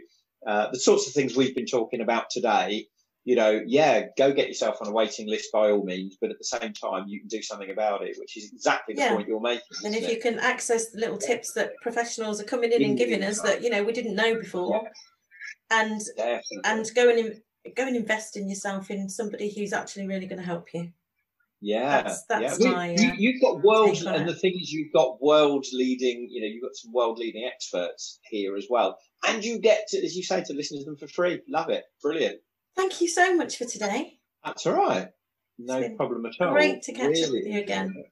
uh, 0.46 0.70
the 0.72 0.78
sorts 0.78 1.06
of 1.06 1.12
things 1.12 1.36
we've 1.36 1.54
been 1.54 1.66
talking 1.66 2.00
about 2.00 2.30
today, 2.30 2.86
you 3.24 3.36
know, 3.36 3.62
yeah, 3.66 4.06
go 4.18 4.32
get 4.32 4.48
yourself 4.48 4.76
on 4.80 4.88
a 4.88 4.92
waiting 4.92 5.28
list 5.28 5.50
by 5.52 5.70
all 5.70 5.84
means, 5.84 6.16
but 6.20 6.30
at 6.30 6.38
the 6.38 6.44
same 6.44 6.72
time, 6.72 7.04
you 7.08 7.20
can 7.20 7.28
do 7.28 7.42
something 7.42 7.70
about 7.70 8.02
it, 8.02 8.16
which 8.18 8.36
is 8.36 8.52
exactly 8.52 8.94
the 8.94 9.00
yeah. 9.00 9.14
point 9.14 9.28
you're 9.28 9.40
making. 9.40 9.62
And 9.84 9.94
if 9.94 10.04
it? 10.04 10.10
you 10.10 10.20
can 10.20 10.38
access 10.38 10.90
the 10.90 11.00
little 11.00 11.18
tips 11.18 11.54
that 11.54 11.72
professionals 11.82 12.40
are 12.40 12.44
coming 12.44 12.72
in 12.72 12.82
and 12.82 12.98
giving 12.98 13.22
us 13.22 13.40
that 13.40 13.62
you 13.62 13.70
know 13.70 13.82
we 13.82 13.92
didn't 13.92 14.14
know 14.14 14.34
before. 14.34 14.82
Yeah 14.84 14.90
and 15.70 16.00
Definitely. 16.16 16.60
and 16.64 16.90
go 16.94 17.10
and 17.10 17.74
go 17.74 17.86
and 17.86 17.96
invest 17.96 18.36
in 18.36 18.48
yourself 18.48 18.90
in 18.90 19.08
somebody 19.08 19.52
who's 19.54 19.72
actually 19.72 20.06
really 20.06 20.26
going 20.26 20.40
to 20.40 20.46
help 20.46 20.72
you. 20.74 20.90
Yeah, 21.60 22.02
that's, 22.02 22.24
that's 22.24 22.60
yeah. 22.60 22.70
my. 22.70 22.90
You, 22.90 23.08
uh, 23.08 23.14
you've 23.16 23.40
got 23.40 23.62
world, 23.62 24.02
and 24.02 24.28
the 24.28 24.34
thing 24.34 24.52
is, 24.60 24.70
you've 24.70 24.92
got 24.92 25.22
world 25.22 25.64
leading. 25.72 26.28
You 26.30 26.42
know, 26.42 26.46
you've 26.46 26.62
got 26.62 26.76
some 26.76 26.92
world 26.92 27.18
leading 27.18 27.44
experts 27.44 28.20
here 28.28 28.56
as 28.56 28.66
well, 28.68 28.98
and 29.26 29.42
you 29.42 29.58
get 29.58 29.88
to, 29.88 30.04
as 30.04 30.14
you 30.14 30.22
say, 30.22 30.42
to 30.44 30.52
listen 30.52 30.78
to 30.78 30.84
them 30.84 30.96
for 30.96 31.06
free. 31.06 31.40
Love 31.48 31.70
it, 31.70 31.84
brilliant. 32.02 32.38
Thank 32.76 33.00
you 33.00 33.08
so 33.08 33.34
much 33.36 33.56
for 33.56 33.64
today. 33.64 34.18
That's 34.44 34.66
all 34.66 34.74
right. 34.74 35.08
No 35.58 35.88
problem 35.96 36.26
at 36.26 36.32
all. 36.40 36.52
Great 36.52 36.82
to 36.82 36.92
catch 36.92 37.08
really. 37.08 37.22
up 37.24 37.30
with 37.32 37.46
you 37.46 37.60
again. 37.60 38.04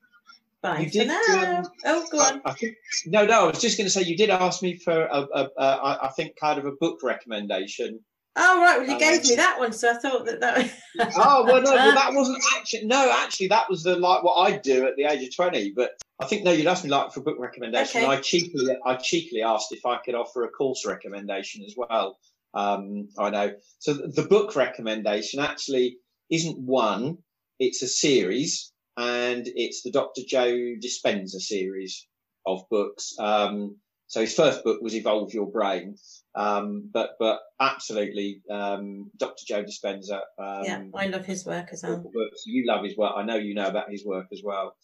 Bye 0.62 0.78
you 0.78 0.90
did, 0.90 1.10
um, 1.10 1.66
oh, 1.86 2.06
go 2.12 2.20
on. 2.20 2.40
I, 2.44 2.50
I, 2.50 2.52
think, 2.52 2.76
no, 3.06 3.26
no. 3.26 3.44
I 3.44 3.46
was 3.48 3.60
just 3.60 3.76
going 3.76 3.86
to 3.86 3.90
say 3.90 4.02
you 4.02 4.16
did 4.16 4.30
ask 4.30 4.62
me 4.62 4.76
for 4.76 5.06
a, 5.06 5.26
a, 5.34 5.48
a, 5.58 5.98
I 6.02 6.08
think 6.14 6.36
kind 6.36 6.56
of 6.56 6.66
a 6.66 6.72
book 6.72 7.00
recommendation. 7.02 7.98
Oh 8.36 8.62
right, 8.62 8.78
well 8.78 8.86
you 8.86 8.94
um, 8.94 8.98
gave 8.98 9.24
me 9.24 9.34
that 9.34 9.58
one, 9.58 9.72
so 9.72 9.90
I 9.90 9.94
thought 9.94 10.24
that 10.24 10.40
that. 10.40 10.72
oh 11.16 11.44
well, 11.44 11.60
no, 11.60 11.74
well, 11.74 11.94
that 11.94 12.12
wasn't 12.14 12.42
actually. 12.56 12.86
No, 12.86 13.12
actually, 13.22 13.48
that 13.48 13.68
was 13.68 13.82
the 13.82 13.96
like 13.96 14.22
what 14.22 14.36
I 14.36 14.56
do 14.56 14.86
at 14.86 14.96
the 14.96 15.04
age 15.04 15.26
of 15.26 15.34
twenty. 15.36 15.72
But 15.74 15.90
I 16.18 16.26
think 16.26 16.44
no, 16.44 16.52
you'd 16.52 16.66
asked 16.66 16.84
me 16.84 16.90
like 16.90 17.12
for 17.12 17.20
a 17.20 17.22
book 17.24 17.36
recommendation. 17.38 18.02
Okay. 18.02 18.10
I 18.10 18.20
cheaply, 18.20 18.76
I 18.86 18.94
cheaply 18.94 19.42
asked 19.42 19.72
if 19.72 19.84
I 19.84 19.98
could 19.98 20.14
offer 20.14 20.44
a 20.44 20.48
course 20.48 20.86
recommendation 20.86 21.62
as 21.64 21.74
well. 21.76 22.18
Um, 22.54 23.08
I 23.18 23.30
know. 23.30 23.52
So 23.78 23.94
the 23.94 24.26
book 24.28 24.56
recommendation 24.56 25.40
actually 25.40 25.98
isn't 26.30 26.58
one; 26.58 27.18
it's 27.58 27.82
a 27.82 27.88
series 27.88 28.72
and 28.96 29.44
it's 29.46 29.82
the 29.82 29.90
Dr. 29.90 30.22
Joe 30.26 30.54
Dispenza 30.54 31.40
series 31.40 32.06
of 32.46 32.68
books. 32.70 33.14
Um, 33.18 33.76
so 34.12 34.20
his 34.20 34.34
first 34.34 34.62
book 34.62 34.82
was 34.82 34.94
Evolve 34.94 35.32
Your 35.32 35.50
Brain, 35.50 35.96
um, 36.34 36.90
but 36.92 37.12
but 37.18 37.40
absolutely 37.58 38.42
um, 38.50 39.10
Dr. 39.16 39.44
Joe 39.46 39.64
Dispenza. 39.64 40.20
Um, 40.38 40.64
yeah, 40.64 40.82
I 40.94 41.06
love 41.06 41.24
his 41.24 41.46
work 41.46 41.70
as 41.72 41.82
well. 41.82 42.04
You 42.44 42.66
love 42.66 42.84
his 42.84 42.94
work. 42.94 43.14
I 43.16 43.22
know 43.22 43.36
you 43.36 43.54
know 43.54 43.68
about 43.68 43.90
his 43.90 44.04
work 44.04 44.26
as 44.30 44.42
well. 44.44 44.76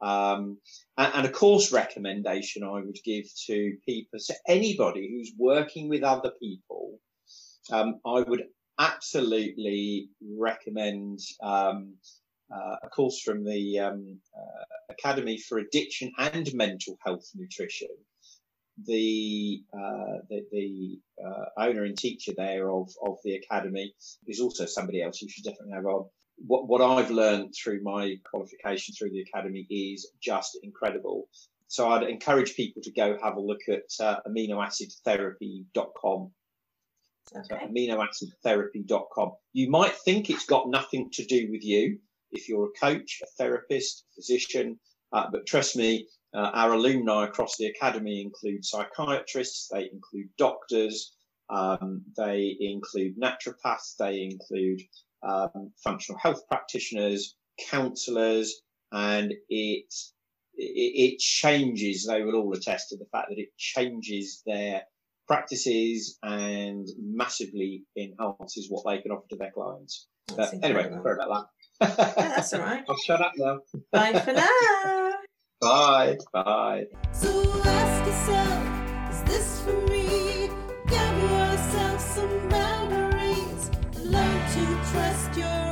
Um, 0.00 0.58
and, 0.96 1.12
and, 1.14 1.26
a 1.26 1.30
course 1.30 1.72
recommendation 1.72 2.62
I 2.62 2.74
would 2.74 2.98
give 3.04 3.24
to 3.46 3.76
people, 3.84 4.20
to 4.24 4.34
anybody 4.46 5.08
who's 5.10 5.32
working 5.36 5.88
with 5.88 6.04
other 6.04 6.30
people, 6.40 7.00
um, 7.70 8.00
I 8.06 8.20
would 8.20 8.44
absolutely 8.78 10.08
recommend 10.22 11.20
um, 11.42 11.94
uh, 12.54 12.76
a 12.82 12.88
course 12.88 13.20
from 13.20 13.44
the 13.44 13.78
um, 13.78 14.18
uh, 14.36 14.64
Academy 14.90 15.38
for 15.38 15.58
Addiction 15.58 16.12
and 16.18 16.52
Mental 16.54 16.98
Health 17.04 17.30
Nutrition. 17.34 17.88
The 18.86 19.62
uh, 19.72 20.18
the, 20.28 20.44
the 20.52 21.00
uh, 21.24 21.46
owner 21.58 21.84
and 21.84 21.96
teacher 21.96 22.32
there 22.36 22.70
of, 22.70 22.90
of 23.04 23.16
the 23.24 23.36
academy 23.36 23.94
is 24.26 24.40
also 24.40 24.66
somebody 24.66 25.00
else 25.02 25.22
you 25.22 25.30
should 25.30 25.44
definitely 25.44 25.72
have 25.72 25.86
on. 25.86 26.04
What 26.46 26.68
what 26.68 26.82
I've 26.82 27.10
learned 27.10 27.54
through 27.54 27.82
my 27.82 28.16
qualification 28.30 28.94
through 28.94 29.12
the 29.12 29.22
academy 29.22 29.66
is 29.70 30.10
just 30.22 30.58
incredible. 30.62 31.26
So 31.68 31.88
I'd 31.88 32.02
encourage 32.04 32.54
people 32.54 32.82
to 32.82 32.92
go 32.92 33.16
have 33.22 33.36
a 33.36 33.40
look 33.40 33.62
at 33.68 33.84
uh, 33.98 34.20
aminoacidtherapy.com 34.28 36.30
Okay. 37.34 37.46
So 37.48 37.56
aminoacidtherapy.com. 37.56 39.32
You 39.52 39.70
might 39.70 39.94
think 39.96 40.30
it's 40.30 40.46
got 40.46 40.68
nothing 40.68 41.10
to 41.12 41.24
do 41.24 41.48
with 41.50 41.64
you, 41.64 41.98
if 42.30 42.48
you're 42.48 42.66
a 42.68 42.78
coach, 42.80 43.20
a 43.22 43.26
therapist, 43.38 44.04
a 44.12 44.14
physician. 44.14 44.78
Uh, 45.12 45.26
but 45.30 45.46
trust 45.46 45.76
me, 45.76 46.06
uh, 46.34 46.50
our 46.52 46.72
alumni 46.72 47.24
across 47.24 47.56
the 47.56 47.66
academy 47.66 48.20
include 48.20 48.64
psychiatrists, 48.64 49.68
they 49.72 49.88
include 49.92 50.28
doctors, 50.36 51.14
um, 51.48 52.02
they 52.16 52.56
include 52.60 53.18
naturopaths, 53.18 53.96
they 53.98 54.22
include 54.22 54.82
um, 55.22 55.72
functional 55.82 56.18
health 56.18 56.46
practitioners, 56.48 57.36
counsellors, 57.70 58.62
and 58.92 59.32
it, 59.48 59.94
it, 60.54 61.14
it 61.14 61.18
changes. 61.18 62.06
They 62.06 62.22
will 62.22 62.36
all 62.36 62.52
attest 62.52 62.90
to 62.90 62.96
the 62.96 63.06
fact 63.12 63.28
that 63.30 63.38
it 63.38 63.56
changes 63.56 64.42
their 64.46 64.82
practices 65.26 66.18
and 66.22 66.86
massively 66.98 67.84
enhances 67.96 68.68
what 68.68 68.84
they 68.86 69.00
can 69.02 69.12
offer 69.12 69.26
to 69.30 69.36
their 69.36 69.50
clients. 69.52 70.06
But 70.36 70.52
anyway, 70.62 70.90
sorry 71.02 71.14
about 71.14 71.28
that 71.28 71.46
yeah, 71.80 72.14
that's 72.16 72.52
all 72.54 72.60
right. 72.60 72.84
I'll 72.88 72.96
shut 72.96 73.20
up 73.20 73.32
now. 73.36 73.60
Bye 73.92 74.18
for 74.20 74.32
now. 74.32 75.12
Bye. 75.60 76.18
Bye. 76.32 76.84
So 77.12 77.62
ask 77.64 78.06
yourself, 78.06 79.10
is 79.10 79.22
this 79.30 79.60
for 79.62 79.80
me? 79.90 80.50
Give 80.86 81.30
yourself 81.30 82.00
some 82.00 82.48
boundaries. 82.48 83.70
Learn 84.04 84.50
to 84.52 84.90
trust 84.92 85.36
your 85.36 85.65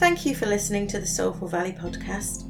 Thank 0.00 0.24
you 0.24 0.34
for 0.34 0.46
listening 0.46 0.86
to 0.86 0.98
the 0.98 1.06
Soulful 1.06 1.46
Valley 1.46 1.72
podcast. 1.72 2.46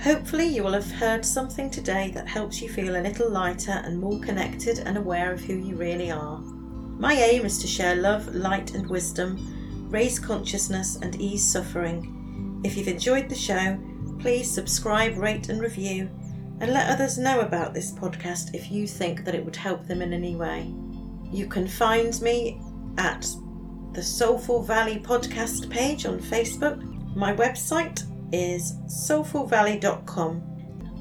Hopefully, 0.00 0.48
you 0.48 0.64
will 0.64 0.72
have 0.72 0.90
heard 0.90 1.24
something 1.24 1.70
today 1.70 2.10
that 2.10 2.26
helps 2.26 2.60
you 2.60 2.68
feel 2.68 2.96
a 2.96 3.00
little 3.00 3.30
lighter 3.30 3.80
and 3.84 4.00
more 4.00 4.18
connected 4.18 4.80
and 4.80 4.98
aware 4.98 5.32
of 5.32 5.40
who 5.40 5.54
you 5.54 5.76
really 5.76 6.10
are. 6.10 6.38
My 6.38 7.14
aim 7.14 7.46
is 7.46 7.58
to 7.58 7.68
share 7.68 7.94
love, 7.94 8.34
light, 8.34 8.74
and 8.74 8.90
wisdom, 8.90 9.88
raise 9.88 10.18
consciousness, 10.18 10.96
and 10.96 11.14
ease 11.20 11.46
suffering. 11.48 12.60
If 12.64 12.76
you've 12.76 12.88
enjoyed 12.88 13.28
the 13.28 13.36
show, 13.36 13.78
please 14.18 14.50
subscribe, 14.50 15.16
rate, 15.18 15.50
and 15.50 15.60
review. 15.60 16.10
and 16.60 16.72
let 16.72 16.90
others 16.90 17.16
know 17.16 17.38
about 17.42 17.74
this 17.74 17.92
podcast 17.92 18.56
if 18.56 18.72
you 18.72 18.88
think 18.88 19.24
that 19.24 19.36
it 19.36 19.44
would 19.44 19.54
help 19.54 19.86
them 19.86 20.02
in 20.02 20.12
any 20.12 20.34
way. 20.34 20.74
You 21.30 21.46
can 21.46 21.68
find 21.68 22.20
me 22.20 22.60
at 22.96 23.24
the 23.92 24.02
Soulful 24.02 24.62
Valley 24.62 24.98
podcast 24.98 25.68
page 25.70 26.06
on 26.06 26.18
Facebook. 26.18 26.82
My 27.16 27.34
website 27.34 28.04
is 28.32 28.74
soulfulvalley.com. 28.86 30.42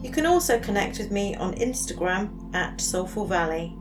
You 0.02 0.12
can 0.12 0.26
also 0.26 0.60
connect 0.60 1.00
with 1.00 1.12
me 1.12 1.36
on 1.36 1.56
Instagram 1.56 2.54
at 2.56 2.80
Soulful 2.80 3.26
Valley. 3.26 3.76